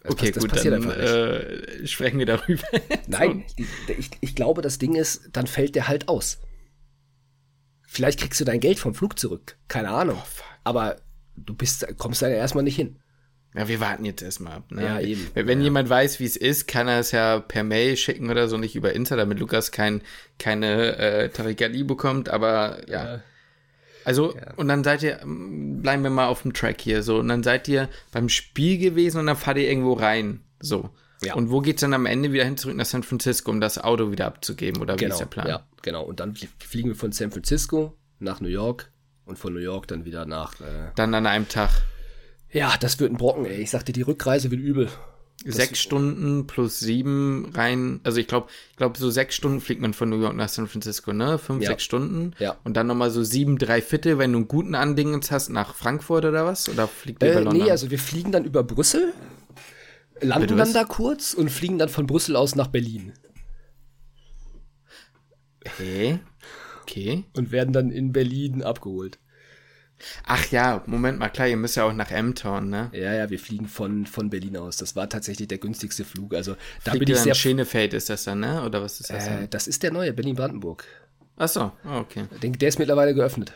Das, 0.02 0.12
Okay, 0.12 0.26
pass- 0.26 0.34
das 0.34 0.42
gut, 0.42 0.50
passiert 0.52 0.74
dann 0.74 0.82
einfach 0.84 0.96
nicht. 0.96 1.80
äh, 1.82 1.86
sprechen 1.86 2.18
wir 2.18 2.26
darüber. 2.26 2.62
Nein, 3.08 3.44
ich, 3.98 4.10
ich 4.20 4.34
glaube, 4.34 4.62
das 4.62 4.78
Ding 4.78 4.94
ist, 4.94 5.28
dann 5.32 5.46
fällt 5.46 5.74
der 5.74 5.88
halt 5.88 6.08
aus. 6.08 6.38
Vielleicht 7.86 8.20
kriegst 8.20 8.40
du 8.40 8.44
dein 8.44 8.60
Geld 8.60 8.78
vom 8.78 8.94
Flug 8.94 9.18
zurück. 9.18 9.56
Keine 9.68 9.90
Ahnung. 9.90 10.18
fuck. 10.24 10.44
aber 10.64 10.96
du 11.36 11.54
bist, 11.54 11.86
kommst 11.98 12.22
da 12.22 12.28
ja 12.28 12.36
erstmal 12.36 12.64
nicht 12.64 12.76
hin. 12.76 12.98
Ja, 13.54 13.68
wir 13.68 13.80
warten 13.80 14.04
jetzt 14.04 14.22
erstmal 14.22 14.54
ab. 14.54 14.70
Ne? 14.70 14.82
Ja, 14.84 15.00
eben. 15.00 15.28
Wenn, 15.32 15.46
wenn 15.46 15.60
jemand 15.62 15.88
weiß, 15.88 16.20
wie 16.20 16.24
es 16.26 16.36
ist, 16.36 16.66
kann 16.68 16.88
er 16.88 17.00
es 17.00 17.10
ja 17.12 17.40
per 17.40 17.64
Mail 17.64 17.96
schicken 17.96 18.28
oder 18.30 18.48
so, 18.48 18.58
nicht 18.58 18.76
über 18.76 18.92
Insta, 18.92 19.16
damit 19.16 19.38
Lukas 19.40 19.72
kein, 19.72 20.02
keine 20.38 20.96
äh, 20.98 21.28
Tarigali 21.30 21.82
bekommt, 21.84 22.28
aber 22.28 22.86
ja. 22.90 23.22
Also, 24.06 24.34
und 24.56 24.68
dann 24.68 24.84
seid 24.84 25.02
ihr, 25.02 25.20
ähm, 25.22 25.82
bleiben 25.82 26.02
wir 26.04 26.10
mal 26.10 26.28
auf 26.28 26.42
dem 26.42 26.52
Track 26.52 26.80
hier, 26.80 27.02
so, 27.02 27.18
und 27.18 27.28
dann 27.28 27.42
seid 27.42 27.66
ihr 27.68 27.88
beim 28.12 28.28
Spiel 28.28 28.78
gewesen 28.78 29.18
und 29.18 29.26
dann 29.26 29.36
fahrt 29.36 29.58
ihr 29.58 29.68
irgendwo 29.68 29.94
rein, 29.94 30.40
so. 30.60 30.90
Ja. 31.24 31.34
Und 31.34 31.50
wo 31.50 31.60
geht's 31.60 31.80
dann 31.80 31.92
am 31.94 32.06
Ende 32.06 32.30
wieder 32.32 32.44
hin 32.44 32.56
zurück 32.56 32.76
nach 32.76 32.84
San 32.86 33.02
Francisco, 33.02 33.50
um 33.50 33.60
das 33.60 33.78
Auto 33.82 34.12
wieder 34.12 34.26
abzugeben, 34.26 34.80
oder 34.80 34.94
wie 34.94 34.98
Genau. 35.00 35.14
ist 35.14 35.18
der 35.18 35.26
Plan? 35.26 35.48
Ja, 35.48 35.66
genau. 35.82 36.04
Und 36.04 36.20
dann 36.20 36.34
flie- 36.34 36.48
fliegen 36.64 36.90
wir 36.90 36.94
von 36.94 37.10
San 37.12 37.32
Francisco 37.32 37.94
nach 38.20 38.40
New 38.40 38.48
York 38.48 38.90
und 39.24 39.38
von 39.38 39.52
New 39.52 39.60
York 39.60 39.88
dann 39.88 40.04
wieder 40.04 40.24
nach. 40.24 40.60
Äh 40.60 40.92
Dann 40.94 41.12
an 41.14 41.26
einem 41.26 41.48
Tag. 41.48 41.70
ja, 42.52 42.74
das 42.78 43.00
wird 43.00 43.10
ein 43.10 43.16
Brocken, 43.16 43.44
ey. 43.46 43.60
Ich 43.62 43.70
sagte, 43.70 43.92
die 43.92 44.02
Rückreise 44.02 44.50
wird 44.52 44.60
übel. 44.60 44.88
Sechs 45.44 45.78
Stunden 45.80 46.46
plus 46.46 46.80
sieben 46.80 47.50
rein. 47.54 48.00
Also 48.04 48.18
ich 48.18 48.26
glaube, 48.26 48.48
ich 48.70 48.76
glaube, 48.76 48.98
so 48.98 49.10
sechs 49.10 49.34
Stunden 49.36 49.60
fliegt 49.60 49.80
man 49.80 49.92
von 49.94 50.08
New 50.08 50.20
York 50.20 50.34
nach 50.34 50.48
San 50.48 50.66
Francisco, 50.66 51.12
ne? 51.12 51.38
Fünf, 51.38 51.62
Ja. 51.62 51.68
sechs 51.68 51.82
Stunden. 51.84 52.32
Ja. 52.38 52.56
Und 52.64 52.76
dann 52.76 52.86
nochmal 52.86 53.10
so 53.10 53.22
sieben, 53.22 53.58
drei 53.58 53.82
Viertel, 53.82 54.18
wenn 54.18 54.32
du 54.32 54.38
einen 54.38 54.48
guten 54.48 54.74
Andingens 54.74 55.30
hast, 55.30 55.50
nach 55.50 55.74
Frankfurt 55.74 56.24
oder 56.24 56.44
was? 56.46 56.68
Oder 56.68 56.88
fliegt 56.88 57.22
ihr 57.22 57.28
Äh, 57.28 57.32
über 57.32 57.40
London? 57.42 57.64
nee, 57.64 57.70
also 57.70 57.90
wir 57.90 57.98
fliegen 57.98 58.32
dann 58.32 58.44
über 58.44 58.62
Brüssel, 58.64 59.12
landen 60.20 60.56
dann 60.56 60.72
da 60.72 60.84
kurz 60.84 61.34
und 61.34 61.50
fliegen 61.50 61.78
dann 61.78 61.90
von 61.90 62.06
Brüssel 62.06 62.34
aus 62.36 62.54
nach 62.56 62.68
Berlin 62.68 63.12
okay. 65.64 66.18
Okay. 66.82 67.24
und 67.34 67.50
werden 67.50 67.72
dann 67.72 67.90
in 67.90 68.12
Berlin 68.12 68.62
abgeholt. 68.62 69.18
Ach 70.24 70.50
ja, 70.50 70.82
Moment 70.86 71.18
mal, 71.18 71.28
klar, 71.30 71.48
ihr 71.48 71.56
müsst 71.56 71.76
ja 71.76 71.84
auch 71.84 71.92
nach 71.92 72.10
M-Town, 72.10 72.68
ne? 72.68 72.90
Ja, 72.92 73.14
ja, 73.14 73.30
wir 73.30 73.38
fliegen 73.38 73.66
von, 73.66 74.06
von 74.06 74.28
Berlin 74.30 74.56
aus. 74.56 74.76
Das 74.76 74.94
war 74.94 75.08
tatsächlich 75.08 75.48
der 75.48 75.58
günstigste 75.58 76.04
Flug. 76.04 76.34
Also 76.34 76.54
da 76.84 76.90
Fliegt 76.92 77.06
bin 77.06 77.14
ich 77.14 77.20
sehr. 77.22 77.34
Schenefeld 77.34 77.94
ist 77.94 78.10
das 78.10 78.24
dann, 78.24 78.40
ne? 78.40 78.62
Oder 78.64 78.82
was 78.82 79.00
ist 79.00 79.10
das? 79.10 79.26
Äh, 79.26 79.48
das 79.48 79.66
ist 79.66 79.82
der 79.82 79.92
neue 79.92 80.12
Berlin-Brandenburg. 80.12 80.84
Ach 81.38 81.48
so, 81.48 81.72
ah, 81.84 81.98
okay. 82.00 82.26
Den- 82.42 82.52
Der 82.54 82.68
ist 82.68 82.78
mittlerweile 82.78 83.14
geöffnet. 83.14 83.52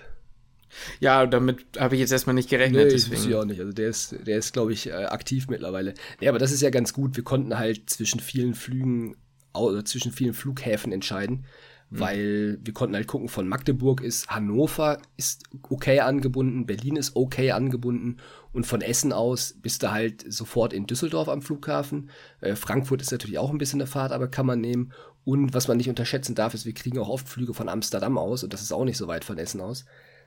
Ja, 1.00 1.26
damit 1.26 1.64
habe 1.78 1.96
ich 1.96 2.00
jetzt 2.00 2.12
erstmal 2.12 2.34
nicht 2.34 2.48
gerechnet, 2.48 2.84
Nee, 2.86 2.90
deswegen. 2.92 3.28
ich 3.28 3.34
auch 3.34 3.44
nicht. 3.44 3.60
Also 3.60 3.72
der 3.72 3.88
ist, 3.88 4.14
der 4.26 4.38
ist, 4.38 4.52
glaube 4.52 4.72
ich, 4.72 4.86
äh, 4.88 4.92
aktiv 4.92 5.48
mittlerweile. 5.48 5.94
Ja, 6.20 6.30
aber 6.30 6.38
das 6.38 6.52
ist 6.52 6.60
ja 6.62 6.70
ganz 6.70 6.92
gut. 6.92 7.16
Wir 7.16 7.24
konnten 7.24 7.58
halt 7.58 7.90
zwischen 7.90 8.20
vielen 8.20 8.54
Flügen, 8.54 9.16
oder 9.52 9.84
zwischen 9.84 10.12
vielen 10.12 10.32
Flughäfen 10.32 10.92
entscheiden, 10.92 11.44
weil 11.90 12.58
wir 12.62 12.72
konnten 12.72 12.94
halt 12.94 13.08
gucken, 13.08 13.28
von 13.28 13.48
Magdeburg 13.48 14.00
ist 14.00 14.28
Hannover 14.28 15.02
ist 15.16 15.44
okay 15.68 16.00
angebunden, 16.00 16.64
Berlin 16.64 16.96
ist 16.96 17.16
okay 17.16 17.50
angebunden 17.50 18.18
und 18.52 18.64
von 18.64 18.80
Essen 18.80 19.12
aus 19.12 19.56
bist 19.60 19.82
du 19.82 19.90
halt 19.90 20.24
sofort 20.32 20.72
in 20.72 20.86
Düsseldorf 20.86 21.28
am 21.28 21.42
Flughafen. 21.42 22.10
Äh, 22.40 22.54
Frankfurt 22.54 23.02
ist 23.02 23.10
natürlich 23.10 23.38
auch 23.38 23.50
ein 23.50 23.58
bisschen 23.58 23.80
eine 23.80 23.88
Fahrt, 23.88 24.12
aber 24.12 24.28
kann 24.28 24.46
man 24.46 24.60
nehmen. 24.60 24.92
Und 25.24 25.52
was 25.52 25.68
man 25.68 25.76
nicht 25.76 25.88
unterschätzen 25.88 26.34
darf, 26.34 26.54
ist, 26.54 26.64
wir 26.64 26.74
kriegen 26.74 26.98
auch 26.98 27.08
oft 27.08 27.28
Flüge 27.28 27.54
von 27.54 27.68
Amsterdam 27.68 28.18
aus 28.18 28.44
und 28.44 28.52
das 28.52 28.62
ist 28.62 28.72
auch 28.72 28.84
nicht 28.84 28.96
so 28.96 29.08
weit 29.08 29.24
von 29.24 29.38
Essen 29.38 29.60
aus. 29.60 29.84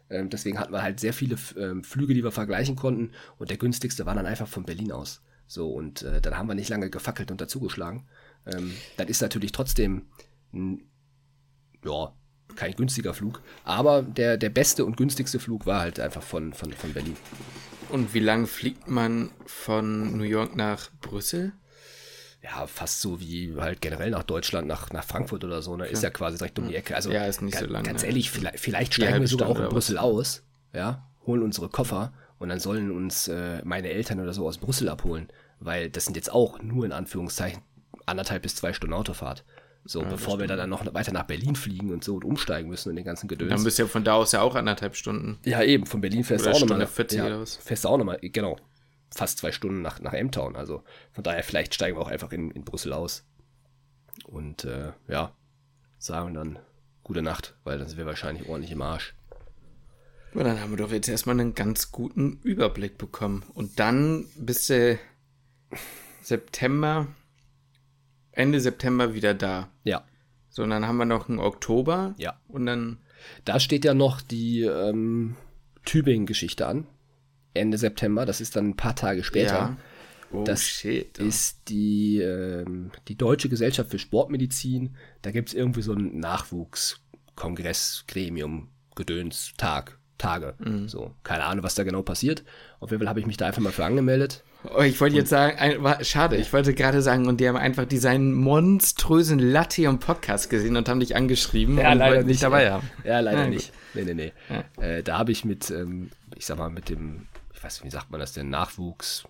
Ähm, 0.09 0.29
deswegen 0.29 0.59
hatten 0.59 0.73
wir 0.73 0.83
halt 0.83 0.99
sehr 0.99 1.13
viele 1.13 1.37
ähm, 1.57 1.83
Flüge, 1.83 2.13
die 2.13 2.23
wir 2.23 2.31
vergleichen 2.31 2.75
konnten. 2.75 3.11
Und 3.37 3.49
der 3.49 3.57
günstigste 3.57 4.05
war 4.05 4.15
dann 4.15 4.25
einfach 4.25 4.47
von 4.47 4.65
Berlin 4.65 4.91
aus. 4.91 5.21
So, 5.47 5.71
und 5.71 6.03
äh, 6.03 6.21
dann 6.21 6.37
haben 6.37 6.47
wir 6.47 6.55
nicht 6.55 6.69
lange 6.69 6.89
gefackelt 6.89 7.31
und 7.31 7.41
dazugeschlagen. 7.41 8.05
Ähm, 8.45 8.73
das 8.97 9.07
ist 9.07 9.21
natürlich 9.21 9.51
trotzdem 9.51 10.07
ein, 10.53 10.83
ja, 11.85 12.13
kein 12.55 12.73
günstiger 12.75 13.13
Flug. 13.13 13.41
Aber 13.63 14.01
der, 14.01 14.37
der 14.37 14.49
beste 14.49 14.85
und 14.85 14.97
günstigste 14.97 15.39
Flug 15.39 15.65
war 15.65 15.81
halt 15.81 15.99
einfach 15.99 16.21
von, 16.23 16.53
von, 16.53 16.71
von 16.73 16.93
Berlin. 16.93 17.17
Und 17.89 18.13
wie 18.13 18.19
lange 18.19 18.47
fliegt 18.47 18.87
man 18.87 19.29
von 19.45 20.17
New 20.17 20.23
York 20.23 20.55
nach 20.55 20.89
Brüssel? 21.01 21.53
Ja, 22.41 22.67
fast 22.67 22.99
so 22.99 23.19
wie 23.21 23.55
halt 23.57 23.81
generell 23.81 24.09
nach 24.09 24.23
Deutschland, 24.23 24.67
nach, 24.67 24.91
nach 24.91 25.03
Frankfurt 25.05 25.43
oder 25.45 25.61
so. 25.61 25.77
Ne? 25.77 25.87
Ist 25.87 26.03
ja 26.03 26.09
quasi 26.09 26.37
direkt 26.37 26.59
um 26.59 26.67
die 26.67 26.75
Ecke. 26.75 26.95
Also 26.95 27.11
Ja, 27.11 27.25
ist 27.25 27.41
nicht 27.41 27.57
so 27.57 27.65
lang, 27.65 27.83
Ganz 27.83 28.01
ne? 28.01 28.09
ehrlich, 28.09 28.31
vielleicht, 28.31 28.59
vielleicht 28.59 28.93
steigen 28.95 29.21
wir 29.21 29.27
sogar 29.27 29.47
auch 29.47 29.59
in? 29.59 29.69
Brüssel 29.69 29.97
aus. 29.97 30.43
Ja, 30.73 31.07
holen 31.25 31.41
unsere 31.41 31.69
Koffer 31.69 32.11
und 32.39 32.49
dann 32.49 32.59
sollen 32.59 32.91
uns 32.91 33.29
äh, 33.29 33.61
meine 33.63 33.89
Eltern 33.89 34.19
oder 34.19 34.33
so 34.33 34.45
aus 34.45 34.57
Brüssel 34.57 34.89
abholen. 34.89 35.29
Weil 35.59 35.89
das 35.89 36.05
sind 36.05 36.17
jetzt 36.17 36.31
auch 36.31 36.61
nur 36.61 36.83
in 36.83 36.91
Anführungszeichen 36.91 37.61
anderthalb 38.05 38.41
bis 38.41 38.55
zwei 38.55 38.73
Stunden 38.73 38.93
Autofahrt. 38.93 39.45
So, 39.85 40.01
bevor 40.01 40.39
wir 40.39 40.47
dann 40.47 40.69
noch 40.69 40.85
weiter 40.93 41.11
nach 41.11 41.23
Berlin 41.23 41.55
fliegen 41.55 41.91
und 41.91 42.03
so 42.03 42.15
und 42.15 42.23
umsteigen 42.23 42.69
müssen 42.69 42.89
und 42.89 42.95
den 42.95 43.03
ganzen 43.03 43.27
Gedöns. 43.27 43.49
Dann 43.49 43.63
bist 43.63 43.77
du 43.77 43.83
ja 43.83 43.89
von 43.89 44.05
da 44.05 44.13
aus 44.13 44.31
ja 44.31 44.41
auch 44.41 44.55
anderthalb 44.55 44.95
Stunden. 44.95 45.39
Ja, 45.43 45.61
eben, 45.61 45.85
von 45.85 45.99
Berlin 45.99 46.23
fährst 46.23 46.45
du 46.45 46.51
auch 46.51 46.53
nochmal. 46.53 46.67
Stunde 46.67 46.87
40 46.87 47.17
ja, 47.17 47.25
oder 47.25 47.41
was? 47.41 47.57
Fährst 47.57 47.83
du 47.83 47.89
auch 47.89 47.97
nochmal, 47.97 48.19
genau. 48.21 48.57
Fast 49.13 49.39
zwei 49.39 49.51
Stunden 49.51 49.81
nach, 49.81 49.99
nach 49.99 50.13
M-Town. 50.13 50.55
Also 50.55 50.83
von 51.11 51.23
daher, 51.23 51.43
vielleicht 51.43 51.75
steigen 51.75 51.97
wir 51.97 52.01
auch 52.01 52.07
einfach 52.07 52.31
in, 52.31 52.49
in 52.51 52.63
Brüssel 52.63 52.93
aus. 52.93 53.25
Und 54.25 54.63
äh, 54.63 54.93
ja, 55.09 55.33
sagen 55.97 56.33
dann 56.33 56.59
gute 57.03 57.21
Nacht, 57.21 57.55
weil 57.65 57.77
dann 57.77 57.87
sind 57.87 57.97
wir 57.97 58.05
wahrscheinlich 58.05 58.47
ordentlich 58.47 58.71
im 58.71 58.81
Arsch. 58.81 59.15
Aber 60.33 60.45
dann 60.45 60.59
haben 60.59 60.71
wir 60.71 60.77
doch 60.77 60.91
jetzt 60.91 61.09
erstmal 61.09 61.39
einen 61.39 61.53
ganz 61.53 61.91
guten 61.91 62.39
Überblick 62.41 62.97
bekommen. 62.97 63.43
Und 63.53 63.79
dann 63.79 64.25
bist 64.35 64.69
du 64.69 64.97
September, 66.21 67.07
Ende 68.33 68.59
September 68.59 69.13
wieder 69.13 69.33
da. 69.33 69.69
Ja, 69.83 70.03
So, 70.49 70.63
und 70.63 70.69
dann 70.71 70.85
haben 70.87 70.97
wir 70.97 71.05
noch 71.05 71.29
einen 71.29 71.39
Oktober. 71.39 72.13
ja. 72.17 72.39
Und 72.47 72.65
dann, 72.65 72.97
Da 73.45 73.59
steht 73.59 73.85
ja 73.85 73.93
noch 73.93 74.21
die 74.21 74.61
ähm, 74.63 75.35
Tübingen-Geschichte 75.85 76.67
an. 76.67 76.87
Ende 77.53 77.77
September, 77.77 78.25
das 78.25 78.41
ist 78.41 78.55
dann 78.55 78.69
ein 78.69 78.75
paar 78.75 78.95
Tage 78.95 79.23
später. 79.23 79.53
ja. 79.53 79.77
Oh, 80.31 80.43
Das 80.43 80.63
shit. 80.63 81.19
ist 81.19 81.69
die, 81.69 82.19
ähm, 82.19 82.89
die 83.07 83.15
Deutsche 83.15 83.49
Gesellschaft 83.49 83.91
für 83.91 83.99
Sportmedizin. 83.99 84.95
Da 85.21 85.29
gibt 85.29 85.49
es 85.49 85.53
irgendwie 85.55 85.83
so 85.83 85.93
einen 85.93 86.19
Nachwuchskongress, 86.19 88.05
Gremium, 88.07 88.69
Gedöns, 88.95 89.53
Tag, 89.57 89.99
Tage. 90.17 90.55
So, 90.87 91.13
keine 91.23 91.43
Ahnung, 91.43 91.63
was 91.63 91.75
da 91.75 91.83
genau 91.83 92.01
passiert. 92.01 92.43
Auf 92.79 92.91
jeden 92.91 93.01
Fall 93.01 93.09
habe 93.09 93.19
ich 93.19 93.25
mich 93.27 93.37
da 93.37 93.45
einfach 93.47 93.61
mal 93.61 93.71
für 93.71 93.85
angemeldet. 93.85 94.43
Oh, 94.75 94.81
ich 94.81 94.99
wollte 95.01 95.17
jetzt 95.17 95.29
sagen, 95.29 95.57
ein, 95.57 95.83
war, 95.83 96.03
schade, 96.03 96.37
ich 96.37 96.53
wollte 96.53 96.73
gerade 96.73 97.01
sagen, 97.01 97.27
und 97.27 97.39
die 97.39 97.47
haben 97.47 97.57
einfach 97.57 97.85
diesen 97.85 98.33
monströsen 98.33 99.39
Latte 99.39 99.83
im 99.83 99.99
Podcast 99.99 100.49
gesehen 100.49 100.77
und 100.77 100.87
haben 100.87 100.99
dich 100.99 101.15
angeschrieben 101.15 101.77
und 101.77 101.99
wollten 101.99 102.27
dich 102.27 102.39
dabei 102.39 102.71
haben. 102.71 102.89
Ja, 103.03 103.19
leider 103.19 103.43
gut. 103.43 103.53
nicht. 103.53 103.73
Nee, 103.93 104.03
nee, 104.05 104.13
nee. 104.13 104.33
Äh, 104.81 105.03
da 105.03 105.17
habe 105.17 105.31
ich 105.31 105.43
mit, 105.43 105.69
ähm, 105.69 106.09
ich 106.35 106.45
sag 106.45 106.57
mal, 106.57 106.69
mit 106.69 106.89
dem, 106.89 107.27
ich 107.53 107.63
weiß 107.63 107.79
nicht, 107.79 107.85
wie 107.85 107.95
sagt 107.95 108.09
man 108.09 108.19
das 108.19 108.33
denn, 108.33 108.49
Nachwuchs, 108.49 109.25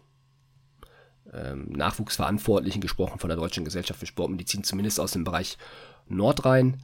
ähm, 1.33 1.65
Nachwuchsverantwortlichen 1.69 2.81
gesprochen 2.81 3.19
von 3.19 3.29
der 3.29 3.37
Deutschen 3.37 3.65
Gesellschaft 3.65 3.99
für 3.99 4.05
Sportmedizin, 4.05 4.63
zumindest 4.63 4.99
aus 4.99 5.13
dem 5.13 5.23
Bereich 5.23 5.57
Nordrhein. 6.07 6.83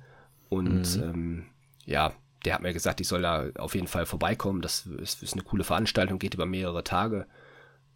Und 0.49 0.95
ähm, 0.95 1.45
ja, 1.85 2.13
der 2.45 2.55
hat 2.55 2.61
mir 2.61 2.73
gesagt, 2.73 2.99
ich 3.01 3.07
soll 3.07 3.21
da 3.21 3.45
auf 3.57 3.75
jeden 3.75 3.87
Fall 3.87 4.05
vorbeikommen. 4.05 4.61
Das 4.61 4.85
ist, 4.85 5.21
ist 5.21 5.33
eine 5.33 5.43
coole 5.43 5.63
Veranstaltung, 5.63 6.19
geht 6.19 6.33
über 6.33 6.45
mehrere 6.45 6.83
Tage. 6.83 7.27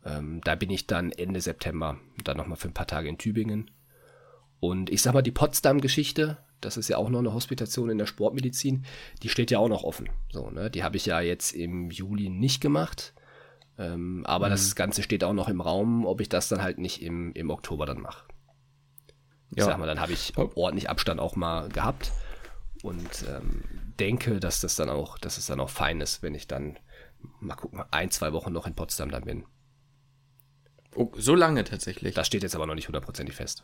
Ähm, 0.05 0.41
da 0.43 0.55
bin 0.55 0.69
ich 0.69 0.87
dann 0.87 1.11
Ende 1.11 1.41
September, 1.41 1.97
dann 2.23 2.37
nochmal 2.37 2.57
für 2.57 2.67
ein 2.67 2.73
paar 2.73 2.87
Tage 2.87 3.07
in 3.07 3.17
Tübingen. 3.17 3.71
Und 4.59 4.89
ich 4.89 5.01
sag 5.01 5.13
mal, 5.13 5.21
die 5.21 5.31
Potsdam-Geschichte, 5.31 6.37
das 6.61 6.77
ist 6.77 6.87
ja 6.87 6.97
auch 6.97 7.09
noch 7.09 7.19
eine 7.19 7.33
Hospitation 7.33 7.89
in 7.89 7.97
der 7.97 8.05
Sportmedizin, 8.05 8.85
die 9.21 9.29
steht 9.29 9.51
ja 9.51 9.59
auch 9.59 9.69
noch 9.69 9.83
offen. 9.83 10.09
So, 10.31 10.49
ne? 10.49 10.69
Die 10.69 10.83
habe 10.83 10.97
ich 10.97 11.05
ja 11.05 11.19
jetzt 11.19 11.51
im 11.53 11.89
Juli 11.89 12.29
nicht 12.29 12.61
gemacht. 12.61 13.13
Ähm, 13.77 14.23
aber 14.25 14.49
das 14.49 14.75
Ganze 14.75 15.01
steht 15.03 15.23
auch 15.23 15.33
noch 15.33 15.49
im 15.49 15.59
Raum, 15.59 16.05
ob 16.05 16.21
ich 16.21 16.29
das 16.29 16.47
dann 16.47 16.61
halt 16.61 16.77
nicht 16.77 17.01
im, 17.01 17.33
im 17.33 17.49
Oktober 17.49 17.85
dann 17.85 18.01
mache. 18.01 18.25
Ich 19.51 19.57
Ja. 19.59 19.65
sag 19.65 19.79
mal, 19.79 19.87
dann 19.87 19.99
habe 19.99 20.13
ich 20.13 20.33
ordentlich 20.37 20.89
Abstand 20.89 21.19
auch 21.19 21.35
mal 21.35 21.69
gehabt 21.69 22.11
und 22.83 23.25
ähm, 23.27 23.63
denke, 23.99 24.39
dass 24.39 24.61
das 24.61 24.75
dann 24.75 24.89
auch, 24.89 25.17
dass 25.17 25.37
es 25.37 25.47
dann 25.47 25.59
auch 25.59 25.69
fein 25.69 26.01
ist, 26.01 26.21
wenn 26.21 26.35
ich 26.35 26.47
dann 26.47 26.77
mal 27.39 27.55
gucken, 27.55 27.81
ein, 27.91 28.11
zwei 28.11 28.31
Wochen 28.33 28.53
noch 28.53 28.67
in 28.67 28.75
Potsdam 28.75 29.09
dann 29.11 29.25
bin. 29.25 29.45
Oh, 30.95 31.11
so 31.15 31.35
lange 31.35 31.63
tatsächlich. 31.63 32.13
Das 32.13 32.27
steht 32.27 32.43
jetzt 32.43 32.55
aber 32.55 32.65
noch 32.65 32.75
nicht 32.75 32.87
hundertprozentig 32.87 33.35
fest. 33.35 33.63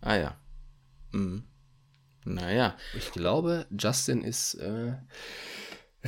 Ah 0.00 0.16
ja. 0.16 0.40
Mhm. 1.12 1.44
Naja. 2.24 2.76
Ich 2.96 3.12
glaube, 3.12 3.66
Justin 3.76 4.22
ist 4.22 4.54
äh, 4.54 4.94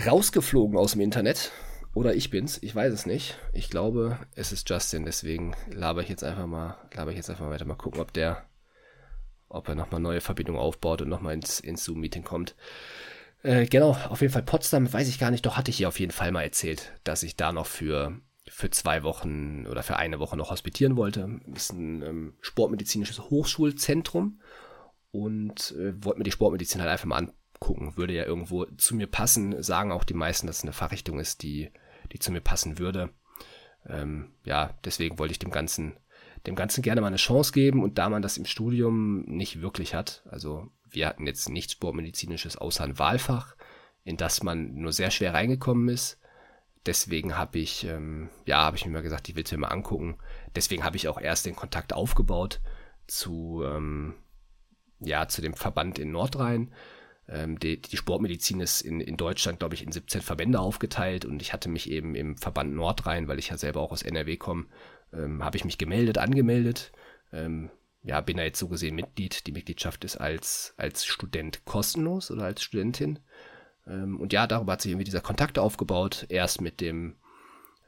rausgeflogen 0.06 0.76
aus 0.78 0.92
dem 0.92 1.00
Internet. 1.00 1.52
Oder 1.94 2.14
ich 2.14 2.30
bin's, 2.30 2.58
ich 2.62 2.74
weiß 2.74 2.92
es 2.92 3.06
nicht. 3.06 3.36
Ich 3.52 3.68
glaube, 3.68 4.18
es 4.36 4.52
ist 4.52 4.68
Justin, 4.70 5.04
deswegen 5.04 5.56
laber 5.70 6.02
ich 6.02 6.08
jetzt 6.08 6.22
einfach 6.22 6.46
mal, 6.46 6.76
laber 6.94 7.10
ich 7.10 7.16
jetzt 7.16 7.30
einfach 7.30 7.46
mal 7.46 7.50
weiter. 7.50 7.64
Mal 7.64 7.74
gucken, 7.74 8.00
ob 8.00 8.12
der, 8.12 8.44
ob 9.48 9.68
er 9.68 9.74
nochmal 9.74 10.00
neue 10.00 10.20
Verbindungen 10.20 10.60
aufbaut 10.60 11.02
und 11.02 11.08
nochmal 11.08 11.34
ins, 11.34 11.58
ins 11.58 11.84
Zoom-Meeting 11.84 12.22
kommt. 12.22 12.54
Äh, 13.42 13.66
genau, 13.66 13.96
auf 14.08 14.20
jeden 14.20 14.32
Fall 14.32 14.42
Potsdam, 14.42 14.92
weiß 14.92 15.08
ich 15.08 15.18
gar 15.18 15.30
nicht, 15.30 15.46
doch 15.46 15.56
hatte 15.56 15.70
ich 15.70 15.78
hier 15.78 15.88
auf 15.88 15.98
jeden 15.98 16.12
Fall 16.12 16.30
mal 16.30 16.42
erzählt, 16.42 16.92
dass 17.04 17.22
ich 17.22 17.36
da 17.36 17.52
noch 17.52 17.66
für, 17.66 18.20
für 18.48 18.70
zwei 18.70 19.02
Wochen 19.02 19.66
oder 19.66 19.82
für 19.82 19.96
eine 19.96 20.18
Woche 20.18 20.36
noch 20.36 20.50
hospitieren 20.50 20.96
wollte. 20.96 21.40
Das 21.46 21.64
ist 21.64 21.72
ein 21.72 22.02
ähm, 22.02 22.34
sportmedizinisches 22.40 23.30
Hochschulzentrum 23.30 24.40
und 25.12 25.72
äh, 25.72 25.92
wollte 26.04 26.18
mir 26.18 26.24
die 26.24 26.32
Sportmedizin 26.32 26.80
halt 26.80 26.90
einfach 26.90 27.06
mal 27.06 27.18
angucken. 27.18 27.96
Würde 27.96 28.14
ja 28.14 28.24
irgendwo 28.24 28.64
zu 28.64 28.94
mir 28.94 29.06
passen, 29.06 29.62
sagen 29.62 29.92
auch 29.92 30.04
die 30.04 30.14
meisten, 30.14 30.46
dass 30.46 30.58
es 30.58 30.62
eine 30.62 30.72
Fachrichtung 30.72 31.20
ist, 31.20 31.42
die, 31.42 31.70
die 32.12 32.18
zu 32.18 32.32
mir 32.32 32.40
passen 32.40 32.78
würde. 32.78 33.10
Ähm, 33.86 34.32
ja, 34.44 34.78
deswegen 34.84 35.18
wollte 35.18 35.32
ich 35.32 35.38
dem 35.38 35.50
Ganzen, 35.50 35.96
dem 36.46 36.54
Ganzen 36.54 36.82
gerne 36.82 37.00
mal 37.00 37.08
eine 37.08 37.16
Chance 37.16 37.52
geben 37.52 37.82
und 37.82 37.98
da 37.98 38.08
man 38.08 38.22
das 38.22 38.36
im 38.36 38.46
Studium 38.46 39.22
nicht 39.22 39.62
wirklich 39.62 39.94
hat, 39.94 40.22
also 40.28 40.70
wir 40.90 41.06
hatten 41.06 41.26
jetzt 41.26 41.48
nichts 41.48 41.74
Sportmedizinisches 41.74 42.56
außer 42.56 42.84
ein 42.84 42.98
Wahlfach, 42.98 43.54
in 44.04 44.16
das 44.16 44.42
man 44.42 44.74
nur 44.74 44.92
sehr 44.92 45.10
schwer 45.10 45.34
reingekommen 45.34 45.88
ist. 45.88 46.19
Deswegen 46.86 47.36
habe 47.36 47.58
ich, 47.58 47.84
ähm, 47.84 48.30
ja, 48.46 48.58
habe 48.58 48.76
ich 48.76 48.86
mir 48.86 48.92
mal 48.92 49.02
gesagt, 49.02 49.28
ich 49.28 49.36
will 49.36 49.44
es 49.44 49.52
mir 49.52 49.58
mal 49.58 49.68
angucken. 49.68 50.18
Deswegen 50.56 50.84
habe 50.84 50.96
ich 50.96 51.08
auch 51.08 51.20
erst 51.20 51.46
den 51.46 51.56
Kontakt 51.56 51.92
aufgebaut 51.92 52.60
zu, 53.06 53.62
ähm, 53.64 54.14
ja, 55.00 55.28
zu 55.28 55.42
dem 55.42 55.54
Verband 55.54 55.98
in 55.98 56.10
Nordrhein. 56.10 56.72
Ähm, 57.28 57.58
die, 57.58 57.80
die 57.80 57.96
Sportmedizin 57.96 58.60
ist 58.60 58.80
in, 58.80 59.00
in 59.00 59.16
Deutschland, 59.16 59.58
glaube 59.58 59.74
ich, 59.74 59.82
in 59.82 59.92
17 59.92 60.22
Verbände 60.22 60.58
aufgeteilt 60.58 61.24
und 61.24 61.42
ich 61.42 61.52
hatte 61.52 61.68
mich 61.68 61.90
eben 61.90 62.14
im 62.14 62.36
Verband 62.36 62.74
Nordrhein, 62.74 63.28
weil 63.28 63.38
ich 63.38 63.50
ja 63.50 63.58
selber 63.58 63.80
auch 63.80 63.92
aus 63.92 64.02
NRW 64.02 64.36
komme, 64.36 64.66
ähm, 65.12 65.44
habe 65.44 65.56
ich 65.56 65.64
mich 65.64 65.76
gemeldet, 65.76 66.18
angemeldet 66.18 66.92
ähm, 67.32 67.70
ja, 68.02 68.20
bin 68.20 68.38
da 68.38 68.44
jetzt 68.44 68.58
so 68.58 68.68
gesehen 68.68 68.94
Mitglied. 68.94 69.46
Die 69.46 69.52
Mitgliedschaft 69.52 70.04
ist 70.04 70.16
als, 70.16 70.74
als 70.76 71.04
Student 71.04 71.64
kostenlos 71.64 72.30
oder 72.30 72.44
als 72.44 72.62
Studentin. 72.62 73.18
Ähm, 73.86 74.20
und 74.20 74.32
ja, 74.32 74.46
darüber 74.46 74.72
hat 74.72 74.82
sich 74.82 74.92
irgendwie 74.92 75.04
dieser 75.04 75.20
Kontakt 75.20 75.58
aufgebaut. 75.58 76.26
Erst 76.28 76.60
mit 76.60 76.80
dem, 76.80 77.16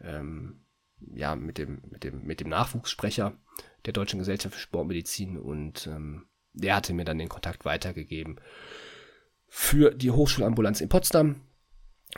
ähm, 0.01 0.65
ja, 1.15 1.37
mit 1.37 1.59
dem, 1.59 1.83
mit 1.91 2.05
dem, 2.05 2.25
mit 2.25 2.41
dem 2.41 2.49
Nachwuchssprecher 2.49 3.37
der 3.85 3.93
Deutschen 3.93 4.19
Gesellschaft 4.19 4.55
für 4.55 4.61
Sportmedizin 4.61 5.39
und 5.39 5.87
ähm, 5.87 6.27
der 6.53 6.77
hatte 6.77 6.95
mir 6.95 7.05
dann 7.05 7.19
den 7.19 7.29
Kontakt 7.29 7.65
weitergegeben 7.65 8.41
für 9.49 9.91
die 9.95 10.11
Hochschulambulanz 10.11 10.81
in 10.81 10.89
Potsdam. 10.89 11.43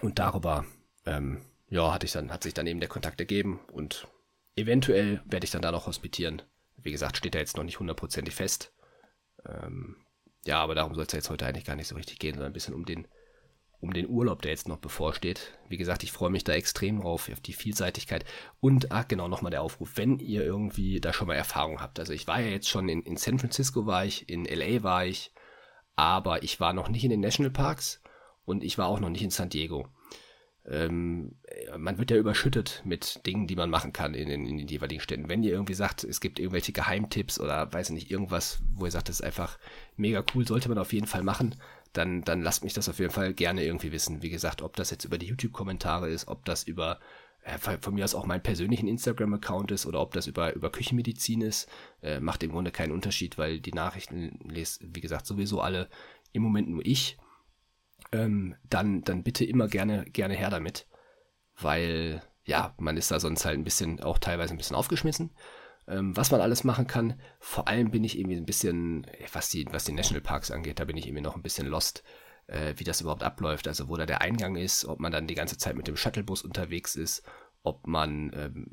Und 0.01 0.19
darüber, 0.19 0.65
ähm, 1.07 1.45
ja, 1.69 1.93
hatte 1.93 2.07
ich 2.07 2.13
dann, 2.13 2.33
hat 2.33 2.43
sich 2.43 2.55
dann 2.55 2.67
eben 2.67 2.81
der 2.81 2.89
Kontakt 2.89 3.21
ergeben 3.21 3.61
und 3.73 4.09
eventuell 4.57 5.23
werde 5.25 5.45
ich 5.45 5.51
dann 5.51 5.63
da 5.63 5.73
noch 5.73 5.87
hospitieren. 5.87 6.43
Wie 6.77 6.93
gesagt, 6.93 7.17
steht 7.17 7.35
da 7.35 7.39
jetzt 7.39 7.57
noch 7.57 7.65
nicht 7.65 7.81
hundertprozentig 7.81 8.35
fest. 8.35 8.73
Ähm, 9.47 9.97
ja, 10.45 10.61
aber 10.61 10.75
darum 10.75 10.95
soll 10.95 11.05
es 11.05 11.13
ja 11.13 11.19
jetzt 11.19 11.31
heute 11.31 11.47
eigentlich 11.47 11.65
gar 11.65 11.77
nicht 11.77 11.89
so 11.89 11.95
richtig 11.95 12.19
gehen, 12.19 12.35
sondern 12.35 12.51
ein 12.51 12.55
bisschen 12.55 12.75
um 12.75 12.85
den, 12.85 13.09
um 13.85 13.93
den 13.93 14.09
Urlaub, 14.09 14.41
der 14.41 14.51
jetzt 14.51 14.67
noch 14.67 14.79
bevorsteht. 14.79 15.53
Wie 15.69 15.77
gesagt, 15.77 16.03
ich 16.03 16.11
freue 16.11 16.31
mich 16.31 16.43
da 16.43 16.55
extrem 16.55 17.03
drauf, 17.03 17.29
auf 17.31 17.41
die 17.41 17.53
Vielseitigkeit. 17.53 18.25
Und, 18.59 18.91
ach 18.91 19.07
genau, 19.07 19.29
nochmal 19.29 19.51
der 19.51 19.61
Aufruf, 19.61 19.93
wenn 19.97 20.19
ihr 20.21 20.43
irgendwie 20.43 21.01
da 21.01 21.13
schon 21.13 21.29
mal 21.29 21.35
Erfahrung 21.35 21.83
habt. 21.83 21.99
Also 22.01 22.15
ich 22.15 22.27
war 22.27 22.41
ja 22.41 22.49
jetzt 22.49 22.71
schon 22.71 22.89
in, 22.89 23.03
in 23.03 23.19
San 23.19 23.39
Francisco 23.39 23.85
war 23.85 24.07
ich, 24.07 24.27
in 24.29 24.47
LA 24.47 24.83
war 24.83 25.05
ich, 25.05 25.33
aber 25.97 26.43
ich 26.43 26.61
war 26.61 26.73
noch 26.73 26.89
nicht 26.89 27.05
in 27.05 27.11
den 27.11 27.21
Nationalparks 27.21 28.01
und 28.47 28.65
ich 28.65 28.79
war 28.79 28.89
auch 28.89 29.01
noch 29.01 29.11
nicht 29.11 29.23
in 29.23 29.31
San 29.31 29.51
Diego 29.51 29.87
ähm, 30.67 31.37
man 31.77 31.99
wird 31.99 32.11
ja 32.11 32.17
überschüttet 32.17 32.83
mit 32.85 33.27
Dingen, 33.27 33.47
die 33.47 33.57
man 33.57 33.69
machen 33.69 33.93
kann 33.93 34.15
in, 34.15 34.29
in, 34.29 34.47
in, 34.47 34.59
den 34.59 34.69
jeweiligen 34.69 35.01
Städten. 35.01 35.29
Wenn 35.29 35.43
ihr 35.43 35.53
irgendwie 35.53 35.75
sagt, 35.75 36.05
es 36.05 36.21
gibt 36.21 36.39
irgendwelche 36.39 36.73
Geheimtipps 36.73 37.39
oder 37.39 37.71
weiß 37.71 37.91
nicht, 37.91 38.11
irgendwas, 38.11 38.63
wo 38.75 38.87
ihr 38.87 38.91
sagt, 38.91 39.09
das 39.09 39.17
ist 39.21 39.27
einfach 39.27 39.59
mega 39.97 40.25
cool, 40.35 40.47
sollte 40.47 40.69
man 40.69 40.79
auf 40.79 40.93
jeden 40.93 41.07
Fall 41.07 41.23
machen, 41.23 41.57
dann, 41.95 42.23
dann 42.23 42.43
lasst 42.43 42.65
mich 42.65 42.75
das 42.75 42.89
auf 42.89 42.99
jeden 42.99 43.13
Fall 43.13 43.33
gerne 43.33 43.65
irgendwie 43.65 43.93
wissen. 43.93 44.23
Wie 44.23 44.31
gesagt, 44.31 44.61
ob 44.61 44.77
das 44.77 44.91
jetzt 44.91 45.05
über 45.05 45.17
die 45.17 45.27
YouTube-Kommentare 45.27 46.11
ist, 46.11 46.29
ob 46.29 46.45
das 46.45 46.65
über 46.65 47.01
äh, 47.43 47.59
von 47.59 47.95
mir 47.95 48.05
aus 48.05 48.15
auch 48.15 48.27
meinen 48.27 48.43
persönlichen 48.43 48.89
Instagram-Account 48.89 49.71
ist 49.71 49.87
oder 49.87 50.01
ob 50.01 50.13
das 50.13 50.27
über, 50.27 50.55
über 50.55 50.71
Küchenmedizin 50.71 51.41
ist, 51.41 51.69
äh, 52.03 52.21
macht 52.21 52.43
im 52.43 52.51
Grunde 52.51 52.73
keinen 52.73 52.93
Unterschied, 52.93 53.39
weil 53.39 53.61
die 53.61 53.73
Nachrichten 53.73 54.39
lest, 54.45 54.83
wie 54.95 55.01
gesagt, 55.01 55.27
sowieso 55.27 55.61
alle 55.61 55.89
im 56.33 56.43
Moment 56.43 56.69
nur 56.69 56.85
ich 56.85 57.17
ähm, 58.13 58.55
dann, 58.69 59.03
dann 59.03 59.23
bitte 59.23 59.45
immer 59.45 59.69
gerne, 59.69 60.05
gerne 60.07 60.35
her 60.35 60.51
damit. 60.51 60.87
Weil, 61.61 62.23
ja, 62.45 62.75
man 62.79 62.97
ist 62.97 63.11
da 63.11 63.21
sonst 63.21 63.45
halt 63.45 63.59
ein 63.59 63.65
bisschen, 63.65 64.03
auch 64.03 64.19
teilweise 64.19 64.55
ein 64.55 64.57
bisschen 64.59 64.77
aufgeschmissen. 64.77 65.31
Ähm, 65.87 66.17
was 66.17 66.31
man 66.31 66.41
alles 66.41 66.65
machen 66.65 66.87
kann. 66.87 67.15
Vor 67.41 67.69
allem 67.69 67.91
bin 67.91 68.05
ich 68.05 68.19
irgendwie 68.19 68.37
ein 68.37 68.47
bisschen, 68.47 69.07
was 69.33 69.51
die, 69.51 69.67
was 69.71 69.85
die 69.85 69.93
Nationalparks 69.93 70.51
angeht, 70.51 70.81
da 70.81 70.85
bin 70.85 70.97
ich 70.97 71.07
irgendwie 71.07 71.23
noch 71.23 71.37
ein 71.37 71.43
bisschen 71.43 71.67
lost, 71.67 72.03
äh, 72.47 72.75
wie 72.77 72.85
das 72.85 73.01
überhaupt 73.01 73.23
abläuft. 73.23 73.69
Also 73.69 73.89
wo 73.89 73.97
da 73.97 74.07
der 74.07 74.23
Eingang 74.23 74.57
ist, 74.57 74.87
ob 74.87 74.99
man 75.01 75.13
dann 75.13 75.27
die 75.27 75.35
ganze 75.35 75.59
Zeit 75.59 75.77
mit 75.77 75.87
dem 75.87 75.97
Shuttlebus 75.97 76.43
unterwegs 76.43 76.97
ist, 76.97 77.23
ob 77.63 77.87
man, 77.87 78.31
ähm, 78.35 78.67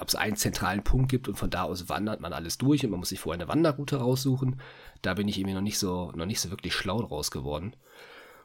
ob 0.00 0.08
es 0.08 0.14
einen 0.14 0.36
zentralen 0.36 0.82
Punkt 0.82 1.10
gibt 1.10 1.28
und 1.28 1.36
von 1.36 1.50
da 1.50 1.64
aus 1.64 1.88
wandert 1.88 2.20
man 2.20 2.32
alles 2.32 2.58
durch 2.58 2.84
und 2.84 2.90
man 2.90 3.00
muss 3.00 3.08
sich 3.08 3.20
vorher 3.20 3.40
eine 3.40 3.48
Wanderroute 3.48 3.96
raussuchen. 3.96 4.60
Da 5.02 5.14
bin 5.14 5.28
ich 5.28 5.38
irgendwie 5.38 5.54
noch 5.54 5.62
nicht 5.62 5.78
so, 5.78 6.12
noch 6.12 6.26
nicht 6.26 6.40
so 6.40 6.50
wirklich 6.50 6.74
schlau 6.74 7.02
draus 7.02 7.30
geworden 7.30 7.74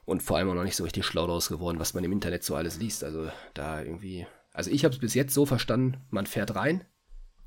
und 0.05 0.23
vor 0.23 0.37
allem 0.37 0.49
auch 0.49 0.55
noch 0.55 0.63
nicht 0.63 0.75
so 0.75 0.83
richtig 0.83 1.05
schlau 1.05 1.27
daraus 1.27 1.49
geworden, 1.49 1.79
was 1.79 1.93
man 1.93 2.03
im 2.03 2.11
Internet 2.11 2.43
so 2.43 2.55
alles 2.55 2.79
liest. 2.79 3.03
Also 3.03 3.29
da 3.53 3.81
irgendwie. 3.81 4.25
Also 4.53 4.71
ich 4.71 4.83
habe 4.83 4.93
es 4.93 4.99
bis 4.99 5.13
jetzt 5.13 5.33
so 5.33 5.45
verstanden, 5.45 6.01
man 6.09 6.25
fährt 6.25 6.55
rein. 6.55 6.83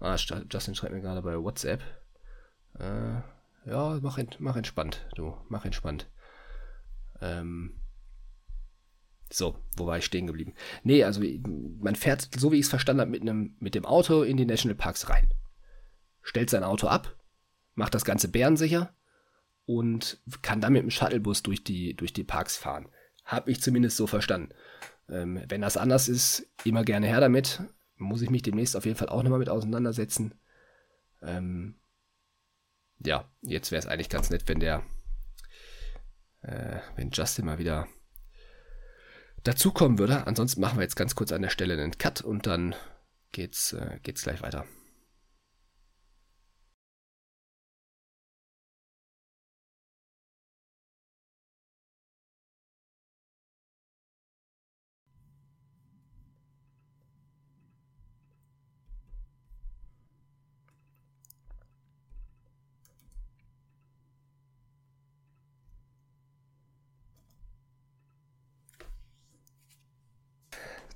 Ah, 0.04 0.16
Justin 0.50 0.74
schreibt 0.74 0.92
mir 0.92 1.00
gerade 1.00 1.22
bei 1.22 1.42
WhatsApp. 1.42 1.82
Äh, 2.78 3.22
ja, 3.64 3.98
mach, 4.02 4.18
mach 4.38 4.56
entspannt, 4.56 5.06
du, 5.14 5.34
mach 5.48 5.64
entspannt. 5.64 6.10
Ähm, 7.22 7.80
so, 9.30 9.58
wo 9.78 9.86
war 9.86 9.96
ich 9.96 10.04
stehen 10.04 10.26
geblieben? 10.26 10.52
Nee, 10.82 11.04
also 11.04 11.22
man 11.80 11.96
fährt, 11.96 12.28
so 12.36 12.52
wie 12.52 12.56
ich 12.56 12.66
es 12.66 12.68
verstanden 12.68 13.00
habe, 13.00 13.10
mit, 13.12 13.24
mit 13.62 13.74
dem 13.74 13.86
Auto 13.86 14.22
in 14.22 14.36
die 14.36 14.44
Nationalparks 14.44 15.08
rein. 15.08 15.32
Stellt 16.20 16.50
sein 16.50 16.64
Auto 16.64 16.86
ab, 16.86 17.16
macht 17.74 17.94
das 17.94 18.04
Ganze 18.04 18.28
bärensicher 18.28 18.94
und 19.64 20.20
kann 20.42 20.60
dann 20.60 20.74
mit 20.74 20.82
dem 20.82 20.90
Shuttlebus 20.90 21.42
durch 21.42 21.64
die, 21.64 21.96
durch 21.96 22.12
die 22.12 22.24
Parks 22.24 22.58
fahren. 22.58 22.90
Habe 23.24 23.50
ich 23.50 23.62
zumindest 23.62 23.96
so 23.96 24.06
verstanden. 24.06 24.52
Ähm, 25.08 25.42
wenn 25.48 25.62
das 25.62 25.78
anders 25.78 26.08
ist, 26.08 26.46
immer 26.64 26.84
gerne 26.84 27.06
her 27.06 27.20
damit. 27.20 27.62
Muss 27.96 28.22
ich 28.22 28.30
mich 28.30 28.42
demnächst 28.42 28.76
auf 28.76 28.84
jeden 28.84 28.96
Fall 28.96 29.08
auch 29.08 29.22
nochmal 29.22 29.38
mit 29.38 29.48
auseinandersetzen. 29.48 30.34
Ähm, 31.22 31.76
ja, 32.98 33.28
jetzt 33.42 33.70
wäre 33.70 33.80
es 33.80 33.86
eigentlich 33.86 34.08
ganz 34.08 34.30
nett, 34.30 34.48
wenn 34.48 34.60
der, 34.60 34.82
äh, 36.42 36.78
wenn 36.96 37.10
Justin 37.10 37.46
mal 37.46 37.58
wieder 37.58 37.86
dazukommen 39.42 39.98
würde. 39.98 40.26
Ansonsten 40.26 40.60
machen 40.60 40.78
wir 40.78 40.82
jetzt 40.82 40.96
ganz 40.96 41.14
kurz 41.14 41.32
an 41.32 41.42
der 41.42 41.50
Stelle 41.50 41.74
einen 41.74 41.98
Cut 41.98 42.22
und 42.22 42.46
dann 42.46 42.74
geht's, 43.32 43.72
äh, 43.72 43.98
geht's 44.02 44.22
gleich 44.22 44.42
weiter. 44.42 44.64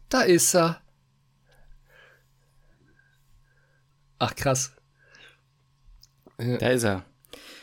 Da 0.09 0.23
ist 0.23 0.55
er. 0.55 0.81
Ach, 4.19 4.35
krass. 4.35 4.73
Ja. 6.41 6.57
Da 6.59 6.69
ist 6.71 6.85
er. 6.85 7.05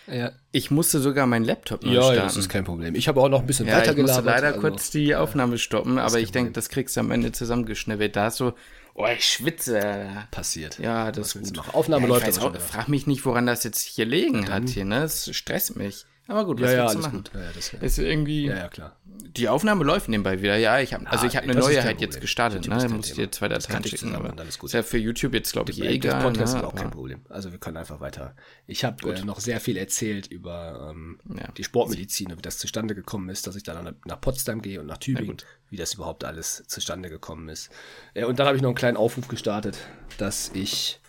Ja. 0.08 0.32
Ich 0.52 0.70
musste 0.70 1.00
sogar 1.00 1.26
meinen 1.26 1.46
Laptop 1.46 1.84
neu 1.84 1.94
ja, 1.94 2.02
starten. 2.02 2.18
Ja, 2.18 2.24
das 2.24 2.38
ist 2.38 2.50
kein 2.50 2.64
Problem. 2.64 2.94
Ich 2.94 3.08
habe 3.08 3.20
auch 3.22 3.30
noch 3.30 3.42
ein 3.42 3.48
bisschen 3.48 3.68
ja, 3.68 3.78
weiter 3.78 3.94
Ich 3.94 3.98
musste 3.98 4.22
leider 4.22 4.48
also, 4.50 4.60
kurz 4.62 4.92
die 4.92 5.16
Aufnahme 5.16 5.58
stoppen, 5.58 5.98
aber 5.98 6.20
ich 6.20 6.32
denke, 6.32 6.52
das 6.52 6.70
kriegst 6.70 6.96
du 6.96 7.00
am 7.00 7.12
Ende 7.12 7.32
zusammengeschnibbelt. 7.32 8.16
Da 8.16 8.26
hast 8.26 8.40
du, 8.40 8.52
oh, 8.94 9.08
ich 9.08 9.26
schwitze. 9.26 10.08
Passiert. 10.30 10.78
Ja, 10.78 11.12
das 11.12 11.36
ist 11.36 11.56
gut. 11.56 11.74
Aufnahme 11.74 12.04
ja, 12.04 12.10
läuft. 12.10 12.40
Auch, 12.40 12.56
frag 12.58 12.88
mich 12.88 13.08
nicht, 13.08 13.26
woran 13.26 13.48
das 13.48 13.64
jetzt 13.64 13.82
hier 13.82 14.06
liegen 14.06 14.50
hat 14.50 14.70
hier, 14.70 14.86
ne? 14.86 15.04
Es 15.04 15.36
stresst 15.36 15.76
mich. 15.76 16.06
Aber 16.28 16.46
gut, 16.46 16.60
was 16.60 16.72
ja, 16.72 16.86
ja, 16.86 16.94
du 16.94 17.00
machen? 17.00 17.24
Gut. 17.24 17.32
Ja, 17.34 17.52
das, 17.54 17.72
ja. 17.72 17.80
Ist 17.80 18.00
irgendwie. 18.00 18.46
Ja, 18.46 18.58
ja, 18.58 18.68
klar. 18.68 18.96
Die 19.38 19.48
Aufnahme 19.48 19.84
läuft 19.84 20.10
nebenbei 20.10 20.42
wieder. 20.42 20.58
Ja, 20.58 20.80
ich 20.80 20.94
habe 20.94 21.06
also 21.08 21.26
ich 21.26 21.36
habe 21.36 21.44
eine 21.48 21.60
Neuheit 21.60 22.02
jetzt 22.02 22.20
gestartet. 22.22 22.68
Ne, 22.68 22.90
muss 22.90 23.10
ich 23.10 23.16
dir 23.16 23.32
zwei 23.32 23.48
Dateien 23.48 23.84
schicken. 23.84 24.16
Aber 24.16 24.34
alles 24.38 24.58
gut. 24.58 24.70
ist 24.70 24.74
ja 24.74 24.84
für 24.84 24.98
YouTube 24.98 25.34
jetzt 25.34 25.52
glaube 25.52 25.72
ich 25.72 25.82
egal. 25.84 26.22
Podcast 26.24 26.54
ne? 26.54 26.60
ist 26.62 26.66
auch 26.66 26.76
kein 26.76 26.90
Problem. 26.90 27.22
Also 27.30 27.52
wir 27.52 27.60
können 27.60 27.78
einfach 27.78 28.00
weiter. 28.00 28.36
Ich 28.66 28.84
habe 28.84 29.14
äh, 29.14 29.24
noch 29.24 29.40
sehr 29.40 29.60
viel 29.60 29.78
erzählt 29.78 30.28
über 30.28 30.92
ähm, 30.92 31.20
ja. 31.38 31.52
die 31.52 31.64
Sportmedizin, 31.64 32.32
wie 32.36 32.42
das 32.42 32.58
zustande 32.58 32.96
gekommen 32.96 33.30
ist, 33.30 33.46
dass 33.46 33.56
ich 33.56 33.64
dann 33.64 33.96
nach 34.06 34.22
Potsdam 34.22 34.62
gehe 34.62 34.80
und 34.80 34.88
nach 34.88 34.98
Tübingen, 34.98 35.38
wie 35.70 35.78
das 35.78 35.94
überhaupt 35.94 36.24
alles 36.24 36.64
zustande 36.68 37.10
gekommen 37.10 37.50
ist. 37.50 37.70
Äh, 38.14 38.26
und 38.26 38.40
dann 38.40 38.48
habe 38.48 38.56
ich 38.56 38.64
noch 38.64 38.70
einen 38.70 38.76
kleinen 38.76 38.98
Aufruf 38.98 39.28
gestartet, 39.28 39.78
dass 40.18 40.52
ich 40.54 41.00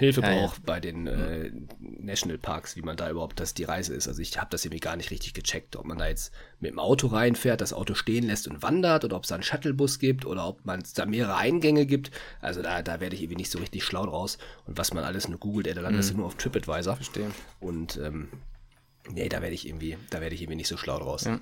Hilfe 0.00 0.22
ja, 0.22 0.32
braucht 0.32 0.56
ja. 0.56 0.62
bei 0.64 0.80
den 0.80 1.06
äh, 1.06 1.52
Nationalparks, 1.78 2.74
wie 2.74 2.80
man 2.80 2.96
da 2.96 3.10
überhaupt, 3.10 3.38
dass 3.38 3.52
die 3.52 3.64
Reise 3.64 3.92
ist. 3.92 4.08
Also 4.08 4.22
ich 4.22 4.38
habe 4.38 4.48
das 4.48 4.64
irgendwie 4.64 4.80
gar 4.80 4.96
nicht 4.96 5.10
richtig 5.10 5.34
gecheckt, 5.34 5.76
ob 5.76 5.84
man 5.84 5.98
da 5.98 6.08
jetzt 6.08 6.32
mit 6.58 6.70
dem 6.70 6.78
Auto 6.78 7.08
reinfährt, 7.08 7.60
das 7.60 7.74
Auto 7.74 7.92
stehen 7.92 8.24
lässt 8.24 8.48
und 8.48 8.62
wandert 8.62 9.04
oder 9.04 9.16
ob 9.16 9.24
es 9.24 9.28
da 9.28 9.34
einen 9.34 9.44
Shuttlebus 9.44 9.98
gibt 9.98 10.24
oder 10.24 10.48
ob 10.48 10.64
man 10.64 10.82
da 10.94 11.04
mehrere 11.04 11.36
Eingänge 11.36 11.84
gibt. 11.84 12.10
Also 12.40 12.62
da, 12.62 12.80
da 12.80 12.98
werde 13.00 13.14
ich 13.14 13.20
irgendwie 13.20 13.36
nicht 13.36 13.50
so 13.50 13.58
richtig 13.58 13.84
schlau 13.84 14.06
draus. 14.06 14.38
Und 14.66 14.78
was 14.78 14.94
man 14.94 15.04
alles 15.04 15.28
nur 15.28 15.38
googelt, 15.38 15.66
ey, 15.66 15.74
da 15.74 15.82
landet 15.82 16.10
mhm. 16.10 16.16
nur 16.16 16.26
auf 16.26 16.36
TripAdvisor. 16.36 16.96
Verstehe. 16.96 17.30
Und 17.60 17.98
ähm, 17.98 18.28
nee, 19.10 19.28
da 19.28 19.42
werde 19.42 19.54
ich 19.54 19.68
irgendwie, 19.68 19.98
da 20.08 20.22
werde 20.22 20.34
ich 20.34 20.40
irgendwie 20.40 20.56
nicht 20.56 20.68
so 20.68 20.78
schlau 20.78 20.98
draus. 20.98 21.24
Ja. 21.24 21.40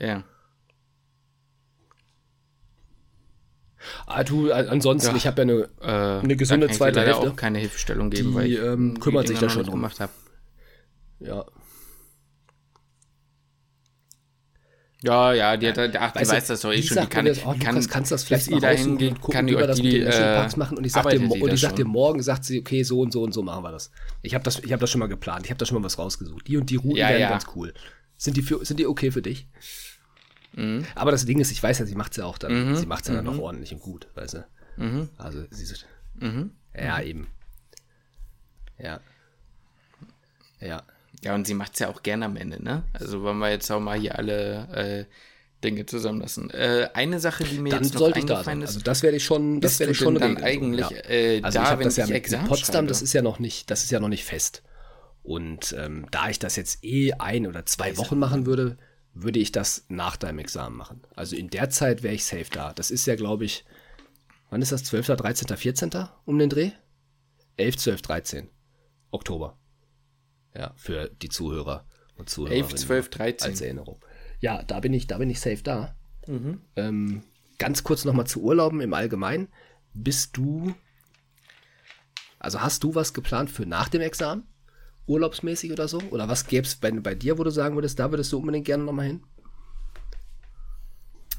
ja. 0.00 0.24
Ah, 4.06 4.24
du, 4.24 4.52
ansonsten, 4.52 5.10
ja, 5.10 5.16
ich 5.16 5.26
habe 5.26 5.42
ja 5.42 5.68
eine, 5.82 6.20
äh, 6.20 6.22
eine 6.22 6.36
gesunde 6.36 6.68
zweite 6.68 7.00
leider 7.00 7.12
Hälfte. 7.14 7.30
auch 7.30 7.36
keine 7.36 7.58
Hilfestellung 7.58 8.10
geben, 8.10 8.30
die, 8.30 8.34
weil 8.34 8.52
ich 8.52 8.58
ähm, 8.58 9.00
kümmert 9.00 9.28
sich 9.28 9.38
da 9.38 9.48
schon 9.48 9.64
drum. 9.64 9.74
gemacht 9.74 10.00
habe. 10.00 10.12
Ja. 11.20 11.44
Ja, 15.04 15.32
ja, 15.32 15.56
die, 15.56 15.68
hat, 15.68 15.78
ach, 15.96 16.12
die 16.12 16.28
weiß 16.28 16.46
das 16.46 16.60
doch 16.60 16.72
eh 16.72 16.80
schon. 16.80 17.00
Die 17.00 17.06
kann, 17.08 17.24
das, 17.24 17.40
oh, 17.44 17.54
kann, 17.58 17.74
Lukas, 17.74 17.88
kannst 17.88 18.12
das 18.12 18.22
vielleicht 18.22 18.50
mal 18.52 18.60
da 18.60 18.68
hingehen, 18.68 19.20
kann 19.20 19.48
die 19.48 19.56
euch 19.56 19.74
die, 19.74 19.98
äh, 19.98 20.48
machen 20.56 20.78
und 20.78 20.86
ich 20.86 20.92
sag, 20.92 21.08
dir, 21.10 21.20
und 21.20 21.52
ich 21.52 21.60
sag 21.60 21.74
dir 21.74 21.84
morgen, 21.84 22.22
sagt 22.22 22.44
sie, 22.44 22.60
okay, 22.60 22.84
so 22.84 23.00
und 23.00 23.12
so 23.12 23.22
und 23.22 23.32
so 23.32 23.42
machen 23.42 23.64
wir 23.64 23.72
das. 23.72 23.90
Ich 24.22 24.34
habe 24.34 24.44
das, 24.44 24.60
ich 24.60 24.72
hab 24.72 24.78
das 24.78 24.90
schon 24.90 25.00
mal 25.00 25.08
geplant, 25.08 25.44
ich 25.44 25.50
habe 25.50 25.58
da 25.58 25.66
schon 25.66 25.78
mal 25.78 25.84
was 25.84 25.98
rausgesucht. 25.98 26.46
Die 26.46 26.56
und 26.56 26.70
die 26.70 26.76
Routen 26.76 26.98
ja, 26.98 27.08
werden 27.08 27.22
ja. 27.22 27.30
ganz 27.30 27.46
cool. 27.56 27.74
Sind 28.16 28.36
die, 28.36 28.42
für, 28.42 28.64
sind 28.64 28.78
die 28.78 28.86
okay 28.86 29.10
für 29.10 29.22
dich? 29.22 29.48
Mhm. 30.54 30.86
Aber 30.94 31.10
das 31.10 31.24
Ding 31.24 31.40
ist, 31.40 31.50
ich 31.50 31.62
weiß 31.62 31.78
ja, 31.78 31.86
sie 31.86 31.94
macht 31.94 32.12
es 32.12 32.18
ja 32.18 32.24
auch 32.24 32.38
dann, 32.38 32.70
mhm. 32.70 32.76
sie 32.76 32.86
macht 32.86 33.02
es 33.02 33.08
ja 33.08 33.14
dann 33.14 33.24
mhm. 33.24 33.30
auch 33.32 33.38
ordentlich 33.38 33.72
und 33.72 33.80
gut, 33.80 34.08
weißt 34.14 34.34
du? 34.34 34.44
Mhm. 34.76 35.08
Also 35.18 35.44
sie 35.50 35.74
mhm. 36.14 36.52
Ja, 36.74 37.00
eben. 37.00 37.28
Ja. 38.78 39.00
Ja. 40.60 40.82
Ja, 41.22 41.34
und 41.34 41.46
sie 41.46 41.54
macht 41.54 41.74
es 41.74 41.78
ja 41.78 41.88
auch 41.88 42.02
gerne 42.02 42.24
am 42.24 42.36
Ende, 42.36 42.62
ne? 42.62 42.82
Also 42.94 43.22
wollen 43.22 43.38
wir 43.38 43.50
jetzt 43.50 43.70
auch 43.70 43.80
mal 43.80 43.98
hier 43.98 44.18
alle 44.18 44.68
äh, 44.74 45.04
Dinge 45.62 45.86
zusammenlassen. 45.86 46.50
Äh, 46.50 46.88
eine 46.94 47.20
Sache, 47.20 47.44
die 47.44 47.58
mir 47.58 47.70
Dann 47.70 47.84
jetzt 47.84 47.94
noch 47.94 48.00
sollte 48.00 48.18
ich 48.18 48.24
da 48.24 48.42
sein. 48.42 48.60
ist, 48.62 48.70
Also 48.70 48.80
das 48.80 49.02
werde 49.02 49.16
ich 49.18 49.24
schon, 49.24 49.60
das 49.60 49.78
werde 49.78 49.92
ich 49.92 49.98
schon 49.98 50.16
dann 50.16 50.36
regeln, 50.36 50.74
eigentlich 50.74 50.90
ja. 50.90 51.08
äh, 51.08 51.40
Also 51.42 51.58
da, 51.58 51.64
ich 51.64 51.70
habe 51.70 51.80
wenn 51.80 51.86
das 51.86 51.96
ja 51.96 52.04
ich 52.04 52.10
mit, 52.10 52.16
Examen 52.16 52.42
mit 52.42 52.48
Potsdam, 52.48 52.74
schreibe? 52.74 52.86
das 52.88 53.02
ist 53.02 53.12
ja 53.12 53.22
noch 53.22 53.38
nicht, 53.38 53.70
das 53.70 53.84
ist 53.84 53.90
ja 53.90 54.00
noch 54.00 54.08
nicht 54.08 54.24
fest. 54.24 54.62
Und 55.22 55.76
ähm, 55.78 56.06
da 56.10 56.28
ich 56.28 56.40
das 56.40 56.56
jetzt 56.56 56.82
eh 56.82 57.12
ein 57.12 57.46
oder 57.46 57.64
zwei 57.66 57.96
Wochen 57.96 58.18
machen 58.18 58.46
würde, 58.46 58.76
würde 59.14 59.38
ich 59.38 59.52
das 59.52 59.84
nach 59.88 60.16
deinem 60.16 60.38
Examen 60.38 60.76
machen. 60.76 61.02
Also 61.14 61.36
in 61.36 61.50
der 61.50 61.70
Zeit 61.70 62.02
wäre 62.02 62.14
ich 62.14 62.24
safe 62.24 62.50
da. 62.50 62.72
Das 62.72 62.90
ist 62.90 63.06
ja, 63.06 63.14
glaube 63.14 63.44
ich, 63.44 63.64
wann 64.50 64.62
ist 64.62 64.72
das? 64.72 64.84
12., 64.84 65.06
13., 65.08 65.56
14. 65.56 65.90
um 66.24 66.38
den 66.38 66.48
Dreh? 66.48 66.72
11, 67.56 67.76
12, 67.76 68.02
13. 68.02 68.50
Oktober. 69.10 69.58
Ja, 70.54 70.72
für 70.76 71.08
die 71.08 71.28
Zuhörer 71.28 71.86
und 72.16 72.30
Zuhörerinnen. 72.30 72.70
11, 72.70 72.74
12, 72.80 73.10
13. 73.10 73.50
Als 73.50 73.60
Erinnerung. 73.60 74.04
Ja, 74.40 74.62
da 74.62 74.80
bin 74.80 74.92
ich, 74.92 75.06
da 75.06 75.18
bin 75.18 75.30
ich 75.30 75.40
safe 75.40 75.62
da. 75.62 75.96
Ähm, 76.76 77.22
ganz 77.58 77.84
kurz 77.84 78.04
nochmal 78.04 78.26
zu 78.26 78.42
Urlauben 78.42 78.80
im 78.80 78.94
Allgemeinen. 78.94 79.48
Bist 79.94 80.36
du, 80.36 80.74
also 82.38 82.60
hast 82.60 82.82
du 82.84 82.94
was 82.94 83.12
geplant 83.12 83.50
für 83.50 83.66
nach 83.66 83.88
dem 83.88 84.00
Examen? 84.00 84.46
Urlaubsmäßig 85.06 85.72
oder 85.72 85.88
so? 85.88 86.00
Oder 86.10 86.28
was 86.28 86.46
gäbe 86.46 86.66
es 86.66 86.76
bei, 86.76 86.90
bei 86.92 87.14
dir, 87.14 87.38
wo 87.38 87.44
du 87.44 87.50
sagen 87.50 87.74
würdest, 87.74 87.98
da 87.98 88.10
würdest 88.10 88.32
du 88.32 88.38
unbedingt 88.38 88.66
gerne 88.66 88.84
nochmal 88.84 89.06
hin? 89.06 89.22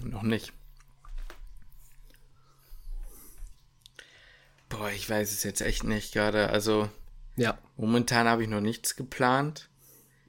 Noch 0.03 0.23
nicht. 0.23 0.51
Boah, 4.69 4.89
ich 4.91 5.09
weiß 5.09 5.31
es 5.31 5.43
jetzt 5.43 5.61
echt 5.61 5.83
nicht 5.83 6.13
gerade. 6.13 6.49
Also 6.49 6.89
Ja. 7.35 7.57
momentan 7.77 8.27
habe 8.27 8.43
ich 8.43 8.49
noch 8.49 8.61
nichts 8.61 8.95
geplant. 8.95 9.69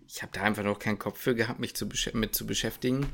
Ich 0.07 0.23
habe 0.23 0.33
da 0.33 0.43
einfach 0.43 0.63
noch 0.63 0.79
keinen 0.79 0.99
Kopf 0.99 1.19
für 1.19 1.35
gehabt, 1.35 1.59
mich 1.61 1.75
zu 1.75 1.89
mit 2.13 2.35
zu 2.35 2.47
beschäftigen. 2.47 3.07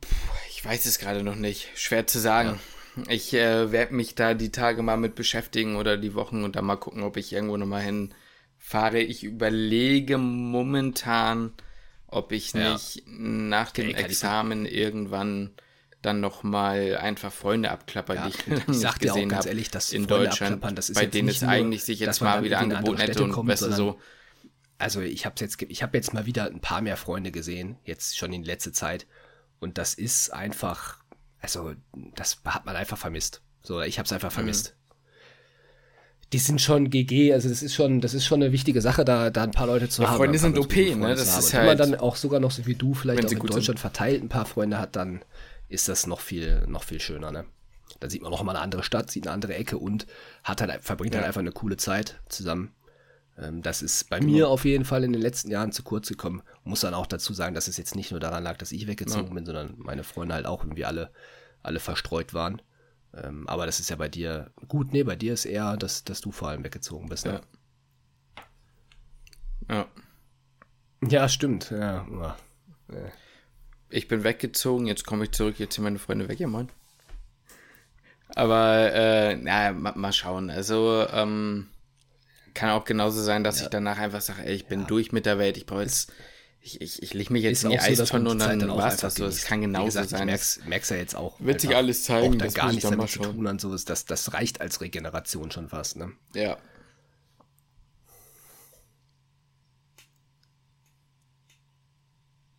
Puh, 0.00 0.08
ich 0.50 0.64
weiß 0.64 0.86
es 0.86 0.98
gerade 0.98 1.22
noch 1.24 1.34
nicht. 1.34 1.68
Schwer 1.74 2.06
zu 2.06 2.18
sagen. 2.20 2.60
Ich 3.08 3.32
äh, 3.34 3.72
werde 3.72 3.94
mich 3.94 4.14
da 4.14 4.34
die 4.34 4.52
Tage 4.52 4.82
mal 4.82 4.96
mit 4.96 5.14
beschäftigen 5.14 5.76
oder 5.76 5.96
die 5.96 6.14
Wochen 6.14 6.44
und 6.44 6.56
dann 6.56 6.66
mal 6.66 6.76
gucken, 6.76 7.02
ob 7.02 7.16
ich 7.16 7.32
irgendwo 7.32 7.56
nochmal 7.56 7.82
hinfahre. 8.70 9.00
Ich 9.00 9.24
überlege 9.24 10.18
momentan, 10.18 11.52
ob 12.06 12.32
ich 12.32 12.52
Ja. 12.52 12.72
nicht 12.72 13.02
nach 13.06 13.70
dem 13.72 13.90
Okay, 13.90 14.02
Examen 14.02 14.66
irgendwann 14.66 15.50
dann 16.02 16.20
nochmal 16.20 16.96
einfach 16.96 17.30
Freunde 17.30 17.70
abklappern, 17.70 18.16
Ja, 18.16 18.28
die 18.28 18.30
ich, 18.30 18.46
ich 18.46 18.66
nicht 18.68 18.80
sag 18.80 18.98
dir 18.98 19.12
auch 19.12 19.16
gesehen 19.16 19.28
ganz 19.28 19.44
hab 19.44 19.48
ehrlich, 19.50 19.70
das 19.70 19.92
in 19.92 20.08
Freunde 20.08 20.28
Deutschland, 20.28 20.54
abklappern, 20.54 20.76
das 20.76 20.88
ist 20.88 20.96
bei 20.96 21.06
denen 21.06 21.26
nicht 21.26 21.42
es 21.42 21.48
eigentlich 21.48 21.84
sich 21.84 21.98
dass 21.98 22.06
jetzt 22.06 22.20
mal 22.22 22.42
wieder 22.42 22.58
angeboten 22.58 22.98
hätte 22.98 23.22
und 23.22 23.32
kommt, 23.32 23.50
weißt 23.50 23.62
so. 23.72 24.00
Also 24.78 25.02
ich 25.02 25.26
habe 25.26 25.34
jetzt, 25.40 25.60
ich 25.60 25.82
habe 25.82 25.98
jetzt 25.98 26.14
mal 26.14 26.24
wieder 26.24 26.46
ein 26.46 26.60
paar 26.60 26.80
mehr 26.80 26.96
Freunde 26.96 27.30
gesehen, 27.30 27.76
jetzt 27.84 28.16
schon 28.16 28.32
in 28.32 28.44
letzter 28.44 28.72
Zeit. 28.72 29.06
Und 29.58 29.76
das 29.76 29.92
ist 29.92 30.32
einfach, 30.32 30.96
also 31.38 31.74
das 32.14 32.40
hat 32.46 32.64
man 32.64 32.76
einfach 32.76 32.96
vermisst. 32.96 33.42
So, 33.62 33.82
ich 33.82 33.98
habe 33.98 34.06
es 34.06 34.12
einfach 34.12 34.32
vermisst. 34.32 34.74
Die 36.32 36.38
sind 36.38 36.60
schon 36.60 36.90
GG, 36.90 37.32
also 37.32 37.48
das 37.48 37.60
ist 37.62 37.74
schon, 37.74 38.00
das 38.00 38.14
ist 38.14 38.24
schon 38.24 38.40
eine 38.42 38.52
wichtige 38.52 38.80
Sache, 38.80 39.04
da, 39.04 39.30
da 39.30 39.42
ein 39.42 39.50
paar 39.50 39.66
Leute 39.66 39.88
zu 39.88 40.02
Ja, 40.02 40.10
haben. 40.10 40.16
Freunde 40.18 40.38
sind 40.38 40.56
OP, 40.58 40.76
ne? 40.76 41.08
Das 41.16 41.22
ist 41.38 41.46
Und 41.46 41.52
Wenn 41.54 41.58
man 41.60 41.68
halt- 41.70 41.80
dann 41.80 41.94
auch 41.96 42.14
sogar 42.16 42.38
noch 42.38 42.52
so 42.52 42.66
wie 42.66 42.76
du 42.76 42.94
vielleicht 42.94 43.24
auch 43.26 43.30
in 43.32 43.38
gut 43.40 43.52
Deutschland 43.52 43.80
verteilt 43.80 44.22
ein 44.22 44.28
paar 44.28 44.46
Freunde 44.46 44.78
hat, 44.78 44.94
dann 44.94 45.22
ist 45.68 45.88
das 45.88 46.06
noch 46.06 46.20
viel, 46.20 46.64
noch 46.68 46.84
viel 46.84 47.00
schöner, 47.00 47.32
ne? 47.32 47.44
Da 47.98 48.08
sieht 48.08 48.22
man 48.22 48.30
noch 48.30 48.42
mal 48.44 48.52
eine 48.52 48.60
andere 48.60 48.84
Stadt, 48.84 49.10
sieht 49.10 49.26
eine 49.26 49.34
andere 49.34 49.54
Ecke 49.56 49.76
und 49.76 50.06
hat 50.44 50.60
halt, 50.62 50.84
verbringt 50.84 51.14
halt 51.14 51.24
Ja. 51.24 51.26
einfach 51.28 51.40
eine 51.40 51.52
coole 51.52 51.76
Zeit 51.76 52.20
zusammen. 52.28 52.72
Ähm, 53.36 53.62
das 53.62 53.82
ist 53.82 54.08
bei 54.08 54.20
Genau. 54.20 54.32
mir 54.32 54.48
auf 54.48 54.64
jeden 54.64 54.84
Fall 54.84 55.02
in 55.02 55.12
den 55.12 55.20
letzten 55.22 55.50
Jahren 55.50 55.72
zu 55.72 55.82
kurz 55.82 56.08
gekommen. 56.08 56.42
Muss 56.62 56.80
dann 56.80 56.94
auch 56.94 57.06
dazu 57.08 57.32
sagen, 57.34 57.54
dass 57.56 57.66
es 57.66 57.76
jetzt 57.76 57.96
nicht 57.96 58.12
nur 58.12 58.20
daran 58.20 58.44
lag, 58.44 58.56
dass 58.56 58.70
ich 58.70 58.86
weggezogen 58.86 59.34
bin, 59.34 59.44
sondern 59.44 59.74
meine 59.78 60.04
Freunde 60.04 60.34
halt 60.34 60.46
auch 60.46 60.62
irgendwie 60.62 60.84
alle, 60.84 61.10
alle 61.62 61.80
verstreut 61.80 62.32
waren. 62.34 62.62
Ähm, 63.14 63.48
aber 63.48 63.66
das 63.66 63.80
ist 63.80 63.90
ja 63.90 63.96
bei 63.96 64.08
dir 64.08 64.50
gut, 64.68 64.92
nee, 64.92 65.02
bei 65.02 65.16
dir 65.16 65.32
ist 65.32 65.44
eher, 65.44 65.76
dass, 65.76 66.04
dass 66.04 66.20
du 66.20 66.30
vor 66.30 66.48
allem 66.48 66.64
weggezogen 66.64 67.08
bist. 67.08 67.26
Ne? 67.26 67.40
Ja. 69.68 69.86
Ja, 71.08 71.28
stimmt. 71.28 71.70
Ja, 71.70 72.06
ja. 72.10 72.36
Ich 73.88 74.06
bin 74.06 74.22
weggezogen, 74.22 74.86
jetzt 74.86 75.06
komme 75.06 75.24
ich 75.24 75.32
zurück, 75.32 75.58
jetzt 75.58 75.74
sind 75.74 75.84
meine 75.84 75.98
Freunde 75.98 76.28
weg, 76.28 76.38
ja 76.38 76.46
moin. 76.46 76.68
Aber, 78.36 78.92
äh, 78.92 79.36
naja, 79.36 79.72
mal, 79.72 79.94
mal 79.96 80.12
schauen. 80.12 80.50
Also, 80.50 81.06
ähm, 81.12 81.68
kann 82.54 82.70
auch 82.70 82.84
genauso 82.84 83.22
sein, 83.22 83.42
dass 83.42 83.60
ich 83.60 83.68
danach 83.68 83.98
einfach 83.98 84.20
sage, 84.20 84.44
ey, 84.44 84.54
ich 84.54 84.66
bin 84.66 84.86
durch 84.86 85.12
mit 85.12 85.26
der 85.26 85.38
Welt, 85.38 85.56
ich 85.56 85.66
brauche 85.66 85.82
jetzt, 85.82 86.12
ich, 86.62 86.80
ich, 86.80 87.02
ich 87.02 87.14
leg 87.14 87.30
mich 87.30 87.42
jetzt 87.42 87.58
Ist 87.58 87.64
in 87.64 87.70
die 87.70 87.78
so, 87.94 88.02
Eistonne 88.02 88.24
die 88.24 88.30
und 88.32 88.38
dann 88.38 88.58
dann 88.58 88.68
war's 88.70 88.92
einfach 88.94 89.02
das 89.08 89.14
so. 89.14 89.24
Das 89.24 89.44
kann 89.44 89.60
genauso 89.62 89.86
gesagt, 89.86 90.10
sein. 90.10 90.20
Ich 90.20 90.26
merk's, 90.26 90.60
merk's 90.66 90.88
ja 90.90 90.96
jetzt 90.96 91.16
auch. 91.16 91.40
Wird 91.40 91.60
sich 91.60 91.74
alles 91.74 92.04
zeigen, 92.04 92.34
Auch 92.34 92.38
da 92.38 92.44
das 92.46 92.54
gar 92.54 92.68
nichts 92.68 92.82
dann 92.82 92.92
damit 92.92 93.10
zu 93.10 93.20
tun 93.20 93.46
und 93.46 93.60
so 93.60 93.72
ist. 93.74 93.88
Das, 93.88 94.04
das 94.04 94.32
reicht 94.34 94.60
als 94.60 94.80
Regeneration 94.80 95.50
schon 95.50 95.68
fast, 95.68 95.96
ne? 95.96 96.12
Ja. 96.34 96.58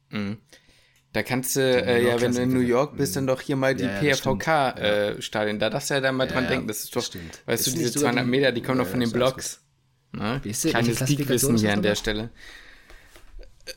Mhm. 0.10 0.38
Da 1.14 1.24
kannst 1.24 1.58
du, 1.58 1.62
äh, 1.62 2.06
ja, 2.08 2.22
wenn 2.22 2.34
du 2.34 2.42
in 2.42 2.54
New. 2.54 2.62
York 2.62 2.96
bist, 2.96 3.18
dann 3.18 3.28
doch 3.28 3.42
hier 3.42 3.58
mal 3.58 3.76
die 3.76 3.84
Ja. 3.84 4.00
PFVK-Stadien. 4.00 5.60
da 5.60 5.70
darfst 5.70 5.90
du 5.90 5.96
ja 5.96 6.00
dann 6.02 6.16
mal 6.16 6.28
dran 6.28 6.46
Ja, 6.46 6.50
denken. 6.52 6.68
Das 6.68 6.84
ist 6.86 6.96
doch, 6.96 7.04
stimmt. 7.04 7.42
weißt 7.46 7.68
Ist 7.68 7.76
du, 7.76 7.80
diese 7.80 7.92
sogar 8.00 8.14
200 8.14 8.26
die- 8.26 8.30
Meter, 8.30 8.52
die 8.54 8.62
kommen 8.62 8.78
doch 8.78 8.86
Ja, 8.86 8.92
von 8.92 9.00
den 9.02 9.12
Blocks. 9.12 9.62
Ne? 10.14 10.42
Kleines 10.42 11.06
Geekwissen 11.06 11.58
hier 11.58 11.74
an 11.74 11.82
der? 11.82 11.96
Stelle. 11.96 12.30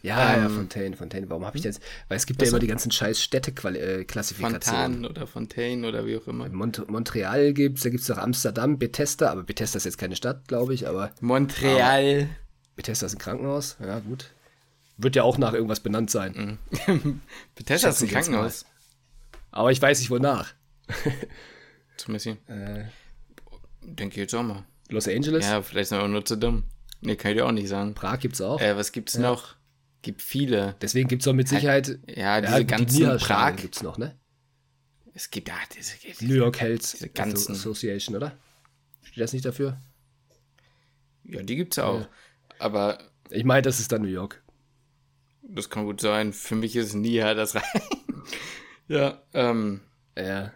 Ja, 0.03 0.37
ja, 0.37 0.47
Ähm, 0.47 0.55
Fontaine, 0.55 0.97
Fontaine. 0.97 1.29
Warum 1.31 1.45
habe 1.47 1.57
ich 1.59 1.65
jetzt? 1.65 1.81
Weil 2.09 2.17
es 2.17 2.27
gibt 2.27 2.43
ja 2.43 2.49
immer 2.49 2.59
die 2.59 2.67
ganzen 2.67 2.91
scheiß 2.91 3.21
Städteklassifikationen. 3.23 4.93
Fontan 4.93 5.05
oder 5.11 5.27
Fontaine 5.27 5.87
oder 5.89 6.07
wie 6.07 6.17
auch 6.17 6.27
immer. 6.27 6.49
Mont 6.49 6.89
Montreal 6.91 7.53
gibt's, 7.53 7.83
da 7.83 7.91
gibt's 7.91 8.11
auch 8.11 8.19
Amsterdam, 8.19 8.79
Bethesda, 8.79 9.31
aber 9.31 9.43
Bethesda 9.43 9.77
ist 9.79 9.85
jetzt 9.85 9.99
keine 9.99 10.17
Stadt, 10.17 10.49
glaube 10.49 10.75
ich, 10.75 10.89
aber 10.89 11.13
Montreal. 11.21 12.29
Bethesda 12.77 13.07
ist 13.07 13.15
ein 13.15 13.19
Krankenhaus, 13.19 13.77
ja 13.81 14.01
gut. 14.01 14.31
Wird 14.97 15.17
ja 15.17 15.23
auch 15.23 15.39
nach 15.39 15.53
irgendwas 15.55 15.81
benannt 15.81 16.11
sein. 16.11 16.59
Bethesda 17.55 17.89
ist 17.89 18.03
ein 18.03 18.09
Krankenhaus. 18.09 18.65
Aber 19.51 19.71
ich 19.73 19.81
weiß 19.81 19.99
nicht 20.01 20.11
wonach. 20.11 20.53
Zumindest. 21.97 22.27
Äh, 22.49 22.85
Denke 23.83 24.15
ich 24.15 24.21
jetzt 24.21 24.35
auch 24.35 24.43
mal. 24.43 24.65
Los 24.89 25.09
Angeles, 25.09 25.45
Ja, 25.47 25.63
vielleicht 25.63 25.89
sind 25.89 25.99
wir 25.99 26.05
auch 26.05 26.09
nur 26.09 26.25
zu 26.25 26.37
dumm. 26.37 26.65
Nee, 27.01 27.17
kann 27.17 27.33
ich 27.33 27.39
dir 27.39 27.47
auch 27.47 27.53
nicht 27.53 27.69
sagen. 27.69 27.95
Prag 27.95 28.19
gibt's 28.19 28.41
auch. 28.41 28.61
Äh, 28.61 28.77
was 28.77 28.93
gibt's 28.93 29.17
noch? 29.19 29.57
Gibt 30.05 30.21
viele. 30.21 30.77
Deswegen 30.83 31.09
gibt's 31.09 31.27
auch 31.27 31.33
mit 31.33 31.49
Sicherheit 31.49 31.99
Ja, 32.07 32.39
diese 32.43 32.67
ganzen 32.67 32.95
Niederstadien 32.99 33.19
Prag. 33.57 33.57
gibt's 33.57 33.83
noch, 33.83 33.97
ne? 33.97 34.15
Es 35.15 35.31
gibt 35.31 35.49
ja 35.49 35.55
diese, 35.75 35.95
New 36.27 36.35
York 36.35 36.61
Health 36.61 36.93
Diese 36.93 37.09
ganzen- 37.09 37.53
Association, 37.53 38.15
oder? 38.15 38.37
Steht 39.03 39.23
das 39.23 39.33
nicht 39.33 39.47
dafür? 39.47 39.81
Ja, 41.25 41.43
die 41.43 41.57
gibt's 41.57 41.79
auch. 41.79 42.07
Aber 42.59 42.99
Ich 43.31 43.45
meine, 43.45 43.63
das 43.63 43.81
ist 43.81 43.93
dann 43.93 44.03
New 44.03 44.09
York. 44.09 44.43
das 45.43 45.71
kann 45.71 45.87
gut 45.87 46.03
sein. 46.03 46.35
Für 46.35 46.55
mich 46.55 46.77
ist 46.77 46.93
Nia 46.95 47.33
das 47.33 47.55
rein. 47.55 47.63
ja, 48.89 49.23
ähm, 49.33 49.81
Ja. 50.19 50.53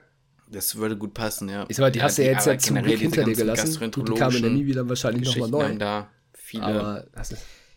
das 0.51 0.77
würde 0.77 0.99
gut 0.99 1.15
passen, 1.15 1.49
ja. 1.49 1.65
Ich 1.71 1.77
sag 1.77 1.85
mal, 1.85 1.91
die 1.93 2.03
hast 2.03 2.19
du 2.19 2.23
ja 2.25 2.33
jetzt 2.33 2.47
ja 2.47 2.59
zum 2.59 2.77
Glück 2.77 2.87
diese 2.89 3.01
hinter 3.01 3.25
dir 3.25 3.35
gelassen. 3.35 3.91
Gut, 3.93 4.09
die 4.11 4.15
kamen 4.15 4.43
der 4.43 4.51
nie 4.51 4.67
wieder 4.67 4.87
wahrscheinlich 4.89 5.27
nochmal 5.39 5.71
neu. 5.71 5.79
da 5.79 6.11
viele, 6.35 7.09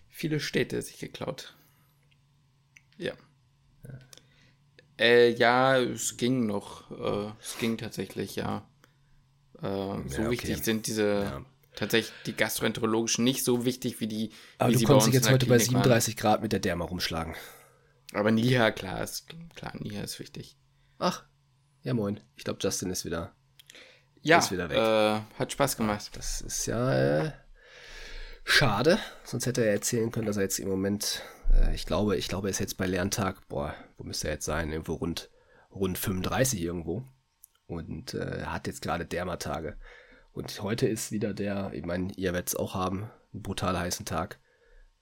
viele 0.10 0.40
Städte 0.42 0.82
sich 0.82 1.00
geklaut. 1.00 1.56
Ja. 3.02 3.14
Äh, 5.00 5.32
ja, 5.32 5.78
es 5.80 6.18
ging 6.18 6.46
noch. 6.46 6.92
Äh, 6.92 7.32
es 7.42 7.58
ging 7.58 7.78
tatsächlich, 7.78 8.36
ja. 8.36 8.68
Äh, 9.58 9.64
so 9.64 10.22
okay. 10.22 10.30
wichtig 10.30 10.64
sind 10.64 10.86
diese 10.88 11.24
Ja. 11.24 11.46
tatsächlich 11.76 12.14
die 12.26 12.36
gastroenterologischen 12.36 13.24
nicht 13.24 13.44
so 13.44 13.66
wichtig 13.66 14.00
wie 14.00 14.08
die. 14.08 14.32
aber 14.60 14.70
wie 14.70 14.74
du 14.74 14.80
sie 14.80 14.86
konntest 14.86 15.08
bei 15.08 15.12
dich 15.12 15.16
jetzt 15.22 15.32
heute 15.32 15.46
bei 15.48 15.58
Klinik 15.58 15.74
waren. 15.74 15.84
37 15.84 16.18
Grad 16.18 16.42
mit 16.44 16.52
der 16.52 16.60
Derma 16.60 16.86
rumschlagen. 16.86 17.36
Aber 18.14 18.30
Nia, 18.32 18.72
klar, 18.72 19.02
ist 19.04 19.28
klar, 19.56 19.74
Nia 19.80 20.04
ist 20.04 20.20
wichtig. 20.20 20.58
Ach, 21.00 21.24
ja 21.84 21.94
moin. 21.96 22.20
Ich 22.36 22.44
glaube, 22.44 22.60
Justin 22.62 22.92
ist 22.92 23.06
wieder. 23.06 23.34
Ja, 24.24 24.38
Ist 24.38 24.52
wieder 24.52 24.70
weg. 24.70 24.78
Äh, 24.78 25.22
hat 25.40 25.52
Spaß 25.52 25.78
gemacht. 25.78 26.12
Das 26.14 26.42
ist 26.42 26.68
ja 26.68 27.24
äh, 27.24 27.32
schade. 28.44 29.00
Sonst 29.24 29.46
hätte 29.46 29.64
er 29.64 29.72
erzählen 29.72 30.12
können, 30.12 30.28
dass 30.28 30.38
er 30.38 30.44
jetzt 30.44 30.60
im 30.60 30.70
Moment, 30.70 31.22
äh, 31.54 31.74
ich 31.74 31.86
glaube, 31.86 32.18
ich 32.18 32.28
glaube, 32.28 32.48
er 32.48 32.52
ist 32.52 32.60
jetzt 32.60 32.78
bei 32.78 32.86
Lerntag, 32.88 33.48
boah, 33.48 33.74
wo 33.98 34.04
müsste 34.04 34.28
er 34.28 34.36
jetzt 34.36 34.46
sein? 34.46 34.72
Irgendwo 34.72 34.94
rund, 34.94 35.30
rund 35.74 35.98
35 35.98 36.62
irgendwo. 36.62 37.04
Und 37.68 38.14
äh, 38.14 38.44
hat 38.46 38.68
jetzt 38.68 38.82
gerade 38.82 39.06
Dermatage. 39.06 39.78
Und 40.34 40.62
heute 40.62 40.88
ist 40.88 41.12
wieder 41.12 41.34
der, 41.34 41.72
ich 41.74 41.86
meine, 41.86 42.12
ihr 42.16 42.34
werdet 42.34 42.50
es 42.50 42.56
auch 42.56 42.74
haben, 42.74 43.10
einen 43.34 43.44
brutal 43.44 43.78
heißen 43.78 44.06
Tag. 44.06 44.40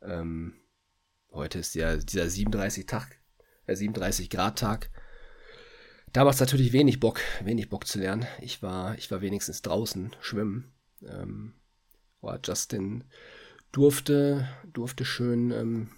Ähm, 0.01 0.53
heute 1.31 1.59
ist 1.59 1.75
ja 1.75 1.97
dieser 1.97 2.29
37 2.29 2.85
Tag, 2.85 3.19
äh, 3.65 3.75
37 3.75 4.29
Grad 4.29 4.59
Tag. 4.59 4.89
Da 6.13 6.23
macht 6.23 6.35
es 6.35 6.39
natürlich 6.39 6.73
wenig 6.73 6.99
Bock, 6.99 7.19
wenig 7.43 7.69
Bock 7.69 7.85
zu 7.85 7.99
lernen. 7.99 8.25
Ich 8.41 8.63
war, 8.63 8.97
ich 8.97 9.11
war 9.11 9.21
wenigstens 9.21 9.61
draußen 9.61 10.15
schwimmen. 10.21 10.73
Ähm, 11.03 11.58
boah, 12.21 12.39
Justin 12.43 13.03
durfte, 13.71 14.47
durfte 14.73 15.05
schön, 15.05 15.51
ähm, 15.51 15.89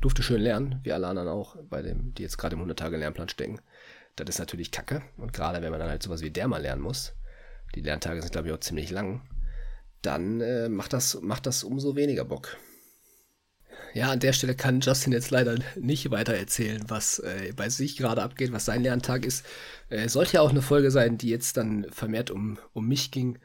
durfte 0.00 0.22
schön 0.22 0.40
lernen, 0.40 0.80
wie 0.82 0.92
alle 0.92 1.06
anderen 1.06 1.28
auch, 1.28 1.56
bei 1.68 1.82
dem, 1.82 2.14
die 2.14 2.22
jetzt 2.22 2.38
gerade 2.38 2.56
im 2.56 2.62
100-Tage-Lernplan 2.62 3.28
stecken. 3.28 3.60
Das 4.16 4.28
ist 4.28 4.38
natürlich 4.38 4.70
kacke. 4.70 5.02
Und 5.16 5.32
gerade 5.32 5.62
wenn 5.62 5.70
man 5.70 5.80
dann 5.80 5.88
halt 5.88 6.02
sowas 6.02 6.22
wie 6.22 6.30
der 6.30 6.48
mal 6.48 6.62
lernen 6.62 6.82
muss, 6.82 7.14
die 7.74 7.80
Lerntage 7.80 8.20
sind, 8.20 8.32
glaube 8.32 8.48
ich, 8.48 8.54
auch 8.54 8.60
ziemlich 8.60 8.90
lang, 8.90 9.22
dann 10.02 10.40
äh, 10.40 10.68
macht, 10.68 10.92
das, 10.92 11.20
macht 11.22 11.46
das 11.46 11.64
umso 11.64 11.96
weniger 11.96 12.24
Bock. 12.24 12.56
Ja, 13.94 14.10
an 14.10 14.20
der 14.20 14.32
Stelle 14.32 14.54
kann 14.54 14.80
Justin 14.80 15.12
jetzt 15.12 15.30
leider 15.30 15.56
nicht 15.76 16.10
weiter 16.10 16.34
erzählen, 16.34 16.82
was 16.88 17.18
äh, 17.18 17.52
bei 17.54 17.68
sich 17.68 17.96
gerade 17.96 18.22
abgeht, 18.22 18.52
was 18.52 18.64
sein 18.64 18.82
Lerntag 18.82 19.24
ist. 19.26 19.44
Äh, 19.90 20.08
sollte 20.08 20.34
ja 20.34 20.40
auch 20.40 20.50
eine 20.50 20.62
Folge 20.62 20.90
sein, 20.90 21.18
die 21.18 21.28
jetzt 21.28 21.56
dann 21.56 21.86
vermehrt 21.90 22.30
um, 22.30 22.58
um 22.72 22.88
mich 22.88 23.10
ging. 23.10 23.38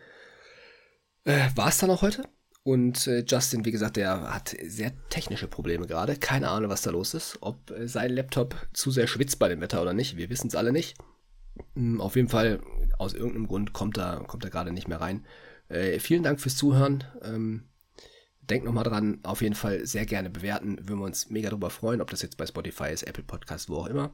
Äh, 1.28 1.50
War 1.56 1.68
es 1.68 1.78
dann 1.78 1.90
auch 1.90 2.04
heute? 2.04 2.24
Und 2.64 3.06
äh, 3.06 3.26
Justin, 3.28 3.66
wie 3.66 3.72
gesagt, 3.72 3.98
der 3.98 4.34
hat 4.34 4.56
sehr 4.66 4.94
technische 5.10 5.50
Probleme 5.50 5.86
gerade. 5.86 6.16
Keine 6.16 6.48
Ahnung, 6.50 6.70
was 6.70 6.84
da 6.84 6.92
los 6.92 7.14
ist. 7.14 7.38
Ob 7.42 7.70
äh, 7.70 7.86
sein 7.88 8.12
Laptop 8.12 8.56
zu 8.72 8.92
sehr 8.92 9.08
schwitzt 9.08 9.38
bei 9.38 9.50
dem 9.50 9.60
Wetter 9.60 9.82
oder 9.82 9.94
nicht. 9.94 10.16
Wir 10.16 10.30
wissen 10.30 10.48
es 10.48 10.56
alle 10.56 10.72
nicht. 10.72 10.98
Hm, 11.76 12.00
auf 12.00 12.16
jeden 12.16 12.30
Fall, 12.30 12.62
aus 12.98 13.14
irgendeinem 13.14 13.48
Grund 13.48 13.74
kommt 13.74 13.98
er, 13.98 14.24
kommt 14.26 14.46
er 14.46 14.50
gerade 14.50 14.72
nicht 14.72 14.88
mehr 14.88 15.02
rein. 15.02 15.26
Äh, 15.68 16.00
vielen 16.00 16.24
Dank 16.24 16.40
fürs 16.40 16.56
Zuhören. 16.56 17.04
Ähm, 17.24 17.68
denkt 18.40 18.66
nochmal 18.66 18.86
dran, 18.86 19.20
auf 19.24 19.42
jeden 19.42 19.56
Fall 19.56 19.86
sehr 19.86 20.06
gerne 20.06 20.30
bewerten. 20.30 20.78
Würden 20.80 21.00
wir 21.00 21.06
uns 21.06 21.30
mega 21.30 21.50
drüber 21.50 21.70
freuen, 21.70 22.00
ob 22.00 22.10
das 22.10 22.22
jetzt 22.22 22.38
bei 22.38 22.46
Spotify 22.46 22.94
ist, 22.94 23.04
Apple 23.04 23.24
Podcast, 23.26 23.68
wo 23.68 23.80
auch 23.80 23.88
immer. 23.88 24.14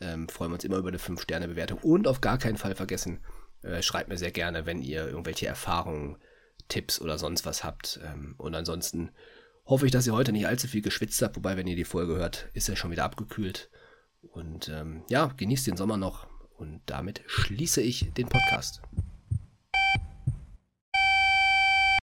Ähm, 0.00 0.28
freuen 0.28 0.52
wir 0.52 0.54
uns 0.54 0.64
immer 0.64 0.78
über 0.78 0.90
eine 0.90 0.98
5-Sterne-Bewertung. 0.98 1.78
Und 1.78 2.06
auf 2.06 2.20
gar 2.20 2.38
keinen 2.38 2.56
Fall 2.56 2.76
vergessen, 2.76 3.18
äh, 3.62 3.82
schreibt 3.82 4.08
mir 4.08 4.18
sehr 4.18 4.30
gerne, 4.30 4.64
wenn 4.64 4.80
ihr 4.80 5.08
irgendwelche 5.08 5.48
Erfahrungen, 5.48 6.18
Tipps 6.68 7.00
oder 7.00 7.18
sonst 7.18 7.46
was 7.46 7.64
habt. 7.64 8.00
Ähm, 8.04 8.34
und 8.38 8.54
ansonsten 8.54 9.10
hoffe 9.66 9.86
ich, 9.86 9.92
dass 9.92 10.06
ihr 10.06 10.14
heute 10.14 10.32
nicht 10.32 10.46
allzu 10.46 10.68
viel 10.68 10.82
geschwitzt 10.82 11.22
habt. 11.22 11.36
Wobei, 11.36 11.56
wenn 11.56 11.66
ihr 11.66 11.76
die 11.76 11.84
Folge 11.84 12.16
hört, 12.16 12.48
ist 12.52 12.68
er 12.68 12.76
schon 12.76 12.90
wieder 12.90 13.04
abgekühlt. 13.04 13.70
Und 14.22 14.68
ähm, 14.68 15.02
ja, 15.08 15.26
genießt 15.26 15.66
den 15.66 15.76
Sommer 15.76 15.96
noch. 15.96 16.26
Und 16.56 16.82
damit 16.86 17.22
schließe 17.26 17.80
ich 17.80 18.12
den 18.14 18.28
Podcast. 18.28 18.82